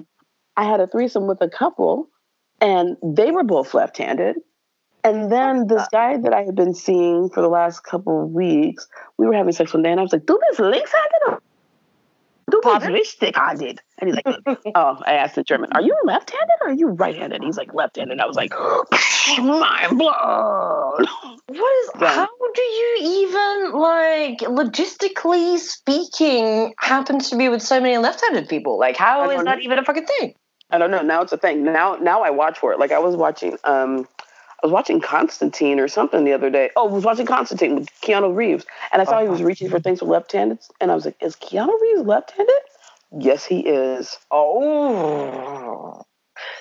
I 0.58 0.66
had 0.66 0.80
a 0.80 0.88
threesome 0.88 1.28
with 1.28 1.42
a 1.42 1.50
couple, 1.50 2.10
and 2.60 2.98
they 3.04 3.32
were 3.32 3.44
both 3.44 3.74
left-handed. 3.74 4.38
And 5.04 5.32
then 5.32 5.68
this 5.68 5.88
guy 5.92 6.18
that 6.18 6.34
I 6.34 6.44
had 6.44 6.56
been 6.56 6.76
seeing 6.76 7.30
for 7.30 7.42
the 7.42 7.50
last 7.50 7.84
couple 7.84 8.24
of 8.24 8.30
weeks, 8.30 8.88
we 9.18 9.26
were 9.26 9.34
having 9.34 9.52
sex 9.52 9.74
one 9.74 9.82
day, 9.82 9.92
and 9.92 10.00
I 10.00 10.04
was 10.04 10.14
like, 10.14 10.26
"Du 10.26 10.40
this 10.50 10.60
links-handed 10.60 11.22
or 11.28 11.42
du 12.52 12.58
bist 12.62 12.64
Pardon? 12.64 12.94
richtig-handed?" 12.94 13.82
And 13.98 14.10
he's 14.10 14.20
like, 14.24 14.60
"Oh," 14.76 14.98
I 15.04 15.14
asked 15.14 15.40
in 15.40 15.44
German, 15.44 15.72
"Are 15.74 15.82
you 15.82 15.98
left-handed 16.04 16.54
or 16.62 16.68
are 16.68 16.74
you 16.74 16.90
right-handed?" 16.90 17.42
He's 17.44 17.58
like, 17.58 17.74
"Left-handed." 17.74 18.20
I 18.20 18.28
was 18.28 18.36
like, 18.36 18.54
"Mind 19.40 19.98
blown." 19.98 21.06
What 21.48 21.74
is? 21.84 21.90
Yeah. 22.00 22.14
How 22.14 22.30
do 22.54 22.62
you 22.62 22.98
even 23.02 23.72
like 23.74 24.40
logistically 24.40 25.58
speaking 25.58 26.76
happen 26.78 27.20
to 27.20 27.38
be 27.38 27.50
with 27.50 27.64
so 27.64 27.80
many 27.80 27.98
left-handed 27.98 28.50
people? 28.50 28.78
Like, 28.78 28.98
how 28.98 29.28
is 29.32 29.38
don't 29.38 29.46
that 29.46 29.62
even 29.62 29.80
a 29.80 29.84
fucking 29.84 30.06
thing? 30.06 30.36
I 30.72 30.78
don't 30.78 30.92
know. 30.92 31.02
Now 31.02 31.22
it's 31.22 31.34
a 31.34 31.38
thing. 31.38 31.64
Now, 31.64 31.96
now 31.96 32.22
I 32.22 32.30
watch 32.30 32.60
for 32.60 32.72
it. 32.74 32.80
Like 32.80 32.92
I 32.92 33.00
was 33.00 33.16
watching, 33.16 33.58
um, 33.64 34.08
I 34.64 34.68
was 34.68 34.72
watching 34.72 35.02
Constantine 35.02 35.80
or 35.80 35.88
something 35.88 36.24
the 36.24 36.34
other 36.34 36.50
day. 36.50 36.70
Oh, 36.76 36.88
I 36.88 36.92
was 36.92 37.04
watching 37.04 37.26
Constantine 37.26 37.76
with 37.76 37.90
Keanu 38.02 38.36
Reeves, 38.36 38.66
and 38.94 39.02
I 39.02 39.06
saw 39.06 39.22
he 39.22 39.28
was 39.28 39.42
reaching 39.42 39.70
for 39.70 39.80
things 39.80 40.02
with 40.02 40.10
left-handed, 40.10 40.60
and 40.80 40.92
I 40.92 40.96
was 40.96 41.06
like, 41.06 41.18
"Is 41.22 41.36
Keanu 41.36 41.80
Reeves 41.82 42.02
left-handed?" 42.02 42.62
Yes, 43.18 43.46
he 43.46 43.60
is. 43.60 44.18
Oh. 44.30 46.04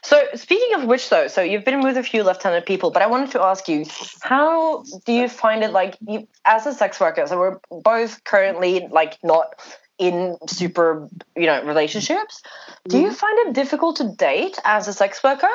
So 0.03 0.23
speaking 0.35 0.75
of 0.81 0.87
which, 0.87 1.09
though, 1.09 1.29
so 1.29 1.43
you've 1.43 1.65
been 1.65 1.83
with 1.83 1.97
a 1.97 2.03
few 2.03 2.23
left-handed 2.23 2.67
people, 2.67 2.91
but 2.91 3.03
I 3.03 3.07
wanted 3.07 3.31
to 3.33 3.43
ask 3.43 3.69
you, 3.69 3.87
how 4.21 4.85
do 5.07 5.13
you 5.13 5.29
find 5.29 5.63
it 5.63 5.71
like 5.71 5.97
you, 6.07 6.27
as 6.45 6.67
a 6.67 6.75
sex 6.75 7.01
worker? 7.01 7.27
So 7.27 7.39
we're 7.39 7.61
both 7.71 8.25
currently 8.25 8.89
like 8.91 9.19
not 9.23 9.61
in 10.01 10.39
super, 10.49 11.09
you 11.37 11.47
know, 11.47 11.63
relationships. 11.63 12.43
Do 12.89 12.99
you 12.99 13.13
find 13.13 13.39
it 13.47 13.53
difficult 13.53 13.97
to 13.97 14.09
date 14.09 14.59
as 14.65 14.89
a 14.89 14.95
sex 14.95 15.23
worker? 15.23 15.51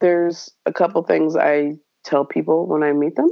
There's 0.00 0.50
a 0.66 0.72
couple 0.72 1.02
things 1.02 1.34
I 1.34 1.78
tell 2.04 2.26
people 2.26 2.66
when 2.66 2.82
I 2.82 2.92
meet 2.92 3.16
them. 3.16 3.30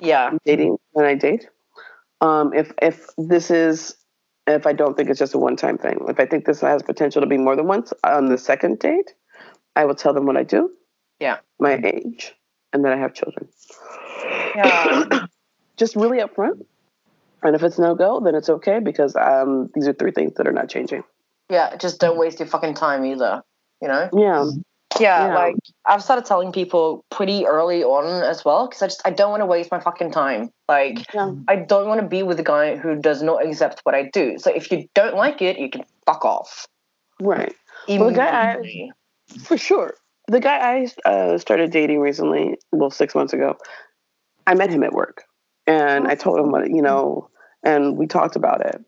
Yeah. 0.00 0.32
dating 0.44 0.78
when 0.92 1.06
I 1.06 1.14
date. 1.14 1.48
Um, 2.20 2.52
if 2.52 2.72
if 2.82 3.06
this 3.16 3.50
is 3.50 3.96
if 4.48 4.66
I 4.66 4.72
don't 4.72 4.96
think 4.96 5.10
it's 5.10 5.18
just 5.18 5.34
a 5.34 5.38
one 5.38 5.56
time 5.56 5.78
thing, 5.78 5.98
if 6.08 6.18
I 6.18 6.26
think 6.26 6.44
this 6.44 6.60
has 6.60 6.82
potential 6.82 7.22
to 7.22 7.28
be 7.28 7.38
more 7.38 7.54
than 7.54 7.66
once 7.66 7.92
on 8.02 8.26
the 8.26 8.38
second 8.38 8.80
date, 8.80 9.14
I 9.76 9.84
will 9.84 9.94
tell 9.94 10.12
them 10.12 10.26
what 10.26 10.36
I 10.36 10.42
do. 10.42 10.70
Yeah. 11.20 11.38
My 11.60 11.80
age, 11.84 12.34
and 12.72 12.84
that 12.84 12.92
I 12.92 12.96
have 12.96 13.14
children. 13.14 13.48
Yeah. 14.56 15.26
Just 15.76 15.94
really 15.94 16.18
upfront. 16.18 16.64
And 17.42 17.54
if 17.54 17.62
it's 17.62 17.78
no 17.78 17.94
go, 17.94 18.20
then 18.20 18.34
it's 18.34 18.48
okay 18.48 18.80
because 18.80 19.14
um, 19.16 19.70
these 19.74 19.86
are 19.86 19.92
three 19.92 20.10
things 20.12 20.34
that 20.36 20.46
are 20.48 20.52
not 20.52 20.68
changing. 20.68 21.04
yeah, 21.50 21.76
just 21.76 22.00
don't 22.00 22.18
waste 22.18 22.40
your 22.40 22.48
fucking 22.48 22.74
time 22.74 23.04
either. 23.06 23.42
You 23.80 23.88
know? 23.88 24.08
Yeah. 24.12 24.50
Yeah, 24.98 25.28
Yeah. 25.28 25.34
like 25.34 25.54
I've 25.86 26.02
started 26.02 26.24
telling 26.24 26.50
people 26.50 27.04
pretty 27.10 27.46
early 27.46 27.84
on 27.84 28.24
as 28.24 28.44
well 28.44 28.66
because 28.66 28.82
I 28.82 28.86
just 28.86 29.02
I 29.04 29.10
don't 29.10 29.30
want 29.30 29.42
to 29.42 29.46
waste 29.46 29.70
my 29.70 29.78
fucking 29.78 30.10
time. 30.10 30.50
Like 30.68 31.06
Yeah. 31.14 31.32
I 31.46 31.56
don't 31.56 31.86
want 31.86 32.00
to 32.00 32.06
be 32.06 32.22
with 32.22 32.40
a 32.40 32.42
guy 32.42 32.76
who 32.76 32.96
does 32.96 33.22
not 33.22 33.46
accept 33.46 33.80
what 33.84 33.94
I 33.94 34.10
do. 34.12 34.38
So 34.38 34.50
if 34.52 34.72
you 34.72 34.88
don't 34.94 35.14
like 35.14 35.40
it, 35.42 35.58
you 35.58 35.70
can 35.70 35.84
fuck 36.06 36.24
off. 36.24 36.66
Right. 37.20 37.54
Well, 37.88 38.06
the 38.06 38.12
guy 38.16 38.54
I- 38.54 38.88
For 39.44 39.56
sure. 39.58 39.94
The 40.26 40.40
guy 40.40 40.58
I 41.04 41.08
uh, 41.08 41.38
started 41.38 41.70
dating 41.70 42.00
recently, 42.00 42.56
well, 42.72 42.90
six 42.90 43.14
months 43.14 43.32
ago, 43.32 43.56
I 44.46 44.54
met 44.54 44.70
him 44.70 44.82
at 44.82 44.92
work. 44.92 45.24
And 45.68 46.08
I 46.08 46.16
told 46.16 46.40
him 46.40 46.50
what, 46.50 46.70
you 46.70 46.82
know, 46.82 47.30
and 47.62 47.98
we 47.98 48.08
talked 48.08 48.36
about 48.36 48.66
it. 48.66 48.84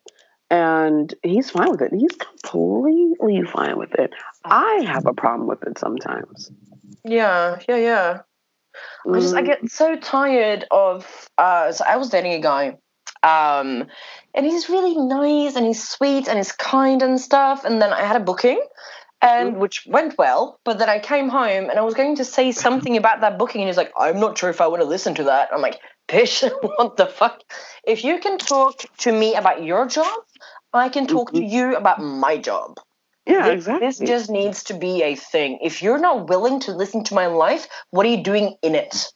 And 0.50 1.14
he's 1.22 1.50
fine 1.50 1.70
with 1.70 1.82
it. 1.82 1.92
He's 1.94 2.16
completely 2.16 3.42
fine 3.44 3.78
with 3.78 3.94
it. 3.94 4.12
I 4.44 4.84
have 4.86 5.06
a 5.06 5.14
problem 5.14 5.48
with 5.48 5.62
it 5.64 5.78
sometimes. 5.78 6.50
Yeah, 7.04 7.60
yeah, 7.68 7.76
yeah. 7.76 8.20
I 9.12 9.20
just 9.20 9.36
I 9.36 9.42
Mm, 9.42 9.46
get 9.46 9.70
so 9.70 9.96
tired 9.96 10.66
of 10.70 11.28
uh 11.38 11.72
so 11.72 11.84
I 11.86 11.96
was 11.96 12.10
dating 12.10 12.34
a 12.34 12.40
guy 12.40 12.78
um 13.22 13.86
and 14.34 14.46
he's 14.46 14.68
really 14.70 14.96
nice 14.96 15.56
and 15.56 15.66
he's 15.66 15.88
sweet 15.88 16.28
and 16.28 16.38
he's 16.38 16.52
kind 16.52 17.02
and 17.02 17.20
stuff 17.20 17.64
and 17.64 17.82
then 17.82 17.92
I 17.92 18.02
had 18.02 18.16
a 18.16 18.20
booking 18.20 18.62
and 19.22 19.56
which 19.58 19.84
went 19.86 20.18
well 20.18 20.60
but 20.64 20.78
then 20.78 20.88
I 20.88 20.98
came 21.00 21.28
home 21.28 21.70
and 21.70 21.78
I 21.78 21.82
was 21.82 21.94
going 21.94 22.16
to 22.16 22.24
say 22.24 22.52
something 22.52 22.96
about 22.96 23.22
that 23.22 23.38
booking 23.38 23.62
and 23.62 23.68
he's 23.68 23.76
like 23.76 23.92
I'm 23.98 24.20
not 24.20 24.38
sure 24.38 24.50
if 24.50 24.60
I 24.60 24.68
want 24.68 24.82
to 24.82 24.88
listen 24.88 25.14
to 25.16 25.24
that 25.24 25.50
I'm 25.52 25.62
like 25.62 25.80
what 26.76 26.96
the 26.96 27.06
fuck 27.06 27.42
if 27.84 28.04
you 28.04 28.18
can 28.18 28.38
talk 28.38 28.84
to 28.98 29.12
me 29.12 29.34
about 29.34 29.64
your 29.64 29.86
job 29.86 30.20
I 30.72 30.88
can 30.88 31.06
talk 31.06 31.32
to 31.32 31.42
you 31.42 31.76
about 31.76 32.00
my 32.00 32.36
job 32.36 32.78
yeah, 33.26 33.48
this, 33.48 33.54
exactly. 33.54 33.86
this 33.86 33.98
just 33.98 34.30
needs 34.30 34.64
to 34.64 34.74
be 34.74 35.02
a 35.02 35.14
thing. 35.14 35.58
If 35.62 35.82
you're 35.82 35.98
not 35.98 36.28
willing 36.28 36.60
to 36.60 36.72
listen 36.72 37.04
to 37.04 37.14
my 37.14 37.26
life, 37.26 37.68
what 37.90 38.06
are 38.06 38.08
you 38.08 38.22
doing 38.22 38.56
in 38.62 38.74
it? 38.74 39.12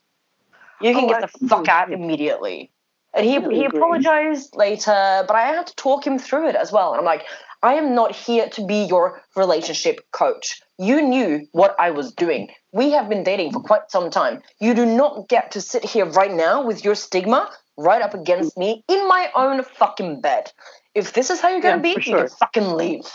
You 0.81 0.95
can 0.95 1.05
Oh, 1.05 1.09
get 1.09 1.25
I 1.25 1.27
the 1.27 1.49
fuck 1.49 1.69
out 1.69 1.93
immediately. 1.93 2.71
And 3.15 3.25
he, 3.25 3.41
he 3.41 3.65
apologized 3.65 4.57
later, 4.57 5.25
but 5.27 5.35
I 5.35 5.43
had 5.43 5.67
to 5.69 5.75
talk 5.77 6.07
him 6.07 6.19
through 6.19 6.49
it 6.49 6.57
as 6.57 6.73
well. 6.73 6.93
And 6.93 6.99
I'm 6.99 7.05
like, 7.05 7.25
I 7.65 7.75
am 7.75 7.95
not 7.95 8.15
here 8.15 8.47
to 8.51 8.67
be 8.67 8.85
your 8.85 9.23
relationship 9.37 10.01
coach. 10.13 10.61
You 10.79 11.01
knew 11.01 11.47
what 11.53 11.75
I 11.81 11.91
was 11.93 12.13
doing. 12.13 12.51
We 12.73 12.91
have 12.91 13.09
been 13.09 13.25
dating 13.25 13.53
for 13.53 13.61
quite 13.61 13.91
some 13.91 14.11
time. 14.11 14.43
You 14.61 14.75
do 14.75 14.85
not 14.85 15.31
get 15.31 15.53
to 15.53 15.63
sit 15.63 15.83
here 15.83 16.05
right 16.05 16.31
now 16.33 16.63
with 16.67 16.85
your 16.85 16.95
stigma 16.95 17.51
right 17.79 18.03
up 18.03 18.13
against 18.13 18.59
me 18.59 18.85
in 18.87 19.09
my 19.09 19.31
own 19.35 19.63
fucking 19.65 20.21
bed. 20.21 20.53
If 20.95 21.15
this 21.15 21.31
is 21.31 21.41
how 21.41 21.49
you're 21.49 21.63
gonna 21.63 21.77
Yeah, 21.77 21.83
be, 21.83 21.95
for 21.95 22.01
you 22.01 22.05
sure. 22.05 22.29
can 22.29 22.37
fucking 22.37 22.69
leave. 22.73 23.07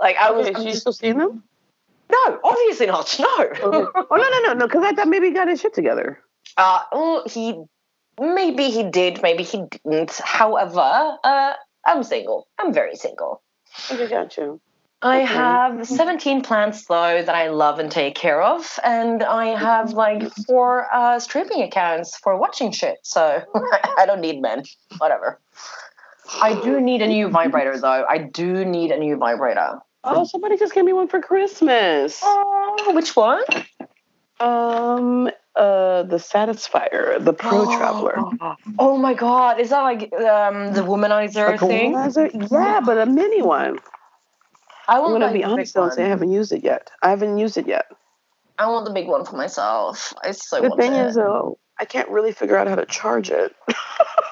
Like 0.00 0.16
I 0.16 0.30
was, 0.30 0.48
Okay, 0.48 0.64
just- 0.64 0.80
still 0.80 0.94
seeing 0.94 1.18
them? 1.18 1.44
no, 2.10 2.40
obviously 2.42 2.86
not. 2.86 3.14
No. 3.20 3.36
Okay. 3.38 3.60
oh, 4.10 4.16
no, 4.16 4.16
no, 4.16 4.38
no, 4.46 4.52
no, 4.54 4.66
because 4.66 4.82
I 4.82 4.92
thought 4.94 5.08
maybe 5.08 5.26
he 5.28 5.32
got 5.34 5.48
his 5.48 5.60
shit 5.60 5.74
together. 5.74 6.20
uh, 6.56 6.80
well, 6.90 7.22
he 7.26 7.62
maybe 8.18 8.70
he 8.70 8.82
did, 8.84 9.20
maybe 9.22 9.42
he 9.42 9.64
didn't. 9.84 10.12
However, 10.24 11.18
uh, 11.22 11.52
I'm 11.84 12.02
single. 12.02 12.48
I'm 12.58 12.72
very 12.72 12.96
single. 12.96 13.42
Okay, 13.90 14.08
got 14.08 14.36
you. 14.36 14.60
I 15.02 15.18
Okay. 15.18 15.26
have 15.26 15.86
17 15.86 16.40
plants 16.40 16.86
though 16.86 17.22
that 17.22 17.34
I 17.34 17.48
love 17.48 17.78
and 17.78 17.90
take 17.90 18.14
care 18.14 18.40
of, 18.42 18.78
and 18.82 19.22
I 19.22 19.46
have 19.48 19.92
like 19.92 20.22
four 20.46 20.86
uh, 20.92 21.18
streaming 21.18 21.62
accounts 21.62 22.16
for 22.18 22.38
watching 22.38 22.72
shit. 22.72 22.98
So 23.02 23.42
I 23.98 24.06
don't 24.06 24.20
need 24.20 24.40
men. 24.40 24.62
Whatever. 24.98 25.40
I 26.40 26.58
do 26.62 26.80
need 26.80 27.02
a 27.02 27.06
new 27.06 27.28
vibrator 27.28 27.78
though. 27.78 28.06
I 28.08 28.18
do 28.18 28.64
need 28.64 28.92
a 28.92 28.98
new 28.98 29.16
vibrator. 29.16 29.78
Oh, 30.04 30.24
somebody 30.24 30.56
just 30.56 30.74
gave 30.74 30.84
me 30.84 30.92
one 30.92 31.08
for 31.08 31.20
Christmas. 31.20 32.20
Oh, 32.22 32.92
which 32.94 33.14
one? 33.14 33.42
Um, 34.40 35.30
uh, 35.56 36.02
the 36.04 36.16
Satisfyer, 36.16 37.24
the 37.24 37.32
Pro 37.32 37.64
Traveler. 37.76 38.16
Oh 38.78 38.98
my 38.98 39.14
god, 39.14 39.60
is 39.60 39.70
that 39.70 39.82
like 39.82 40.12
um, 40.14 40.72
the 40.72 40.80
womanizer 40.82 41.46
Like 41.46 41.60
thing? 41.60 41.92
womanizer? 41.92 42.50
Yeah, 42.50 42.80
but 42.84 42.98
a 42.98 43.06
mini 43.06 43.42
one. 43.42 43.78
I 44.86 44.96
I'm 44.96 45.02
want 45.02 45.14
gonna 45.14 45.26
like, 45.26 45.34
be 45.34 45.44
honest 45.44 45.74
though 45.74 45.84
and 45.84 45.92
say 45.92 46.04
I 46.04 46.08
haven't 46.08 46.32
used 46.32 46.52
it 46.52 46.64
yet. 46.64 46.90
I 47.02 47.10
haven't 47.10 47.38
used 47.38 47.56
it 47.56 47.66
yet. 47.66 47.86
I 48.58 48.70
want 48.70 48.84
the 48.84 48.92
big 48.92 49.08
one 49.08 49.24
for 49.24 49.36
myself. 49.36 50.12
I 50.22 50.32
so 50.32 50.60
The 50.60 50.68
want 50.68 50.80
thing 50.80 50.92
it. 50.92 51.06
is 51.06 51.14
though, 51.14 51.58
I 51.78 51.84
can't 51.84 52.08
really 52.08 52.32
figure 52.32 52.56
out 52.56 52.68
how 52.68 52.76
to 52.76 52.86
charge 52.86 53.30
it. 53.30 53.54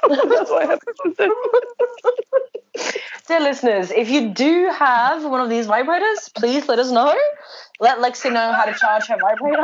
That's 0.09 0.51
why 0.51 0.65
I 0.65 0.79
used 1.05 1.21
it. 1.21 1.33
Dear 3.29 3.41
listeners, 3.41 3.91
if 3.93 4.11
you 4.11 4.31
do 4.31 4.71
have 4.77 5.25
one 5.25 5.41
of 5.41 5.49
these 5.49 5.67
vibrators, 5.67 6.33
please 6.35 6.67
let 6.69 6.79
us 6.79 6.91
know. 6.91 7.15
Let 7.79 7.99
Lexi 7.99 8.33
know 8.33 8.53
how 8.53 8.65
to 8.65 8.75
charge 8.75 9.07
her 9.07 9.17
vibrator. 9.17 9.63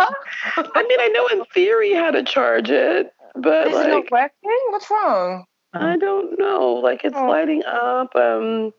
I 0.57 0.83
mean, 0.89 1.01
I 1.01 1.09
know 1.09 1.27
in 1.29 1.45
theory 1.47 1.93
how 1.95 2.11
to 2.13 2.23
charge 2.23 2.71
it, 2.71 3.13
but 3.35 3.69
Is 3.69 3.77
it 3.77 3.89
not 3.89 4.11
working? 4.11 4.59
What's 4.71 4.91
wrong? 4.91 5.45
I 5.73 5.97
don't 5.97 6.39
know. 6.39 6.75
Like 6.75 7.05
it's 7.05 7.17
Oh. 7.17 7.27
lighting 7.27 7.65
up. 7.65 8.15
Um, 8.15 8.73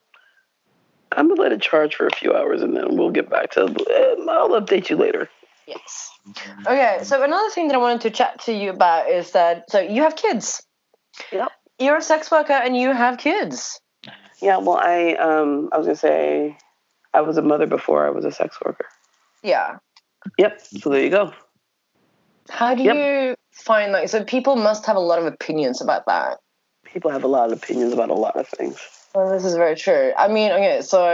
I'm 1.11 1.27
gonna 1.27 1.41
let 1.41 1.51
it 1.51 1.61
charge 1.61 1.95
for 1.95 2.07
a 2.07 2.15
few 2.15 2.33
hours 2.33 2.61
and 2.61 2.75
then 2.75 2.95
we'll 2.95 3.11
get 3.11 3.29
back 3.29 3.51
to. 3.51 3.63
Um, 3.65 4.29
I'll 4.29 4.49
update 4.49 4.89
you 4.89 4.95
later. 4.95 5.29
Yes. 5.67 6.11
Okay, 6.65 6.99
so 7.03 7.21
another 7.21 7.49
thing 7.51 7.67
that 7.67 7.75
I 7.75 7.77
wanted 7.79 8.01
to 8.01 8.09
chat 8.11 8.39
to 8.45 8.53
you 8.53 8.69
about 8.71 9.09
is 9.09 9.31
that 9.31 9.69
so 9.69 9.79
you 9.79 10.03
have 10.03 10.15
kids. 10.15 10.63
Yep. 11.31 11.51
You're 11.79 11.97
a 11.97 12.01
sex 12.01 12.31
worker 12.31 12.53
and 12.53 12.75
you 12.75 12.91
have 12.93 13.17
kids. 13.17 13.79
Yeah. 14.41 14.57
Well, 14.57 14.77
I 14.77 15.13
um, 15.15 15.69
I 15.71 15.77
was 15.77 15.87
gonna 15.87 15.95
say, 15.95 16.57
I 17.13 17.21
was 17.21 17.37
a 17.37 17.41
mother 17.41 17.67
before 17.67 18.05
I 18.05 18.09
was 18.09 18.25
a 18.25 18.31
sex 18.31 18.57
worker. 18.63 18.85
Yeah. 19.43 19.77
Yep. 20.37 20.61
So 20.61 20.89
there 20.89 21.03
you 21.03 21.09
go. 21.09 21.33
How 22.49 22.75
do 22.75 22.83
Yep. 22.83 22.95
you 22.95 23.35
find 23.53 23.91
like 23.91 24.09
so 24.09 24.23
people 24.23 24.55
must 24.55 24.85
have 24.85 24.95
a 24.95 25.01
lot 25.01 25.19
of 25.19 25.25
opinions 25.25 25.81
about 25.81 26.05
that. 26.07 26.39
People 26.85 27.11
have 27.11 27.23
a 27.23 27.27
lot 27.27 27.51
of 27.51 27.57
opinions 27.57 27.93
about 27.93 28.09
a 28.09 28.15
lot 28.15 28.35
of 28.35 28.47
things. 28.47 28.79
Well, 29.13 29.31
this 29.31 29.43
is 29.43 29.55
very 29.55 29.75
true. 29.75 30.13
I 30.17 30.27
mean, 30.27 30.51
okay, 30.51 30.81
so 30.81 31.11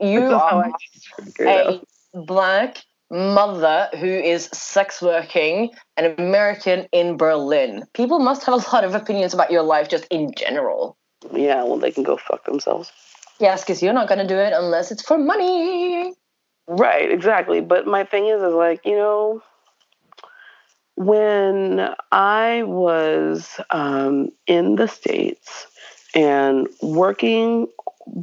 you 0.00 0.20
That's 0.20 0.50
how 0.50 0.60
I 0.60 1.46
are 1.46 1.80
a 2.14 2.20
black 2.20 2.78
mother 3.10 3.88
who 3.98 4.06
is 4.06 4.48
sex 4.52 5.02
working, 5.02 5.70
an 5.96 6.14
American 6.18 6.86
in 6.92 7.16
Berlin. 7.16 7.84
People 7.92 8.18
must 8.18 8.44
have 8.44 8.54
a 8.54 8.74
lot 8.74 8.84
of 8.84 8.94
opinions 8.94 9.34
about 9.34 9.50
your 9.50 9.62
life 9.62 9.88
just 9.88 10.06
in 10.10 10.32
general. 10.36 10.96
Yeah. 11.32 11.62
Well, 11.64 11.78
they 11.78 11.90
can 11.90 12.02
go 12.02 12.16
fuck 12.16 12.44
themselves. 12.44 12.92
Yes, 13.40 13.62
because 13.62 13.82
you're 13.82 13.92
not 13.92 14.08
going 14.08 14.20
to 14.20 14.26
do 14.26 14.36
it 14.36 14.52
unless 14.54 14.92
it's 14.92 15.02
for 15.02 15.18
money. 15.18 16.12
Right, 16.66 17.10
exactly. 17.10 17.60
But 17.60 17.86
my 17.86 18.04
thing 18.04 18.26
is, 18.26 18.40
is 18.40 18.54
like, 18.54 18.84
you 18.84 18.96
know, 18.96 19.42
when 20.96 21.88
I 22.12 22.62
was 22.62 23.60
um, 23.70 24.30
in 24.46 24.76
the 24.76 24.86
States 24.86 25.66
and 26.14 26.68
working 26.80 27.66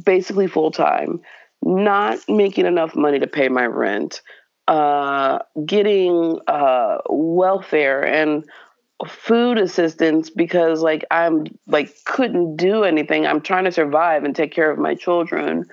basically 0.04 0.46
full 0.46 0.70
time, 0.70 1.20
not 1.62 2.18
making 2.28 2.66
enough 2.66 2.96
money 2.96 3.18
to 3.18 3.26
pay 3.26 3.48
my 3.48 3.66
rent, 3.66 4.22
uh, 4.68 5.40
getting 5.66 6.38
uh, 6.46 6.98
welfare 7.08 8.04
and 8.04 8.44
food 9.08 9.58
assistance 9.58 10.30
because 10.30 10.82
like 10.82 11.04
I'm 11.10 11.46
like 11.66 11.94
couldn't 12.04 12.56
do 12.56 12.84
anything. 12.84 13.26
I'm 13.26 13.40
trying 13.40 13.64
to 13.64 13.72
survive 13.72 14.24
and 14.24 14.34
take 14.34 14.52
care 14.52 14.70
of 14.70 14.78
my 14.78 14.94
children. 14.94 15.66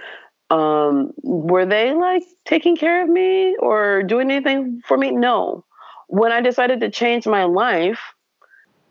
Um 0.49 1.11
were 1.23 1.65
they 1.65 1.93
like 1.93 2.23
taking 2.45 2.75
care 2.75 3.03
of 3.03 3.09
me 3.09 3.55
or 3.57 4.03
doing 4.03 4.32
anything 4.32 4.82
for 4.88 4.97
me? 4.97 5.11
No. 5.11 5.65
When 6.07 6.32
i 6.32 6.41
decided 6.41 6.80
to 6.80 6.89
change 6.89 7.27
my 7.27 7.43
life 7.43 7.99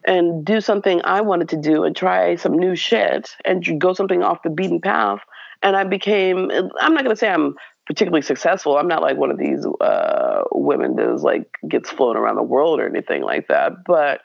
and 0.05 0.45
do 0.45 0.61
something 0.61 1.01
i 1.05 1.21
wanted 1.21 1.49
to 1.51 1.57
do 1.57 1.85
and 1.85 1.97
try 1.97 2.37
some 2.37 2.53
new 2.53 2.77
shit 2.77 3.31
and 3.45 3.81
go 3.81 3.93
something 3.93 4.23
off 4.23 4.43
the 4.43 4.51
beaten 4.51 4.81
path 4.81 5.21
and 5.63 5.77
i 5.77 5.85
became 5.85 6.51
i'm 6.81 6.95
not 6.95 7.05
going 7.05 7.15
to 7.15 7.17
say 7.17 7.29
i'm 7.29 7.55
particularly 7.89 8.23
successful 8.23 8.77
i'm 8.77 8.87
not 8.87 9.03
like 9.03 9.17
one 9.17 9.31
of 9.31 9.39
these 9.39 9.67
uh 9.81 10.45
women 10.53 10.95
that 10.95 11.13
is 11.13 11.23
like 11.23 11.51
gets 11.67 11.91
flown 11.91 12.17
around 12.17 12.37
the 12.37 12.43
world 12.43 12.79
or 12.79 12.87
anything 12.87 13.23
like 13.23 13.49
that 13.49 13.73
but 13.85 14.21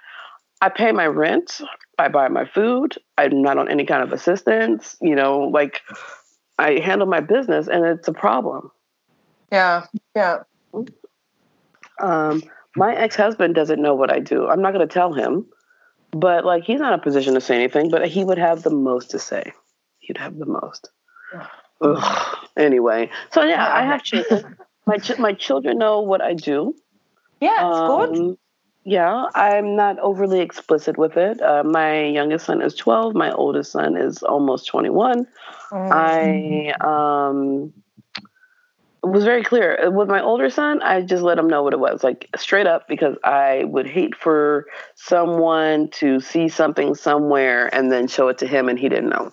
i 0.61 0.69
pay 0.69 0.91
my 0.91 1.07
rent 1.07 1.61
i 1.97 2.07
buy 2.07 2.27
my 2.27 2.45
food 2.45 2.95
i'm 3.17 3.41
not 3.41 3.57
on 3.57 3.67
any 3.67 3.85
kind 3.85 4.03
of 4.03 4.11
assistance 4.11 4.95
you 5.01 5.15
know 5.15 5.39
like 5.39 5.81
I 6.57 6.79
handle 6.79 7.07
my 7.07 7.19
business 7.19 7.67
and 7.67 7.85
it's 7.85 8.07
a 8.07 8.13
problem. 8.13 8.71
Yeah, 9.51 9.85
yeah. 10.15 10.43
Um, 11.99 12.43
my 12.75 12.95
ex 12.95 13.15
husband 13.15 13.55
doesn't 13.55 13.81
know 13.81 13.95
what 13.95 14.11
I 14.11 14.19
do. 14.19 14.47
I'm 14.47 14.61
not 14.61 14.73
going 14.73 14.87
to 14.87 14.93
tell 14.93 15.13
him, 15.13 15.45
but 16.11 16.45
like 16.45 16.63
he's 16.63 16.79
not 16.79 16.93
in 16.93 16.99
a 16.99 17.03
position 17.03 17.33
to 17.35 17.41
say 17.41 17.55
anything, 17.55 17.89
but 17.89 18.07
he 18.07 18.23
would 18.23 18.37
have 18.37 18.63
the 18.63 18.69
most 18.69 19.11
to 19.11 19.19
say. 19.19 19.51
He'd 19.99 20.17
have 20.17 20.37
the 20.37 20.45
most. 20.45 20.89
Ugh. 21.81 22.37
Anyway, 22.55 23.09
so 23.31 23.43
yeah, 23.43 23.67
I 23.73 23.83
have 23.83 24.03
children. 24.03 24.55
my 24.85 24.97
ch- 24.97 25.17
my 25.17 25.33
children 25.33 25.77
know 25.77 26.01
what 26.01 26.21
I 26.21 26.33
do. 26.33 26.75
Yeah, 27.41 27.69
it's 27.69 27.79
good. 27.87 28.17
Um, 28.19 28.37
Yeah, 28.85 29.27
I'm 29.33 29.75
not 29.77 29.97
overly 29.99 30.41
explicit 30.41 30.97
with 30.97 31.15
it. 31.15 31.41
Uh, 31.41 31.63
my 31.63 32.03
youngest 32.03 32.45
son 32.45 32.61
is 32.61 32.75
12. 32.75 33.15
My 33.15 33.31
oldest 33.31 33.71
son 33.71 33.95
is 33.95 34.23
almost 34.23 34.67
21. 34.67 35.25
Mm. 35.71 35.91
I 35.91 37.29
um, 37.29 37.73
was 39.01 39.23
very 39.23 39.43
clear 39.43 39.89
with 39.89 40.09
my 40.09 40.21
older 40.21 40.49
son. 40.49 40.81
I 40.81 41.01
just 41.01 41.23
let 41.23 41.39
him 41.39 41.47
know 41.47 41.63
what 41.63 41.73
it 41.73 41.79
was, 41.79 42.03
like 42.03 42.29
straight 42.37 42.67
up, 42.67 42.87
because 42.89 43.15
I 43.23 43.63
would 43.63 43.87
hate 43.87 44.15
for 44.15 44.65
someone 44.95 45.89
to 45.99 46.19
see 46.19 46.49
something 46.49 46.93
somewhere 46.93 47.73
and 47.73 47.89
then 47.91 48.07
show 48.07 48.27
it 48.27 48.39
to 48.39 48.47
him 48.47 48.67
and 48.67 48.77
he 48.77 48.89
didn't 48.89 49.09
know. 49.09 49.31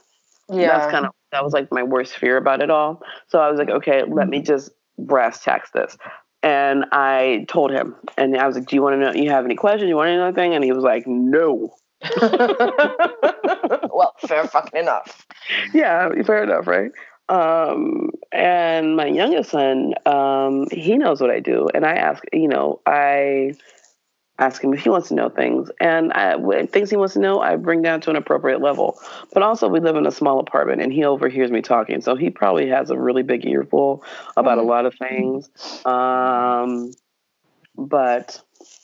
yeah. 0.49 0.79
That's 0.79 0.93
kind 0.93 1.07
of 1.07 1.13
that 1.33 1.45
was 1.45 1.53
like 1.53 1.71
my 1.71 1.83
worst 1.83 2.17
fear 2.17 2.37
about 2.37 2.63
it 2.63 2.71
all. 2.71 3.03
So 3.29 3.41
I 3.41 3.51
was 3.51 3.59
like, 3.59 3.71
okay, 3.71 4.03
let 4.07 4.29
me 4.29 4.43
just 4.43 4.71
brass 4.99 5.43
tacks 5.43 5.71
this. 5.73 5.97
And 6.43 6.87
I 6.93 7.45
told 7.49 7.71
him, 7.71 7.95
and 8.17 8.37
I 8.37 8.47
was 8.47 8.57
like, 8.57 8.67
"Do 8.67 8.75
you 8.75 8.83
want 8.83 8.95
to 8.95 8.99
know? 8.99 9.13
You 9.13 9.29
have 9.29 9.45
any 9.45 9.57
questions? 9.57 9.91
You 9.91 9.97
want 9.97 10.09
to 10.09 10.17
know 10.17 10.25
anything?" 10.29 10.55
And 10.55 10.65
he 10.65 10.73
was 10.73 10.83
like, 10.83 11.07
"No." 11.07 11.75
well, 13.93 14.15
fair 14.27 14.45
fucking 14.47 14.81
enough. 14.81 15.27
yeah, 15.75 16.09
fair 16.23 16.45
enough, 16.45 16.67
right? 16.67 16.93
Um, 17.29 18.11
and 18.33 18.97
my 18.97 19.07
youngest 19.07 19.51
son, 19.51 19.93
um, 20.07 20.67
he 20.73 20.97
knows 20.97 21.21
what 21.21 21.31
I 21.31 21.41
do, 21.41 21.69
and 21.75 21.85
I 21.85 21.95
ask, 21.95 22.25
you 22.33 22.49
know, 22.49 22.81
I 22.87 23.53
ask 24.41 24.65
him 24.65 24.73
if 24.75 24.81
he 24.81 24.89
wants 24.89 25.09
to 25.09 25.15
know 25.15 25.29
things, 25.29 25.71
and 25.81 26.13
I, 26.13 26.37
things 26.67 26.91
he 26.91 26.97
wants 26.97 27.15
to 27.15 27.21
know, 27.21 27.41
I 27.41 27.57
bring 27.57 27.83
down 27.83 28.01
to 28.03 28.11
an 28.11 28.17
appropriate 28.17 28.61
level. 28.61 28.99
But 29.33 29.43
also, 29.43 29.69
we 29.69 29.79
live 29.81 29.97
in 29.97 30.07
a 30.07 30.11
small 30.11 30.41
apartment, 30.41 30.81
and 30.81 30.93
he 30.93 31.05
overhears 31.05 31.51
me 31.51 31.63
talking, 31.63 32.01
so 32.01 32.17
he 32.17 32.31
probably 32.31 32.69
has 32.69 32.91
a 32.91 32.99
really 32.99 33.23
big 33.23 33.47
earful 33.47 34.03
about 34.37 34.59
a 34.59 34.63
Mhm. 34.63 34.67
lot 34.67 34.87
of 34.87 34.95
things. 34.95 35.51
Um, 35.85 36.93
but 37.77 38.41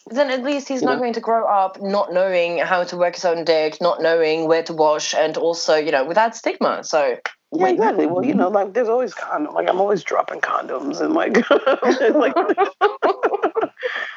Then 0.08 0.30
at 0.30 0.44
least 0.44 0.68
he's 0.68 0.82
not 0.82 0.94
know? 0.94 0.98
going 1.00 1.14
to 1.14 1.20
grow 1.20 1.46
up 1.46 1.82
not 1.82 2.12
knowing 2.12 2.58
how 2.58 2.84
to 2.84 2.96
work 2.96 3.14
his 3.16 3.24
own 3.24 3.44
dick, 3.44 3.80
not 3.80 4.00
knowing 4.00 4.46
where 4.46 4.62
to 4.62 4.72
wash, 4.72 5.14
and 5.14 5.36
also, 5.36 5.74
you 5.76 5.90
know, 5.90 6.04
without 6.04 6.36
stigma. 6.36 6.84
So, 6.84 7.18
Yeah, 7.52 7.68
exactly. 7.68 8.06
Well, 8.06 8.24
you 8.24 8.34
know, 8.34 8.48
like 8.58 8.72
there's 8.72 8.88
always 8.88 9.14
condom. 9.14 9.54
Like 9.54 9.68
I'm 9.68 9.80
always 9.80 10.04
dropping 10.04 10.40
condoms 10.40 11.00
and 11.00 11.14
like, 11.14 11.34
like 12.14 12.34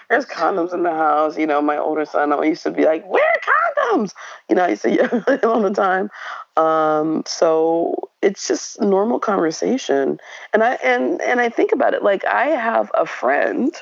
there's 0.10 0.26
condoms 0.26 0.74
in 0.74 0.84
the 0.84 0.91
house. 0.91 1.38
You 1.38 1.47
know, 1.47 1.62
my 1.62 1.78
older 1.78 2.05
son 2.05 2.34
I 2.34 2.43
used 2.43 2.64
to 2.64 2.72
be 2.72 2.86
like, 2.86 3.05
"Where 3.07 3.24
are 3.24 3.93
condoms?" 3.93 4.14
You 4.49 4.55
know, 4.55 4.64
I 4.66 4.70
used 4.70 4.82
to 4.84 4.91
yell 4.95 5.24
at 5.28 5.43
him 5.43 5.49
all 5.49 5.62
the 5.62 5.70
time. 5.72 6.10
Um, 6.57 7.24
so 7.26 8.10
it's 8.22 8.47
just 8.47 8.82
normal 8.82 9.20
conversation, 9.20 10.20
and 10.53 10.64
I 10.64 10.74
and 10.84 11.22
and 11.22 11.39
I 11.39 11.49
think 11.49 11.72
about 11.72 11.93
it 11.93 12.03
like 12.03 12.26
I 12.26 12.47
have 12.47 12.91
a 12.93 13.05
friend 13.05 13.74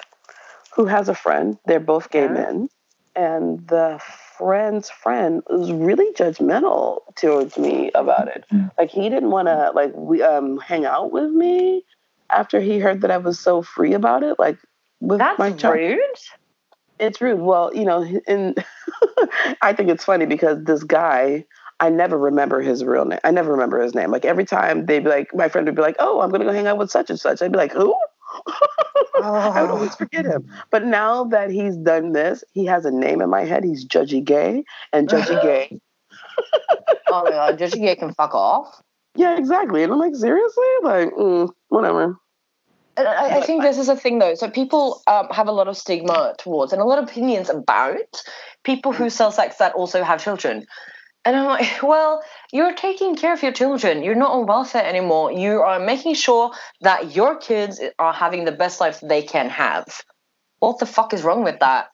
who 0.75 0.85
has 0.85 1.09
a 1.09 1.15
friend. 1.15 1.57
They're 1.65 1.79
both 1.79 2.09
gay 2.11 2.23
Yeah. 2.23 2.33
men, 2.33 2.69
and 3.15 3.67
the 3.67 3.99
friend's 4.37 4.89
friend 4.89 5.41
was 5.49 5.71
really 5.71 6.13
judgmental 6.13 6.99
towards 7.15 7.57
me 7.57 7.89
about 7.95 8.27
it. 8.27 8.45
Like 8.77 8.91
he 8.91 9.09
didn't 9.09 9.31
want 9.31 9.47
to 9.47 9.71
like 9.73 9.93
we 9.95 10.21
um 10.21 10.57
hang 10.59 10.85
out 10.85 11.11
with 11.11 11.31
me 11.31 11.83
after 12.29 12.59
he 12.59 12.79
heard 12.79 13.01
that 13.01 13.11
I 13.11 13.17
was 13.17 13.39
so 13.39 13.61
free 13.61 13.93
about 13.93 14.23
it. 14.23 14.37
Like 14.37 14.59
with 14.99 15.19
that's 15.19 15.39
my 15.39 15.51
child, 15.51 15.75
rude. 15.75 15.99
it's 16.99 17.21
rude. 17.21 17.39
Well, 17.39 17.71
you 17.73 17.85
know, 17.85 18.03
and 18.27 18.63
I 19.61 19.73
think 19.73 19.89
it's 19.89 20.03
funny 20.03 20.25
because 20.25 20.63
this 20.63 20.83
guy. 20.83 21.45
I 21.79 21.91
never 21.91 22.17
remember 22.17 22.59
his 22.59 22.83
real 22.83 23.05
name. 23.05 23.19
I 23.23 23.29
never 23.29 23.51
remember 23.51 23.79
his 23.79 23.93
name. 23.93 24.09
Like 24.09 24.25
every 24.25 24.45
time 24.45 24.87
they'd 24.87 25.03
be 25.03 25.11
like, 25.11 25.27
my 25.35 25.47
friend 25.47 25.67
would 25.67 25.75
be 25.75 25.81
like, 25.83 25.95
"Oh, 25.99 26.21
I'm 26.21 26.31
gonna 26.31 26.45
go 26.45 26.51
hang 26.51 26.65
out 26.65 26.79
with 26.79 26.89
such 26.89 27.11
and 27.11 27.19
such." 27.19 27.39
I'd 27.39 27.51
be 27.51 27.57
like, 27.59 27.71
"Who?" 27.71 27.95
I 29.23 29.61
would 29.61 29.69
always 29.71 29.95
forget 29.95 30.25
him. 30.25 30.49
But 30.71 30.85
now 30.85 31.25
that 31.25 31.51
he's 31.51 31.77
done 31.77 32.13
this, 32.13 32.43
he 32.53 32.65
has 32.65 32.85
a 32.85 32.91
name 32.91 33.21
in 33.21 33.29
my 33.29 33.45
head. 33.45 33.63
He's 33.63 33.85
Judgy 33.85 34.23
Gay, 34.23 34.63
and 34.91 35.07
Judgy 35.07 35.39
Gay. 35.43 35.79
oh 37.09 37.23
my 37.23 37.29
god, 37.29 37.59
Judgy 37.59 37.79
Gay 37.79 37.95
can 37.95 38.13
fuck 38.13 38.33
off. 38.33 38.81
Yeah, 39.15 39.37
exactly. 39.37 39.83
And 39.83 39.91
I'm 39.91 39.99
like, 39.99 40.15
seriously, 40.15 40.65
like, 40.83 41.09
mm, 41.11 41.49
whatever. 41.69 42.17
I, 42.97 43.37
I 43.37 43.41
think 43.41 43.61
this 43.61 43.77
is 43.77 43.89
a 43.89 43.95
thing 43.95 44.19
though. 44.19 44.35
So 44.35 44.49
people 44.49 45.01
um, 45.07 45.27
have 45.31 45.47
a 45.47 45.51
lot 45.51 45.67
of 45.67 45.77
stigma 45.77 46.33
towards 46.37 46.73
and 46.73 46.81
a 46.81 46.85
lot 46.85 46.99
of 46.99 47.09
opinions 47.09 47.49
about 47.49 48.23
people 48.63 48.91
who 48.91 49.09
sell 49.09 49.31
sex 49.31 49.57
that 49.57 49.73
also 49.73 50.03
have 50.03 50.23
children. 50.23 50.65
And 51.25 51.35
I'm 51.35 51.45
like, 51.45 51.83
well, 51.83 52.23
you're 52.51 52.73
taking 52.73 53.15
care 53.15 53.33
of 53.33 53.43
your 53.43 53.51
children. 53.51 54.03
You're 54.03 54.15
not 54.15 54.31
on 54.31 54.45
welfare 54.45 54.85
anymore. 54.85 55.31
You 55.31 55.61
are 55.61 55.79
making 55.79 56.15
sure 56.15 56.51
that 56.81 57.15
your 57.15 57.37
kids 57.37 57.79
are 57.99 58.13
having 58.13 58.45
the 58.45 58.51
best 58.51 58.79
life 58.79 58.99
they 59.01 59.21
can 59.21 59.49
have. 59.49 60.01
What 60.59 60.79
the 60.79 60.85
fuck 60.85 61.13
is 61.13 61.23
wrong 61.23 61.43
with 61.43 61.59
that? 61.59 61.89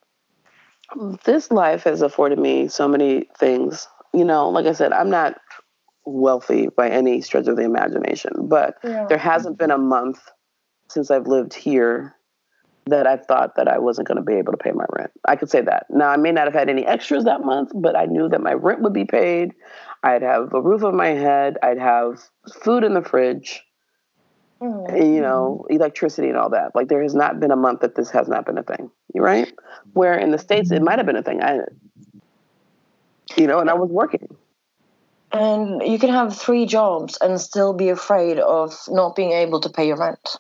This 1.25 1.51
life 1.51 1.83
has 1.83 2.01
afforded 2.01 2.39
me 2.39 2.67
so 2.67 2.87
many 2.87 3.27
things. 3.37 3.87
You 4.13 4.23
know, 4.23 4.49
like 4.49 4.67
I 4.67 4.73
said, 4.73 4.93
I'm 4.93 5.09
not 5.09 5.39
wealthy 6.05 6.67
by 6.67 6.89
any 6.89 7.21
stretch 7.21 7.47
of 7.47 7.55
the 7.55 7.63
imagination, 7.63 8.47
but 8.47 8.77
there 8.83 9.17
hasn't 9.17 9.57
been 9.57 9.71
a 9.71 9.77
month 9.77 10.19
since 10.93 11.11
I've 11.11 11.27
lived 11.27 11.53
here 11.53 12.15
that 12.85 13.07
I 13.07 13.17
thought 13.17 13.55
that 13.55 13.67
I 13.67 13.77
wasn't 13.79 14.07
going 14.07 14.17
to 14.17 14.23
be 14.23 14.33
able 14.33 14.51
to 14.51 14.57
pay 14.57 14.71
my 14.71 14.85
rent. 14.97 15.11
I 15.27 15.35
could 15.35 15.49
say 15.49 15.61
that. 15.61 15.85
Now, 15.89 16.09
I 16.09 16.17
may 16.17 16.31
not 16.31 16.45
have 16.45 16.53
had 16.53 16.69
any 16.69 16.85
extras 16.85 17.23
that 17.23 17.41
month, 17.41 17.71
but 17.73 17.97
I 17.97 18.05
knew 18.05 18.27
that 18.29 18.41
my 18.41 18.53
rent 18.53 18.81
would 18.81 18.93
be 18.93 19.05
paid. 19.05 19.53
I'd 20.03 20.21
have 20.21 20.53
a 20.53 20.61
roof 20.61 20.83
over 20.83 20.95
my 20.95 21.09
head. 21.09 21.57
I'd 21.63 21.79
have 21.79 22.21
food 22.61 22.83
in 22.83 22.93
the 22.93 23.01
fridge, 23.01 23.63
Mm. 24.63 24.87
and, 24.87 25.13
you 25.15 25.19
know, 25.19 25.65
electricity 25.69 26.29
and 26.29 26.37
all 26.37 26.49
that. 26.51 26.73
Like 26.73 26.87
there 26.87 27.01
has 27.01 27.13
not 27.13 27.39
been 27.39 27.51
a 27.51 27.55
month 27.55 27.81
that 27.81 27.95
this 27.95 28.09
has 28.11 28.29
not 28.29 28.45
been 28.45 28.57
a 28.57 28.63
thing. 28.63 28.89
You 29.13 29.21
right? 29.21 29.51
Where 29.91 30.17
in 30.17 30.31
the 30.31 30.37
states 30.37 30.71
it 30.71 30.81
might 30.81 30.99
have 30.99 31.05
been 31.05 31.17
a 31.17 31.23
thing. 31.23 31.43
I, 31.43 31.59
you 33.35 33.45
know, 33.45 33.59
and 33.59 33.69
I 33.69 33.73
was 33.73 33.89
working. 33.89 34.37
And 35.33 35.81
you 35.85 35.99
can 35.99 36.09
have 36.09 36.37
three 36.37 36.65
jobs 36.65 37.17
and 37.19 37.41
still 37.41 37.73
be 37.73 37.89
afraid 37.89 38.39
of 38.39 38.73
not 38.87 39.15
being 39.15 39.31
able 39.31 39.59
to 39.59 39.69
pay 39.69 39.87
your 39.87 39.97
rent. 39.97 40.37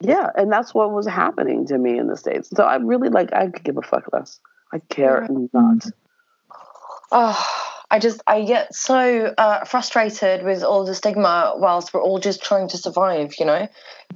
Yeah, 0.00 0.28
and 0.36 0.52
that's 0.52 0.74
what 0.74 0.92
was 0.92 1.06
happening 1.06 1.66
to 1.68 1.78
me 1.78 1.98
in 1.98 2.06
the 2.06 2.16
states. 2.16 2.50
So 2.54 2.64
I 2.64 2.76
really 2.76 3.08
like 3.08 3.32
I 3.32 3.48
could 3.48 3.64
give 3.64 3.78
a 3.78 3.82
fuck 3.82 4.04
less. 4.12 4.40
I 4.72 4.80
care 4.80 5.26
not. 5.52 5.86
Oh, 7.12 7.46
I 7.90 7.98
just 7.98 8.20
I 8.26 8.42
get 8.42 8.74
so 8.74 9.34
uh, 9.38 9.64
frustrated 9.64 10.44
with 10.44 10.62
all 10.62 10.84
the 10.84 10.94
stigma 10.94 11.54
whilst 11.56 11.94
we're 11.94 12.02
all 12.02 12.18
just 12.18 12.42
trying 12.42 12.68
to 12.68 12.78
survive. 12.78 13.34
You 13.38 13.46
know, 13.46 13.68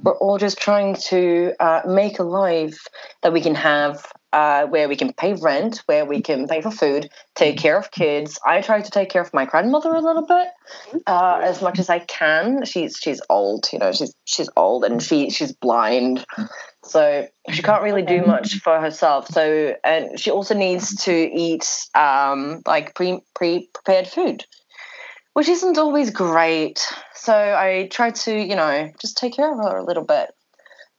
we're 0.03 0.17
all 0.17 0.37
just 0.37 0.59
trying 0.59 0.95
to 1.07 1.53
uh, 1.59 1.81
make 1.87 2.19
a 2.19 2.23
life 2.23 2.87
that 3.23 3.33
we 3.33 3.41
can 3.41 3.55
have. 3.55 4.05
Uh, 4.33 4.65
where 4.67 4.87
we 4.87 4.95
can 4.95 5.11
pay 5.11 5.33
rent, 5.33 5.83
where 5.87 6.05
we 6.05 6.21
can 6.21 6.47
pay 6.47 6.61
for 6.61 6.71
food, 6.71 7.09
take 7.35 7.57
care 7.57 7.77
of 7.77 7.91
kids. 7.91 8.39
I 8.45 8.61
try 8.61 8.79
to 8.79 8.89
take 8.89 9.09
care 9.09 9.21
of 9.21 9.33
my 9.33 9.43
grandmother 9.43 9.93
a 9.93 9.99
little 9.99 10.25
bit, 10.25 10.47
uh, 11.05 11.41
as 11.43 11.61
much 11.61 11.79
as 11.79 11.89
I 11.89 11.99
can. 11.99 12.63
She's 12.63 12.95
she's 12.95 13.21
old, 13.29 13.67
you 13.73 13.79
know. 13.79 13.91
She's 13.91 14.15
she's 14.23 14.49
old 14.55 14.85
and 14.85 15.03
she 15.03 15.31
she's 15.31 15.51
blind, 15.51 16.25
so 16.85 17.27
she 17.49 17.61
can't 17.61 17.83
really 17.83 18.03
do 18.03 18.25
much 18.25 18.59
for 18.59 18.79
herself. 18.79 19.27
So 19.27 19.75
and 19.83 20.17
she 20.17 20.31
also 20.31 20.55
needs 20.55 20.95
to 21.03 21.13
eat 21.13 21.67
um, 21.93 22.61
like 22.65 22.95
pre 22.95 23.19
pre 23.35 23.67
prepared 23.73 24.07
food, 24.07 24.45
which 25.33 25.49
isn't 25.49 25.77
always 25.77 26.09
great. 26.09 26.85
So 27.15 27.33
I 27.33 27.89
try 27.91 28.11
to 28.11 28.33
you 28.33 28.55
know 28.55 28.91
just 29.01 29.17
take 29.17 29.35
care 29.35 29.51
of 29.51 29.57
her 29.57 29.77
a 29.77 29.83
little 29.83 30.05
bit. 30.05 30.31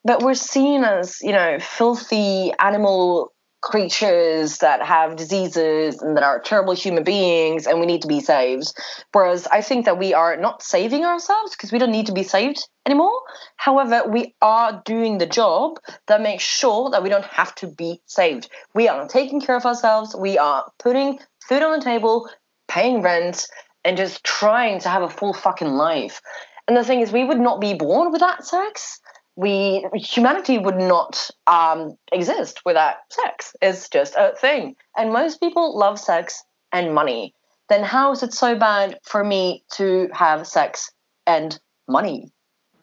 But 0.04 0.22
we're 0.22 0.34
seen 0.34 0.84
as 0.84 1.18
you 1.22 1.32
know 1.32 1.58
filthy 1.60 2.52
animal 2.58 3.32
creatures 3.62 4.58
that 4.58 4.82
have 4.82 5.14
diseases 5.14 6.02
and 6.02 6.16
that 6.16 6.24
are 6.24 6.40
terrible 6.40 6.74
human 6.74 7.04
beings 7.04 7.66
and 7.66 7.78
we 7.78 7.86
need 7.86 8.02
to 8.02 8.08
be 8.08 8.20
saved. 8.20 8.72
Whereas 9.12 9.46
I 9.46 9.62
think 9.62 9.84
that 9.84 9.98
we 9.98 10.12
are 10.12 10.36
not 10.36 10.62
saving 10.62 11.04
ourselves 11.04 11.52
because 11.52 11.70
we 11.70 11.78
don't 11.78 11.92
need 11.92 12.06
to 12.06 12.12
be 12.12 12.24
saved 12.24 12.68
anymore. 12.84 13.22
However, 13.56 14.02
we 14.08 14.34
are 14.42 14.82
doing 14.84 15.18
the 15.18 15.26
job 15.26 15.78
that 16.08 16.20
makes 16.20 16.42
sure 16.42 16.90
that 16.90 17.04
we 17.04 17.08
don't 17.08 17.24
have 17.24 17.54
to 17.56 17.68
be 17.68 18.00
saved. 18.06 18.50
We 18.74 18.88
are 18.88 19.06
taking 19.06 19.40
care 19.40 19.56
of 19.56 19.64
ourselves, 19.64 20.14
we 20.14 20.38
are 20.38 20.70
putting 20.80 21.20
food 21.48 21.62
on 21.62 21.78
the 21.78 21.84
table, 21.84 22.28
paying 22.66 23.00
rent, 23.00 23.46
and 23.84 23.96
just 23.96 24.24
trying 24.24 24.80
to 24.80 24.88
have 24.88 25.02
a 25.02 25.08
full 25.08 25.32
fucking 25.32 25.68
life. 25.68 26.20
And 26.66 26.76
the 26.76 26.84
thing 26.84 27.00
is, 27.00 27.12
we 27.12 27.24
would 27.24 27.40
not 27.40 27.60
be 27.60 27.74
born 27.74 28.12
without 28.12 28.44
sex 28.44 29.00
we 29.36 29.86
humanity 29.94 30.58
would 30.58 30.76
not 30.76 31.30
um, 31.46 31.96
exist 32.12 32.60
without 32.64 32.96
sex. 33.10 33.54
It's 33.62 33.88
just 33.88 34.14
a 34.16 34.34
thing, 34.36 34.76
and 34.96 35.12
most 35.12 35.40
people 35.40 35.76
love 35.76 35.98
sex 35.98 36.42
and 36.72 36.94
money. 36.94 37.34
Then 37.68 37.82
how 37.82 38.12
is 38.12 38.22
it 38.22 38.34
so 38.34 38.56
bad 38.56 38.98
for 39.02 39.24
me 39.24 39.64
to 39.72 40.08
have 40.12 40.46
sex 40.46 40.90
and 41.26 41.58
money? 41.88 42.30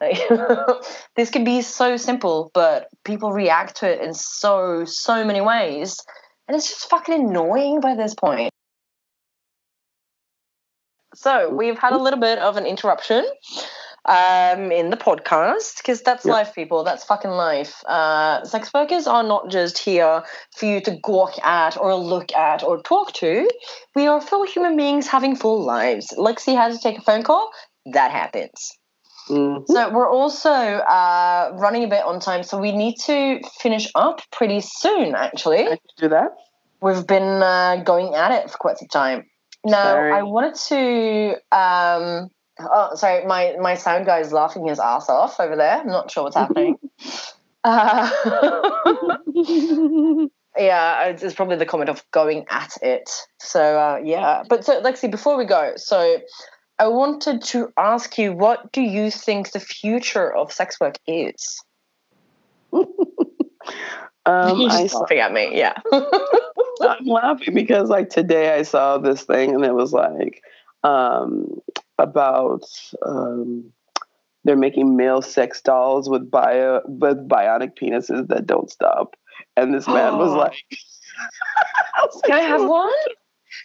this 1.16 1.30
can 1.30 1.44
be 1.44 1.60
so 1.60 1.96
simple, 1.96 2.50
but 2.54 2.88
people 3.04 3.32
react 3.32 3.76
to 3.76 3.90
it 3.90 4.00
in 4.00 4.14
so 4.14 4.84
so 4.84 5.24
many 5.24 5.40
ways, 5.40 5.98
and 6.48 6.56
it's 6.56 6.68
just 6.68 6.88
fucking 6.90 7.14
annoying 7.14 7.80
by 7.80 7.94
this 7.94 8.14
point. 8.14 8.50
So 11.14 11.50
we've 11.50 11.78
had 11.78 11.92
a 11.92 11.98
little 11.98 12.20
bit 12.20 12.38
of 12.38 12.56
an 12.56 12.66
interruption. 12.66 13.24
Um, 14.10 14.72
in 14.72 14.90
the 14.90 14.96
podcast 14.96 15.76
because 15.78 16.02
that's 16.02 16.24
Yeah. 16.26 16.32
life, 16.32 16.54
people. 16.54 16.82
That's 16.84 17.04
fucking 17.04 17.30
life. 17.30 17.72
Uh, 17.86 18.44
sex 18.44 18.72
workers 18.74 19.06
are 19.06 19.22
not 19.22 19.48
just 19.48 19.78
here 19.78 20.22
for 20.56 20.66
you 20.66 20.80
to 20.82 20.92
gawk 21.02 21.34
at 21.44 21.76
or 21.78 21.94
look 21.94 22.32
at 22.34 22.62
or 22.64 22.82
talk 22.82 23.12
to. 23.22 23.48
We 23.94 24.06
are 24.08 24.20
full 24.20 24.44
human 24.44 24.76
beings 24.76 25.06
having 25.06 25.36
full 25.36 25.62
lives. 25.64 26.12
Lexi 26.18 26.54
had 26.56 26.72
to 26.72 26.78
take 26.78 26.98
a 26.98 27.02
phone 27.02 27.22
call. 27.22 27.50
That 27.86 28.10
happens. 28.10 28.72
Mhm. 29.28 29.64
So 29.68 29.90
we're 29.90 30.10
also 30.10 30.50
uh, 30.50 31.52
running 31.54 31.84
a 31.84 31.88
bit 31.88 32.02
on 32.04 32.18
time, 32.18 32.42
so 32.42 32.58
we 32.58 32.72
need 32.72 32.96
to 33.06 33.40
finish 33.60 33.86
up 33.94 34.20
pretty 34.32 34.60
soon. 34.60 35.14
Actually, 35.14 35.78
do 35.98 36.08
that. 36.08 36.30
we've 36.80 37.06
been 37.06 37.42
uh, 37.42 37.76
going 37.84 38.14
at 38.14 38.32
it 38.32 38.50
for 38.50 38.58
quite 38.58 38.78
some 38.78 38.88
time. 38.88 39.24
Now, 39.64 39.82
Sorry. 39.92 40.12
I 40.12 40.22
wanted 40.22 40.54
to. 40.70 41.36
Um, 41.56 42.30
oh, 42.70 42.94
sorry, 42.94 43.24
my 43.26 43.56
my 43.60 43.74
sound 43.74 44.06
guy 44.06 44.20
is 44.20 44.32
laughing 44.32 44.66
his 44.66 44.78
ass 44.78 45.08
off 45.08 45.38
over 45.40 45.56
there. 45.56 45.78
I'm 45.78 45.88
not 45.88 46.10
sure 46.10 46.24
what's 46.24 46.36
happening. 46.36 46.78
uh, 47.64 48.10
yeah, 50.56 51.04
it's, 51.06 51.34
probably 51.34 51.56
the 51.56 51.66
comment 51.66 51.90
of 51.90 52.04
going 52.10 52.46
at 52.50 52.72
it. 52.82 53.10
So 53.38 53.78
uh, 53.78 54.00
yeah, 54.02 54.42
but 54.48 54.64
so 54.64 54.82
Lexi, 54.82 55.10
before 55.10 55.36
we 55.36 55.44
go, 55.44 55.72
so 55.76 56.18
I 56.78 56.88
wanted 56.88 57.42
to 57.42 57.72
ask 57.76 58.16
you, 58.18 58.32
what 58.32 58.72
do 58.72 58.80
you 58.80 59.10
think 59.10 59.52
the 59.52 59.60
future 59.60 60.34
of 60.34 60.52
sex 60.52 60.80
work 60.80 60.96
is? 61.06 61.62
Um, 64.26 64.70
I 64.70 64.86
saw, 64.86 65.00
laughing 65.00 65.18
at 65.18 65.32
me. 65.32 65.58
Yeah. 65.58 65.74
I'm 66.82 67.06
laughing 67.06 67.54
because 67.54 67.88
like 67.88 68.10
today 68.10 68.54
I 68.54 68.62
saw 68.62 68.98
this 68.98 69.22
thing 69.22 69.54
and 69.54 69.64
it 69.64 69.74
was 69.74 69.92
like 69.92 70.42
um, 70.82 71.60
about 71.98 72.64
um, 73.04 73.72
they're 74.44 74.56
making 74.56 74.96
male 74.96 75.22
sex 75.22 75.60
dolls 75.60 76.08
with 76.08 76.30
bio 76.30 76.80
with 76.86 77.28
bionic 77.28 77.72
penises 77.80 78.28
that 78.28 78.46
don't 78.46 78.70
stop, 78.70 79.16
and 79.56 79.74
this 79.74 79.86
man 79.86 80.18
was 80.18 80.32
like, 80.36 80.54
I 81.94 82.06
was 82.06 82.22
Can 82.26 82.38
I 82.38 82.42
have 82.42 82.66
one? 82.66 82.92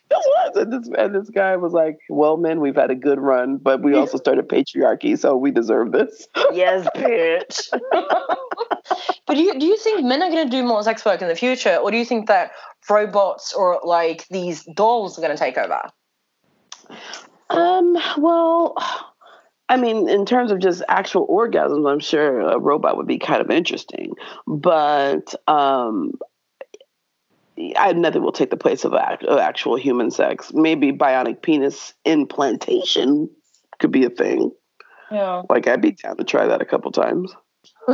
This 0.10 0.20
was 0.26 0.56
and 0.58 0.74
this 0.74 0.90
and 0.98 1.16
this 1.16 1.30
guy 1.30 1.56
was 1.58 1.72
like, 1.72 1.98
"Well, 2.10 2.38
men, 2.38 2.60
we've 2.60 2.76
had 2.76 2.90
a 2.90 2.96
good 2.96 3.20
run, 3.20 3.58
but 3.58 3.82
we 3.82 3.94
also 3.94 4.18
started 4.18 4.50
patriarchy, 4.50 5.18
so 5.18 5.38
we 5.38 5.52
deserve 5.52 5.92
this." 5.92 6.28
yes, 6.54 6.88
bitch. 6.96 7.70
but 9.28 9.34
do 9.36 9.42
you, 9.42 9.60
do 9.60 9.66
you 9.66 9.78
think 9.78 10.04
men 10.04 10.24
are 10.24 10.30
going 10.30 10.50
to 10.50 10.50
do 10.50 10.64
more 10.64 10.82
sex 10.84 11.06
work 11.06 11.22
in 11.22 11.28
the 11.28 11.36
future, 11.36 11.76
or 11.76 11.92
do 11.92 11.98
you 11.98 12.06
think 12.06 12.28
that 12.28 12.52
robots 12.90 13.54
or 13.54 13.80
like 13.84 14.28
these 14.30 14.64
dolls 14.74 15.18
are 15.18 15.22
going 15.22 15.36
to 15.36 15.40
take 15.40 15.58
over? 15.58 15.82
Um. 17.50 17.98
Well, 18.18 18.76
I 19.68 19.78
mean, 19.78 20.08
in 20.10 20.26
terms 20.26 20.52
of 20.52 20.60
just 20.60 20.84
actual 20.88 21.28
orgasms, 21.28 21.90
I'm 21.90 22.00
sure 22.00 22.42
a 22.42 22.60
robot 22.60 22.98
would 22.98 23.08
be 23.08 23.18
kind 23.18 23.42
of 23.42 23.50
interesting, 23.50 24.14
but 24.46 25.34
um, 25.48 26.14
I 27.78 27.94
nothing 27.94 28.22
will 28.22 28.32
take 28.32 28.52
the 28.52 28.58
place 28.58 28.84
of, 28.84 28.94
act, 28.94 29.24
of 29.24 29.40
actual 29.40 29.76
human 29.76 30.12
sex. 30.12 30.52
Maybe 30.54 30.92
bionic 30.92 31.42
penis 31.42 31.94
implantation 32.04 33.30
could 33.80 33.92
be 33.92 34.06
a 34.06 34.10
thing. 34.10 34.52
Yeah. 35.12 35.44
Like 35.50 35.68
I'd 35.68 35.82
be 35.82 35.92
down 35.92 36.18
to 36.18 36.24
try 36.24 36.46
that 36.48 36.62
a 36.62 36.66
couple 36.66 36.92
times. 36.92 37.34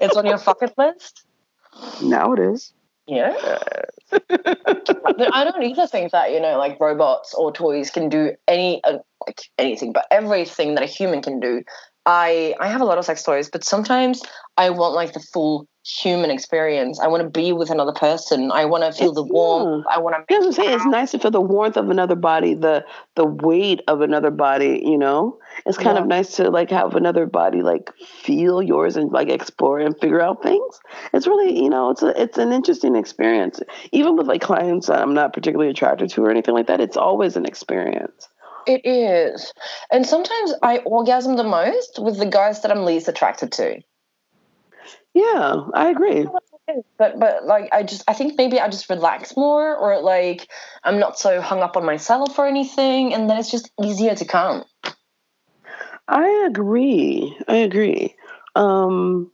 it's 0.00 0.16
on 0.16 0.26
your 0.26 0.38
bucket 0.38 0.72
list. 0.78 1.24
Now 2.02 2.32
it 2.32 2.38
is. 2.38 2.72
Yeah. 3.06 3.34
I 4.12 5.44
don't 5.44 5.62
either 5.62 5.86
think 5.86 6.12
that 6.12 6.30
you 6.32 6.40
know, 6.40 6.56
like 6.58 6.80
robots 6.80 7.34
or 7.34 7.52
toys 7.52 7.90
can 7.90 8.08
do 8.08 8.32
any 8.48 8.82
uh, 8.84 8.98
like 9.26 9.40
anything, 9.58 9.92
but 9.92 10.06
everything 10.10 10.74
that 10.74 10.84
a 10.84 10.86
human 10.86 11.22
can 11.22 11.40
do. 11.40 11.62
I 12.06 12.54
I 12.60 12.68
have 12.68 12.80
a 12.80 12.84
lot 12.84 12.98
of 12.98 13.04
sex 13.04 13.22
toys, 13.22 13.48
but 13.48 13.64
sometimes 13.64 14.22
I 14.56 14.70
want 14.70 14.94
like 14.94 15.12
the 15.12 15.20
full 15.20 15.66
human 15.84 16.30
experience. 16.30 16.98
I 16.98 17.08
want 17.08 17.22
to 17.22 17.28
be 17.28 17.52
with 17.52 17.70
another 17.70 17.92
person. 17.92 18.50
I 18.50 18.64
want 18.64 18.84
to 18.84 18.92
feel 18.92 19.12
the 19.12 19.22
warmth. 19.22 19.86
I 19.90 19.98
want 19.98 20.16
to. 20.16 20.34
Yeah, 20.34 20.40
was 20.40 20.58
it's 20.58 20.86
nice 20.86 21.10
to 21.10 21.18
feel 21.18 21.30
the 21.30 21.40
warmth 21.40 21.76
of 21.76 21.90
another 21.90 22.14
body, 22.14 22.54
the 22.54 22.84
the 23.16 23.24
weight 23.24 23.82
of 23.88 24.00
another 24.00 24.30
body. 24.30 24.82
You 24.84 24.98
know, 24.98 25.38
it's 25.66 25.78
kind 25.78 25.98
of 25.98 26.06
nice 26.06 26.36
to 26.36 26.50
like 26.50 26.70
have 26.70 26.94
another 26.94 27.26
body 27.26 27.62
like 27.62 27.90
feel 28.22 28.62
yours 28.62 28.96
and 28.96 29.10
like 29.10 29.28
explore 29.28 29.78
and 29.78 29.98
figure 29.98 30.20
out 30.20 30.42
things. 30.42 30.80
It's 31.12 31.26
really 31.26 31.62
you 31.62 31.70
know 31.70 31.90
it's 31.90 32.02
a 32.02 32.20
it's 32.20 32.38
an 32.38 32.52
interesting 32.52 32.96
experience. 32.96 33.60
Even 33.92 34.16
with 34.16 34.26
like 34.26 34.42
clients 34.42 34.86
that 34.86 35.00
I'm 35.00 35.14
not 35.14 35.32
particularly 35.32 35.70
attracted 35.70 36.10
to 36.10 36.22
or 36.22 36.30
anything 36.30 36.54
like 36.54 36.66
that, 36.68 36.80
it's 36.80 36.96
always 36.96 37.36
an 37.36 37.46
experience. 37.46 38.28
It 38.66 38.82
is, 38.84 39.52
and 39.92 40.06
sometimes 40.06 40.54
I 40.62 40.78
orgasm 40.78 41.36
the 41.36 41.44
most 41.44 41.98
with 41.98 42.18
the 42.18 42.26
guys 42.26 42.62
that 42.62 42.70
I'm 42.70 42.84
least 42.84 43.08
attracted 43.08 43.52
to. 43.52 43.80
Yeah, 45.14 45.64
I 45.74 45.90
agree. 45.90 46.26
but 46.98 47.20
but 47.20 47.44
like 47.44 47.68
I 47.72 47.82
just 47.82 48.02
I 48.08 48.14
think 48.14 48.34
maybe 48.36 48.58
I 48.58 48.68
just 48.68 48.90
relax 48.90 49.36
more 49.36 49.76
or 49.76 50.00
like 50.00 50.48
I'm 50.82 50.98
not 50.98 51.18
so 51.18 51.40
hung 51.40 51.60
up 51.60 51.76
on 51.76 51.84
myself 51.84 52.38
or 52.38 52.46
anything 52.46 53.14
and 53.14 53.30
then 53.30 53.38
it's 53.38 53.50
just 53.50 53.70
easier 53.82 54.14
to 54.16 54.24
come. 54.24 54.64
I 56.08 56.44
agree. 56.46 57.36
I 57.48 57.56
agree. 57.56 58.16
Um, 58.56 59.30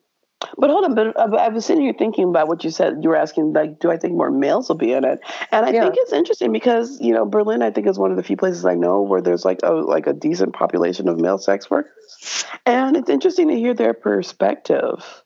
but 0.56 0.70
hold 0.70 0.84
on, 0.84 0.94
but 0.94 1.16
I 1.16 1.48
was 1.48 1.66
sitting 1.66 1.82
here 1.82 1.94
thinking 1.96 2.28
about 2.28 2.48
what 2.48 2.64
you 2.64 2.70
said. 2.70 2.98
You 3.02 3.10
were 3.10 3.16
asking, 3.16 3.52
like, 3.52 3.78
do 3.78 3.90
I 3.90 3.96
think 3.96 4.14
more 4.14 4.30
males 4.30 4.68
will 4.68 4.76
be 4.76 4.92
in 4.92 5.04
it? 5.04 5.20
And 5.52 5.66
I 5.66 5.70
Yeah. 5.70 5.82
think 5.82 5.94
it's 5.98 6.12
interesting 6.12 6.52
because 6.52 7.00
you 7.00 7.12
know 7.12 7.26
Berlin, 7.26 7.62
I 7.62 7.70
think, 7.70 7.86
is 7.86 7.98
one 7.98 8.10
of 8.10 8.16
the 8.16 8.22
few 8.22 8.36
places 8.36 8.64
I 8.64 8.74
know 8.74 9.02
where 9.02 9.20
there's 9.20 9.44
like 9.44 9.60
a 9.62 9.70
like 9.72 10.06
a 10.06 10.12
decent 10.12 10.54
population 10.54 11.08
of 11.08 11.18
male 11.18 11.38
sex 11.38 11.70
workers, 11.70 12.44
and 12.66 12.96
it's 12.96 13.10
interesting 13.10 13.48
to 13.48 13.54
hear 13.54 13.74
their 13.74 13.94
perspective. 13.94 15.22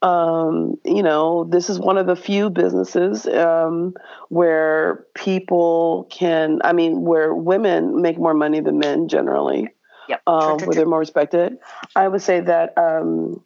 Um, 0.00 0.76
you 0.84 1.02
know, 1.02 1.42
this 1.44 1.68
is 1.68 1.80
one 1.80 1.98
of 1.98 2.06
the 2.06 2.14
few 2.14 2.50
businesses 2.50 3.26
um, 3.26 3.94
where 4.28 5.06
people 5.14 6.06
can, 6.08 6.60
I 6.62 6.72
mean, 6.72 7.02
where 7.02 7.34
women 7.34 8.00
make 8.00 8.16
more 8.16 8.34
money 8.34 8.60
than 8.60 8.78
men 8.78 9.08
generally 9.08 9.70
Yep. 10.08 10.22
um, 10.26 10.58
where 10.58 10.74
they're 10.74 10.86
more 10.86 11.00
respected. 11.00 11.58
I 11.94 12.08
would 12.08 12.22
say 12.22 12.40
that 12.40 12.76
um, 12.78 13.42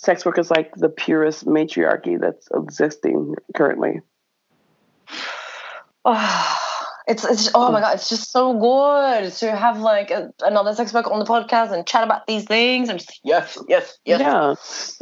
sex 0.00 0.24
work 0.24 0.38
is 0.38 0.50
like 0.50 0.74
the 0.76 0.88
purest 0.88 1.46
matriarchy 1.46 2.16
that's 2.16 2.48
existing 2.54 3.34
currently. 3.54 4.00
Oh, 6.02 6.58
it's 7.06 7.26
it's 7.26 7.50
oh 7.54 7.70
my 7.70 7.80
god, 7.80 7.96
it's 7.96 8.08
just 8.08 8.32
so 8.32 8.58
good 8.58 9.30
to 9.30 9.54
have 9.54 9.80
like 9.80 10.10
a, 10.10 10.32
another 10.42 10.74
sex 10.74 10.94
worker 10.94 11.12
on 11.12 11.18
the 11.18 11.26
podcast 11.26 11.72
and 11.72 11.86
chat 11.86 12.04
about 12.04 12.26
these 12.26 12.44
things 12.44 12.88
and 12.88 12.98
just 12.98 13.20
yes, 13.22 13.58
yes, 13.68 13.98
yes. 14.06 14.20
Yeah, 14.20 14.54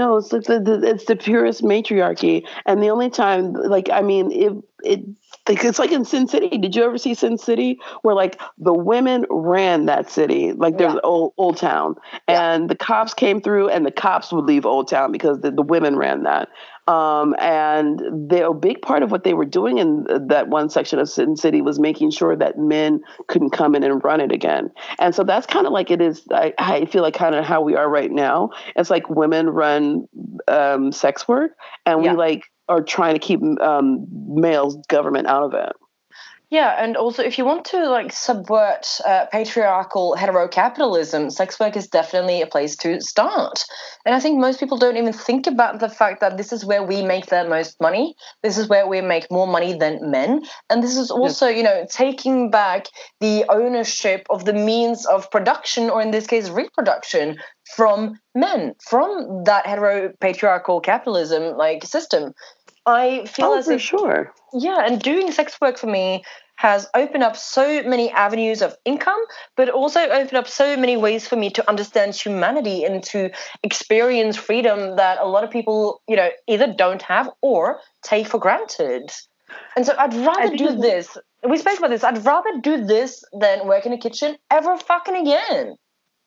no, 0.05 0.17
it's 0.17 0.33
like 0.33 0.43
the, 0.43 0.59
the 0.59 0.83
it's 0.83 1.05
the 1.05 1.15
purest 1.15 1.63
matriarchy, 1.63 2.45
and 2.67 2.83
the 2.83 2.91
only 2.91 3.11
time, 3.11 3.53
like, 3.53 3.91
I 3.91 4.01
mean, 4.01 4.33
it 4.33 4.53
it 4.83 5.05
like, 5.49 5.65
it's 5.65 5.79
like 5.79 5.93
in 5.93 6.05
Sin 6.05 6.29
City. 6.29 6.49
Did 6.59 6.75
you 6.77 6.85
ever 6.85 6.99
see 6.99 7.15
Sin 7.15 7.39
City, 7.39 7.79
where 8.03 8.15
like 8.15 8.41
the 8.59 8.75
women 8.75 9.27
ran 9.31 9.87
that 9.87 10.11
city, 10.11 10.53
like 10.53 10.79
there's 10.79 10.95
Yeah. 10.95 11.01
old 11.05 11.33
Old 11.39 11.57
Town, 11.57 11.95
Yeah. 12.29 12.53
and 12.53 12.69
the 12.69 12.77
cops 12.77 13.15
came 13.15 13.41
through, 13.41 13.69
and 13.69 13.85
the 13.87 13.91
cops 13.91 14.33
would 14.33 14.45
leave 14.45 14.67
Old 14.67 14.89
Town 14.89 15.13
because 15.13 15.41
the, 15.41 15.51
the 15.51 15.63
women 15.63 15.97
ran 15.97 16.25
that. 16.25 16.49
Um, 16.87 17.35
and 17.39 17.99
the, 18.31 18.49
a 18.49 18.55
big 18.55 18.81
part 18.81 19.03
of 19.03 19.11
what 19.11 19.23
they 19.23 19.35
were 19.35 19.45
doing 19.45 19.77
in 19.77 20.07
that 20.29 20.49
one 20.49 20.71
section 20.71 20.99
of 20.99 21.11
Sin 21.11 21.37
City 21.37 21.61
was 21.61 21.79
making 21.79 22.13
sure 22.13 22.35
that 22.35 22.59
men 22.59 23.01
couldn't 23.27 23.51
come 23.51 23.75
in 23.75 23.85
and 23.85 24.03
run 24.03 24.23
it 24.23 24.33
again. 24.33 24.71
And 24.99 25.15
so 25.15 25.23
that's 25.23 25.47
kind 25.47 25.67
of 25.67 25.73
like 25.75 25.91
it 25.91 26.01
is. 26.01 26.27
I, 26.33 26.55
I 26.59 26.87
feel 26.87 27.03
like 27.03 27.13
kind 27.13 27.35
of 27.35 27.45
how 27.45 27.61
we 27.61 27.77
are 27.77 27.89
right 27.91 28.11
now. 28.11 28.51
It's 28.75 28.89
like 28.89 29.11
women 29.11 29.51
run 29.51 30.09
um, 30.49 30.91
sex 30.93 31.29
work, 31.29 31.53
and 31.85 32.03
Yeah. 32.03 32.13
we 32.13 32.17
like 32.17 32.45
are 32.69 32.83
trying 32.83 33.15
to 33.15 33.21
keep 33.21 33.41
um, 33.61 34.07
males 34.11 34.77
government 34.89 35.27
out 35.27 35.43
of 35.43 35.55
it. 35.55 35.73
Yeah, 36.51 36.83
and 36.83 36.97
also 36.97 37.23
if 37.23 37.37
you 37.37 37.45
want 37.45 37.67
to 37.67 37.91
like 37.91 38.11
subvert 38.11 38.87
uh, 39.07 39.27
patriarchal 39.31 40.17
heterocapitalism, 40.19 41.31
sex 41.31 41.61
work 41.61 41.77
is 41.77 41.89
definitely 41.89 42.41
a 42.41 42.47
place 42.47 42.75
to 42.77 43.03
start. 43.03 43.67
And 44.07 44.15
I 44.15 44.21
think 44.21 44.41
most 44.41 44.59
people 44.59 44.79
don't 44.79 44.97
even 44.97 45.13
think 45.13 45.47
about 45.47 45.79
the 45.81 45.91
fact 45.91 46.23
that 46.23 46.39
this 46.39 46.51
is 46.51 46.65
where 46.65 46.83
we 46.83 47.03
make 47.03 47.27
the 47.27 47.47
most 47.47 47.79
money. 47.83 48.15
This 48.43 48.57
is 48.57 48.67
where 48.67 48.87
we 48.87 49.03
make 49.03 49.31
more 49.31 49.47
money 49.47 49.75
than 49.75 50.11
men, 50.11 50.43
and 50.71 50.83
this 50.83 50.97
is 50.97 51.11
also, 51.11 51.49
you 51.49 51.63
know, 51.63 51.87
taking 51.91 52.51
back 52.51 52.87
the 53.21 53.45
ownership 53.51 54.27
of 54.31 54.47
the 54.47 54.55
means 54.55 55.05
of 55.05 55.31
production, 55.31 55.91
or 55.91 56.01
in 56.01 56.13
this 56.13 56.27
case, 56.27 56.49
reproduction, 56.49 57.37
from 57.77 58.19
men, 58.35 58.75
from 58.89 59.45
that 59.45 59.67
heteropatriarchal 59.67 60.83
capitalism 60.83 61.59
like 61.59 61.85
system. 61.85 62.33
I 62.89 63.27
feel 63.27 63.47
Oh, 63.49 63.59
as 63.59 63.67
for 63.67 63.73
if 63.73 63.83
sure. 63.83 64.33
yeah, 64.53 64.85
and 64.87 65.01
doing 65.01 65.31
sex 65.31 65.61
work 65.61 65.77
for 65.79 65.87
me 65.87 66.25
has 66.57 66.89
opened 66.95 67.23
up 67.23 67.37
so 67.37 67.83
many 67.85 68.11
avenues 68.11 68.63
of 68.63 68.75
income, 68.85 69.21
but 69.57 69.69
also 69.69 70.01
opened 70.01 70.35
up 70.35 70.49
so 70.49 70.77
many 70.77 70.97
ways 70.97 71.29
for 71.29 71.37
me 71.37 71.51
to 71.51 71.69
understand 71.69 72.15
humanity 72.17 72.83
and 72.85 73.05
to 73.05 73.31
experience 73.63 74.37
freedom 74.37 74.97
that 74.97 75.19
a 75.21 75.27
lot 75.27 75.45
of 75.45 75.51
people, 75.51 76.03
you 76.09 76.17
know, 76.17 76.31
either 76.49 76.73
don't 76.73 77.03
have 77.03 77.31
or 77.43 77.79
take 78.03 78.27
for 78.27 78.41
granted. 78.41 79.13
And 79.77 79.87
so 79.87 79.95
I'd 79.97 80.15
rather 80.15 80.57
do 80.57 80.75
this. 80.77 81.17
We 81.49 81.59
spoke 81.59 81.79
about 81.79 81.91
this. 81.91 82.03
I'd 82.03 82.25
rather 82.25 82.59
do 82.61 82.85
this 82.85 83.23
than 83.39 83.69
work 83.69 83.87
in 83.87 83.93
a 83.93 83.99
kitchen 83.99 84.37
ever 84.51 84.77
fucking 84.79 85.15
again. 85.15 85.77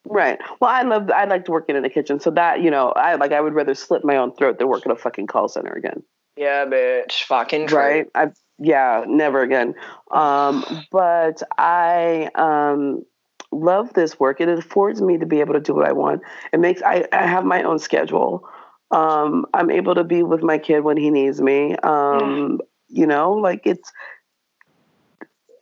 Right. 0.06 0.38
Well, 0.60 0.70
I 0.70 0.82
love. 0.82 1.10
I 1.10 1.24
liked 1.26 1.48
working 1.48 1.76
in 1.76 1.82
the 1.82 1.90
kitchen, 1.90 2.18
so 2.18 2.30
that 2.32 2.60
you 2.62 2.70
know, 2.70 2.88
I 2.96 3.14
like. 3.16 3.32
I 3.32 3.40
would 3.40 3.54
rather 3.54 3.74
slit 3.74 4.02
my 4.04 4.16
own 4.16 4.34
throat 4.34 4.58
than 4.58 4.68
work 4.68 4.84
in 4.86 4.90
a 4.90 4.96
fucking 4.96 5.26
call 5.28 5.48
center 5.48 5.72
again. 5.72 6.02
Yeah, 6.36 6.64
bitch. 6.66 7.24
Fucking 7.24 7.66
true. 7.66 7.78
Right. 7.78 8.06
I 8.14 8.28
yeah, 8.58 9.04
never 9.06 9.42
again. 9.42 9.74
Um, 10.10 10.64
but 10.90 11.42
I 11.58 12.30
um 12.34 13.04
love 13.50 13.92
this 13.92 14.18
work. 14.18 14.40
It 14.40 14.48
affords 14.48 15.02
me 15.02 15.18
to 15.18 15.26
be 15.26 15.40
able 15.40 15.54
to 15.54 15.60
do 15.60 15.74
what 15.74 15.86
I 15.86 15.92
want. 15.92 16.22
It 16.52 16.60
makes 16.60 16.82
I, 16.82 17.06
I 17.12 17.26
have 17.26 17.44
my 17.44 17.62
own 17.62 17.78
schedule. 17.78 18.48
Um, 18.90 19.46
I'm 19.54 19.70
able 19.70 19.94
to 19.94 20.04
be 20.04 20.22
with 20.22 20.42
my 20.42 20.58
kid 20.58 20.80
when 20.80 20.96
he 20.96 21.10
needs 21.10 21.40
me. 21.40 21.76
Um, 21.76 22.60
you 22.88 23.06
know, 23.06 23.32
like 23.32 23.62
it's 23.64 23.90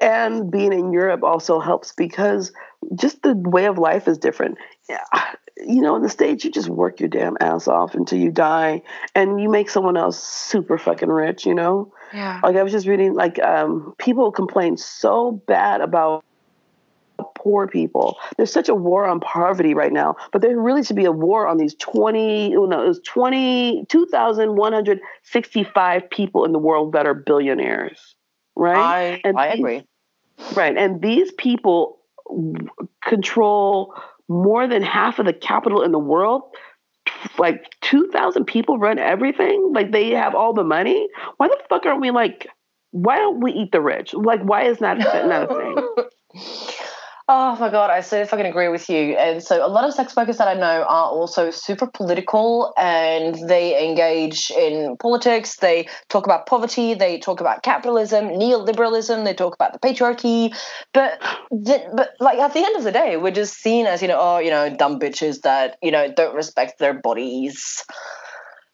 and 0.00 0.50
being 0.50 0.72
in 0.72 0.92
Europe 0.92 1.22
also 1.22 1.60
helps 1.60 1.92
because 1.92 2.52
just 2.94 3.22
the 3.22 3.34
way 3.36 3.66
of 3.66 3.78
life 3.78 4.08
is 4.08 4.18
different. 4.18 4.56
Yeah, 4.90 5.04
you 5.56 5.80
know, 5.80 5.96
in 5.96 6.02
the 6.02 6.08
States, 6.08 6.44
you 6.44 6.50
just 6.50 6.68
work 6.68 6.98
your 7.00 7.08
damn 7.08 7.36
ass 7.40 7.66
off 7.68 7.94
until 7.94 8.18
you 8.18 8.30
die 8.32 8.82
and 9.14 9.40
you 9.40 9.48
make 9.48 9.70
someone 9.70 9.96
else 9.96 10.20
super 10.22 10.76
fucking 10.78 11.08
rich, 11.08 11.46
you 11.46 11.54
know? 11.54 11.92
Yeah. 12.12 12.40
Like 12.42 12.56
I 12.56 12.62
was 12.64 12.72
just 12.72 12.88
reading, 12.88 13.14
like, 13.14 13.38
um, 13.40 13.94
people 13.98 14.32
complain 14.32 14.76
so 14.76 15.30
bad 15.46 15.80
about 15.80 16.24
poor 17.36 17.68
people. 17.68 18.16
There's 18.36 18.52
such 18.52 18.68
a 18.68 18.74
war 18.74 19.04
on 19.04 19.20
poverty 19.20 19.74
right 19.74 19.92
now, 19.92 20.16
but 20.32 20.42
there 20.42 20.58
really 20.58 20.82
should 20.82 20.96
be 20.96 21.04
a 21.04 21.12
war 21.12 21.46
on 21.46 21.56
these 21.58 21.74
20, 21.74 22.48
no, 22.50 22.82
it 22.82 22.88
was 22.88 22.98
20, 23.04 23.84
2,165 23.88 26.10
people 26.10 26.44
in 26.44 26.50
the 26.52 26.58
world 26.58 26.92
that 26.94 27.06
are 27.06 27.14
billionaires, 27.14 28.16
right? 28.56 28.76
I, 28.76 29.20
and 29.24 29.38
I 29.38 29.50
these- 29.50 29.60
agree. 29.60 29.84
Right. 30.54 30.74
And 30.76 31.00
these 31.02 31.30
people 31.32 31.98
control 33.04 33.94
more 34.30 34.68
than 34.68 34.82
half 34.82 35.18
of 35.18 35.26
the 35.26 35.32
capital 35.32 35.82
in 35.82 35.90
the 35.90 35.98
world. 35.98 36.42
Like 37.36 37.64
2,000 37.82 38.44
people 38.44 38.78
run 38.78 38.98
everything. 38.98 39.72
Like 39.74 39.90
they 39.90 40.10
have 40.10 40.36
all 40.36 40.54
the 40.54 40.64
money. 40.64 41.08
Why 41.36 41.48
the 41.48 41.58
fuck 41.68 41.84
aren't 41.84 42.00
we 42.00 42.12
like, 42.12 42.46
why 42.92 43.16
don't 43.16 43.42
we 43.42 43.52
eat 43.52 43.72
the 43.72 43.80
rich? 43.80 44.14
Like, 44.14 44.40
why 44.42 44.62
is 44.62 44.78
that 44.78 44.98
not 45.26 45.50
a 45.50 45.54
thing? 45.54 46.74
Oh 47.32 47.54
my 47.60 47.70
god, 47.70 47.90
I 47.90 48.00
so 48.00 48.26
fucking 48.26 48.44
agree 48.44 48.66
with 48.66 48.90
you. 48.90 49.16
And 49.16 49.40
so 49.40 49.64
a 49.64 49.68
lot 49.68 49.84
of 49.84 49.94
sex 49.94 50.16
workers 50.16 50.38
that 50.38 50.48
I 50.48 50.54
know 50.54 50.82
are 50.82 51.08
also 51.08 51.52
super 51.52 51.86
political 51.86 52.74
and 52.76 53.36
they 53.48 53.88
engage 53.88 54.50
in 54.50 54.96
politics. 54.96 55.54
They 55.58 55.86
talk 56.08 56.24
about 56.26 56.46
poverty, 56.46 56.94
they 56.94 57.20
talk 57.20 57.40
about 57.40 57.62
capitalism, 57.62 58.30
neoliberalism, 58.30 59.24
they 59.24 59.34
talk 59.34 59.54
about 59.54 59.72
the 59.72 59.78
patriarchy. 59.78 60.52
But 60.92 61.20
the, 61.52 61.88
but 61.94 62.14
like 62.18 62.38
at 62.40 62.52
the 62.52 62.64
end 62.64 62.74
of 62.74 62.82
the 62.82 62.90
day, 62.90 63.16
we're 63.16 63.30
just 63.30 63.54
seen 63.54 63.86
as, 63.86 64.02
you 64.02 64.08
know, 64.08 64.18
oh, 64.18 64.38
you 64.40 64.50
know, 64.50 64.74
dumb 64.74 64.98
bitches 64.98 65.42
that, 65.42 65.78
you 65.84 65.92
know, 65.92 66.12
don't 66.12 66.34
respect 66.34 66.80
their 66.80 66.94
bodies. 66.94 67.84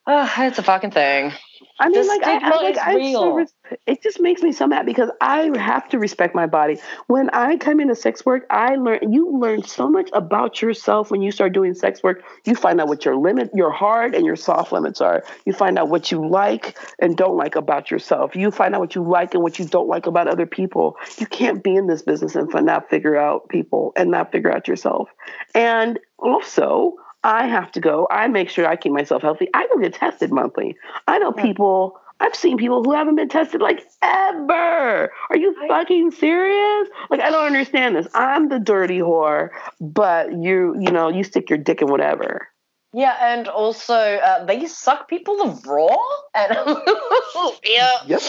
Ah, 0.06 0.44
it's 0.44 0.58
a 0.58 0.62
fucking 0.62 0.92
thing. 0.92 1.32
I 1.78 1.88
mean, 1.88 2.02
The 2.02 2.08
like, 2.08 2.22
I, 2.22 2.38
I, 2.42 2.62
like 2.62 2.78
I 2.78 3.12
so 3.12 3.34
res- 3.34 3.52
it 3.86 4.02
just 4.02 4.20
makes 4.20 4.42
me 4.42 4.52
so 4.52 4.66
mad 4.66 4.86
because 4.86 5.10
I 5.20 5.50
have 5.58 5.88
to 5.90 5.98
respect 5.98 6.34
my 6.34 6.46
body. 6.46 6.78
When 7.06 7.28
I 7.30 7.56
come 7.56 7.80
into 7.80 7.94
sex 7.94 8.24
work, 8.24 8.46
I 8.50 8.76
learn 8.76 9.12
you 9.12 9.38
learn 9.38 9.62
so 9.62 9.88
much 9.88 10.08
about 10.12 10.62
yourself 10.62 11.10
when 11.10 11.22
you 11.22 11.30
start 11.30 11.52
doing 11.52 11.74
sex 11.74 12.02
work. 12.02 12.22
You 12.44 12.54
find 12.54 12.80
out 12.80 12.88
what 12.88 13.04
your 13.04 13.16
limit, 13.16 13.50
your 13.54 13.70
hard 13.70 14.14
and 14.14 14.24
your 14.24 14.36
soft 14.36 14.72
limits 14.72 15.00
are. 15.00 15.24
You 15.44 15.52
find 15.52 15.78
out 15.78 15.88
what 15.88 16.10
you 16.10 16.26
like 16.26 16.78
and 16.98 17.16
don't 17.16 17.36
like 17.36 17.56
about 17.56 17.90
yourself. 17.90 18.36
You 18.36 18.50
find 18.50 18.74
out 18.74 18.80
what 18.80 18.94
you 18.94 19.02
like 19.02 19.34
and 19.34 19.42
what 19.42 19.58
you 19.58 19.66
don't 19.66 19.88
like 19.88 20.06
about 20.06 20.28
other 20.28 20.46
people. 20.46 20.96
You 21.18 21.26
can't 21.26 21.62
be 21.62 21.74
in 21.74 21.88
this 21.88 22.02
business 22.02 22.34
and 22.36 22.48
not 22.64 22.88
figure 22.88 23.16
out 23.16 23.48
people 23.48 23.92
and 23.96 24.10
not 24.10 24.32
figure 24.32 24.52
out 24.52 24.68
yourself. 24.68 25.08
And 25.54 25.98
also, 26.18 26.94
I 27.26 27.46
have 27.48 27.72
to 27.72 27.80
go. 27.80 28.06
I 28.08 28.28
make 28.28 28.48
sure 28.48 28.66
I 28.66 28.76
keep 28.76 28.92
myself 28.92 29.22
healthy. 29.22 29.48
I 29.52 29.66
go 29.72 29.80
get 29.80 29.94
tested 29.94 30.30
monthly. 30.32 30.76
I 31.08 31.18
know 31.18 31.34
Yeah. 31.36 31.42
people. 31.42 31.98
I've 32.20 32.36
seen 32.36 32.56
people 32.56 32.82
who 32.84 32.92
haven't 32.92 33.16
been 33.16 33.28
tested 33.28 33.60
like 33.60 33.80
ever. 34.00 35.12
Are 35.30 35.36
you 35.36 35.54
fucking 35.68 36.12
serious? 36.12 36.88
Like 37.10 37.20
I 37.20 37.30
don't 37.30 37.44
understand 37.44 37.96
this. 37.96 38.06
I'm 38.14 38.48
the 38.48 38.58
dirty 38.60 39.00
whore, 39.00 39.50
but 39.80 40.32
you, 40.32 40.76
you 40.80 40.90
know, 40.92 41.08
you 41.08 41.24
stick 41.24 41.50
your 41.50 41.58
dick 41.58 41.82
in 41.82 41.88
whatever. 41.88 42.48
Yeah, 42.92 43.16
and 43.20 43.48
also 43.48 43.94
uh, 43.94 44.44
they 44.46 44.64
suck 44.66 45.08
people 45.08 45.36
raw, 45.66 45.96
and 46.34 46.56
yeah, 47.64 47.90
Yep. 48.06 48.22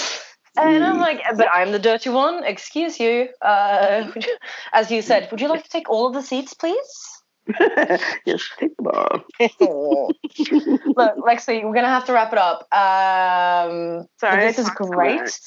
and 0.57 0.83
I'm 0.83 0.97
like, 0.97 1.21
but 1.37 1.47
I'm 1.53 1.71
the 1.71 1.79
dirty 1.79 2.09
one. 2.09 2.43
Excuse 2.43 2.99
you. 2.99 3.29
Uh, 3.41 4.11
you- 4.15 4.37
as 4.73 4.91
you 4.91 5.01
said, 5.03 5.29
would 5.31 5.39
you 5.39 5.47
like 5.47 5.63
to 5.63 5.69
take 5.69 5.87
all 5.89 6.07
of 6.07 6.13
the 6.13 6.23
seats, 6.23 6.53
please? 6.55 7.16
yes, 8.25 8.49
take 8.59 8.75
them 8.77 8.87
off. 8.87 9.23
Look, 9.39 11.15
Lexi, 11.17 11.63
we're 11.63 11.73
gonna 11.73 11.87
have 11.87 12.05
to 12.05 12.13
wrap 12.13 12.33
it 12.33 12.39
up. 12.39 12.67
Um, 12.73 14.07
Sorry, 14.19 14.45
this 14.45 14.59
is 14.59 14.69
great. 14.71 15.39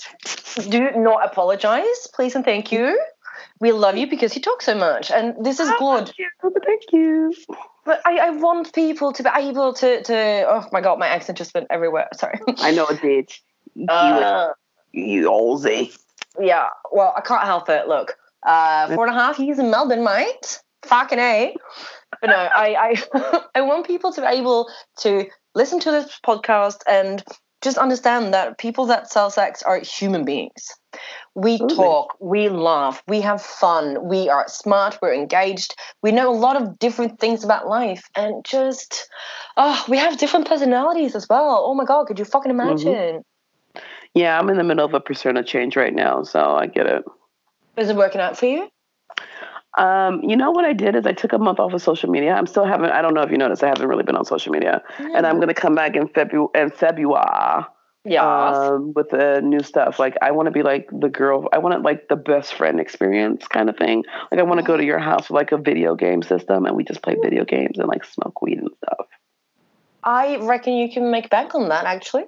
Do 0.68 0.90
not 0.96 1.24
apologize, 1.24 2.08
please 2.14 2.34
and 2.34 2.44
thank 2.44 2.72
you. 2.72 3.00
We 3.60 3.72
love 3.72 3.96
you 3.96 4.08
because 4.08 4.34
you 4.34 4.42
talk 4.42 4.62
so 4.62 4.74
much, 4.74 5.10
and 5.10 5.34
this 5.44 5.60
is 5.60 5.70
good. 5.78 6.06
Thank 6.06 6.18
you, 6.18 6.28
but 6.42 6.64
thank 6.64 6.82
you. 6.92 7.34
But 7.84 8.00
I, 8.06 8.18
I 8.18 8.30
want 8.30 8.72
people 8.74 9.12
to 9.12 9.22
be 9.22 9.30
able 9.34 9.72
to 9.74 10.02
to. 10.02 10.46
Oh 10.48 10.66
my 10.72 10.80
god, 10.80 10.98
my 10.98 11.08
accent 11.08 11.38
just 11.38 11.54
went 11.54 11.66
everywhere. 11.70 12.08
Sorry. 12.14 12.38
I 12.58 12.70
know 12.70 12.86
it 12.86 13.00
did. 13.02 13.30
You, 13.76 13.86
Uh, 13.86 14.52
you 14.90 15.30
Aussie. 15.30 15.96
yeah. 16.40 16.66
Well, 16.90 17.14
I 17.16 17.20
can't 17.20 17.44
help 17.44 17.68
it. 17.68 17.86
Look, 17.86 18.16
uh, 18.42 18.92
four 18.96 19.06
and 19.06 19.16
a 19.16 19.18
half 19.18 19.38
years 19.38 19.60
in 19.60 19.70
Melbourne, 19.70 20.02
mate. 20.02 20.60
Fucking 20.84 21.18
a. 21.18 21.54
But 22.20 22.28
no, 22.28 22.36
I 22.36 22.94
I 23.14 23.42
I 23.54 23.60
want 23.62 23.86
people 23.86 24.12
to 24.12 24.20
be 24.20 24.26
able 24.26 24.68
to 25.00 25.26
listen 25.54 25.80
to 25.80 25.90
this 25.90 26.18
podcast 26.24 26.78
and 26.88 27.22
just 27.62 27.76
understand 27.76 28.32
that 28.32 28.58
people 28.58 28.86
that 28.86 29.10
sell 29.10 29.30
sex 29.30 29.62
are 29.62 29.78
human 29.80 30.24
beings. 30.24 30.70
We 31.34 31.58
talk, 31.58 32.16
we 32.18 32.48
laugh, 32.48 33.02
we 33.06 33.20
have 33.20 33.42
fun, 33.42 34.08
we 34.08 34.28
are 34.28 34.46
smart, 34.48 34.98
we're 35.02 35.14
engaged, 35.14 35.74
we 36.02 36.10
know 36.10 36.30
a 36.30 36.34
lot 36.34 36.60
of 36.60 36.78
different 36.78 37.20
things 37.20 37.44
about 37.44 37.68
life, 37.68 38.08
and 38.16 38.44
just, 38.44 39.08
oh, 39.56 39.84
we 39.88 39.98
have 39.98 40.18
different 40.18 40.48
personalities 40.48 41.14
as 41.14 41.28
well. 41.28 41.62
Oh 41.66 41.74
my 41.74 41.84
god, 41.84 42.06
could 42.06 42.18
you 42.18 42.24
fucking 42.24 42.50
mm-hmm. 42.50 42.60
imagine? 42.60 43.24
Yeah, 44.14 44.38
I'm 44.38 44.48
in 44.48 44.56
the 44.56 44.64
middle 44.64 44.84
of 44.84 44.94
a 44.94 45.00
persona 45.00 45.44
change 45.44 45.76
right 45.76 45.94
now, 45.94 46.24
so 46.24 46.40
I 46.40 46.66
get 46.66 46.86
it. 46.86 47.04
Is 47.76 47.90
it 47.90 47.96
working 47.96 48.20
out 48.20 48.36
for 48.36 48.46
you? 48.46 48.68
Um, 49.78 50.22
you 50.24 50.36
know 50.36 50.50
what 50.50 50.64
I 50.64 50.72
did 50.72 50.96
is 50.96 51.06
I 51.06 51.12
took 51.12 51.32
a 51.32 51.38
month 51.38 51.60
off 51.60 51.72
of 51.72 51.80
social 51.80 52.10
media. 52.10 52.34
I'm 52.34 52.46
still 52.46 52.64
haven't. 52.64 52.90
I 52.90 53.02
don't 53.02 53.14
know 53.14 53.22
if 53.22 53.30
you 53.30 53.38
noticed. 53.38 53.62
I 53.62 53.68
haven't 53.68 53.86
really 53.86 54.02
been 54.02 54.16
on 54.16 54.24
social 54.24 54.52
media, 54.52 54.82
and 54.98 55.26
I'm 55.26 55.38
gonna 55.38 55.54
come 55.54 55.74
back 55.74 55.94
in 55.94 56.08
February. 56.08 56.48
In 56.56 56.70
February, 56.70 57.64
yeah. 58.04 58.24
um, 58.24 58.92
with 58.94 59.10
the 59.10 59.40
new 59.42 59.62
stuff. 59.62 59.98
Like 60.00 60.16
I 60.22 60.32
want 60.32 60.46
to 60.46 60.50
be 60.50 60.62
like 60.62 60.88
the 60.90 61.08
girl. 61.08 61.48
I 61.52 61.58
want 61.58 61.76
it 61.76 61.82
like 61.82 62.08
the 62.08 62.16
best 62.16 62.54
friend 62.54 62.80
experience 62.80 63.46
kind 63.46 63.68
of 63.68 63.76
thing. 63.76 64.04
Like 64.32 64.40
I 64.40 64.42
want 64.42 64.58
to 64.58 64.66
go 64.66 64.76
to 64.76 64.84
your 64.84 64.98
house 64.98 65.30
with 65.30 65.36
like 65.36 65.52
a 65.52 65.58
video 65.58 65.94
game 65.94 66.22
system, 66.22 66.66
and 66.66 66.74
we 66.74 66.82
just 66.82 67.02
play 67.02 67.16
video 67.22 67.44
games 67.44 67.78
and 67.78 67.86
like 67.86 68.04
smoke 68.04 68.42
weed 68.42 68.58
and 68.58 68.70
stuff. 68.76 69.06
I 70.02 70.36
reckon 70.38 70.74
you 70.74 70.90
can 70.90 71.12
make 71.12 71.30
bank 71.30 71.54
on 71.54 71.68
that. 71.68 71.84
Actually, 71.84 72.24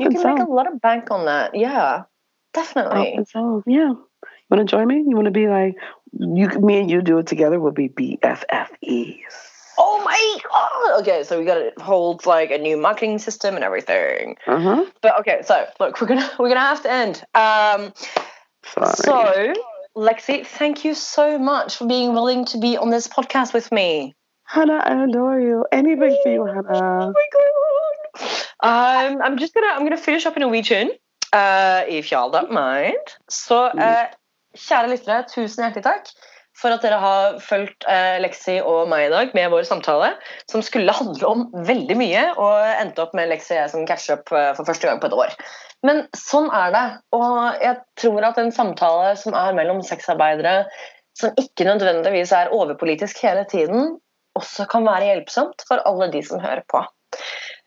you 0.00 0.08
can 0.08 0.18
so. 0.18 0.34
make 0.34 0.48
a 0.48 0.50
lot 0.50 0.66
of 0.66 0.80
bank 0.80 1.12
on 1.12 1.26
that. 1.26 1.54
Yeah, 1.54 2.04
definitely. 2.52 3.24
So. 3.30 3.62
Yeah. 3.66 3.92
You 4.50 4.58
want 4.58 4.68
to 4.68 4.76
join 4.76 4.86
me? 4.86 4.96
You 4.96 5.16
want 5.16 5.24
to 5.24 5.30
be 5.30 5.48
like 5.48 5.74
you? 6.18 6.48
Me 6.60 6.80
and 6.80 6.90
you 6.90 7.02
do 7.02 7.18
it 7.18 7.26
together. 7.26 7.58
We'll 7.60 7.72
be 7.72 7.88
BFFEs. 7.88 9.18
Oh 9.76 10.02
my 10.04 10.38
god! 10.48 11.00
Okay, 11.00 11.24
so 11.24 11.38
we 11.38 11.44
got 11.44 11.54
to 11.54 11.72
hold 11.82 12.26
like 12.26 12.50
a 12.50 12.58
new 12.58 12.76
marketing 12.76 13.18
system 13.18 13.56
and 13.56 13.64
everything. 13.64 14.36
Uh 14.46 14.60
huh. 14.60 14.84
But 15.02 15.18
okay, 15.20 15.42
so 15.42 15.66
look, 15.80 16.00
we're 16.00 16.06
gonna 16.06 16.30
we're 16.38 16.48
gonna 16.48 16.60
have 16.60 16.82
to 16.82 16.90
end. 16.90 17.22
Um, 17.34 17.92
Sorry. 18.64 19.54
so 19.54 19.54
Lexi, 19.96 20.46
thank 20.46 20.84
you 20.84 20.94
so 20.94 21.38
much 21.38 21.76
for 21.76 21.86
being 21.86 22.12
willing 22.14 22.44
to 22.46 22.58
be 22.58 22.76
on 22.76 22.90
this 22.90 23.08
podcast 23.08 23.52
with 23.52 23.70
me. 23.72 24.14
Hannah, 24.44 24.82
I 24.84 25.04
adore 25.04 25.40
you. 25.40 25.64
Anything 25.72 26.16
for 26.22 26.30
you, 26.30 26.44
Hannah. 26.44 26.68
Oh 26.72 27.12
my 27.12 27.28
god! 27.32 27.44
Um, 28.60 29.22
I'm 29.22 29.38
just 29.38 29.54
gonna 29.54 29.68
I'm 29.68 29.82
gonna 29.82 29.96
finish 29.96 30.26
up 30.26 30.36
in 30.36 30.42
a 30.42 30.46
Norwegian, 30.46 30.90
uh, 31.32 31.84
if 31.88 32.10
y'all 32.12 32.30
don't 32.30 32.52
mind. 32.52 33.18
Så 33.28 33.66
eh, 33.78 34.06
kjære 34.58 34.94
lyttere, 34.94 35.24
tusen 35.30 35.66
hjertelig 35.66 35.86
takk 35.86 36.14
for 36.58 36.74
at 36.74 36.84
dere 36.84 37.00
har 37.02 37.38
fulgt 37.42 37.86
eh, 37.90 38.16
Lexi 38.22 38.60
og 38.62 38.88
meg 38.90 39.08
i 39.08 39.12
dag 39.12 39.32
med 39.34 39.50
vår 39.52 39.66
samtale, 39.66 40.12
som 40.50 40.62
skulle 40.62 40.94
handle 40.94 41.26
om 41.30 41.46
veldig 41.66 41.96
mye, 41.98 42.24
og 42.38 42.68
endte 42.78 43.02
opp 43.02 43.14
med 43.18 43.30
Lexi 43.32 43.56
og 43.56 43.60
jeg 43.60 43.72
som 43.72 43.86
catcher 43.88 44.20
up 44.20 44.30
eh, 44.32 44.52
for 44.56 44.68
første 44.68 44.86
gang 44.88 45.00
på 45.02 45.10
et 45.10 45.16
år. 45.18 45.34
Men 45.84 46.04
sånn 46.16 46.46
er 46.54 46.74
det, 46.74 46.84
og 47.16 47.60
jeg 47.60 47.80
tror 48.00 48.28
at 48.30 48.38
en 48.40 48.54
samtale 48.54 49.16
som 49.20 49.36
er 49.36 49.56
mellom 49.56 49.82
sexarbeidere, 49.84 50.62
som 51.18 51.34
ikke 51.38 51.66
nødvendigvis 51.66 52.32
er 52.34 52.54
overpolitisk 52.54 53.20
hele 53.26 53.44
tiden, 53.50 53.98
også 54.38 54.66
kan 54.70 54.86
være 54.86 55.10
hjelpsomt 55.10 55.66
for 55.68 55.82
alle 55.86 56.08
de 56.14 56.22
som 56.26 56.42
hører 56.42 56.64
på. 56.70 56.80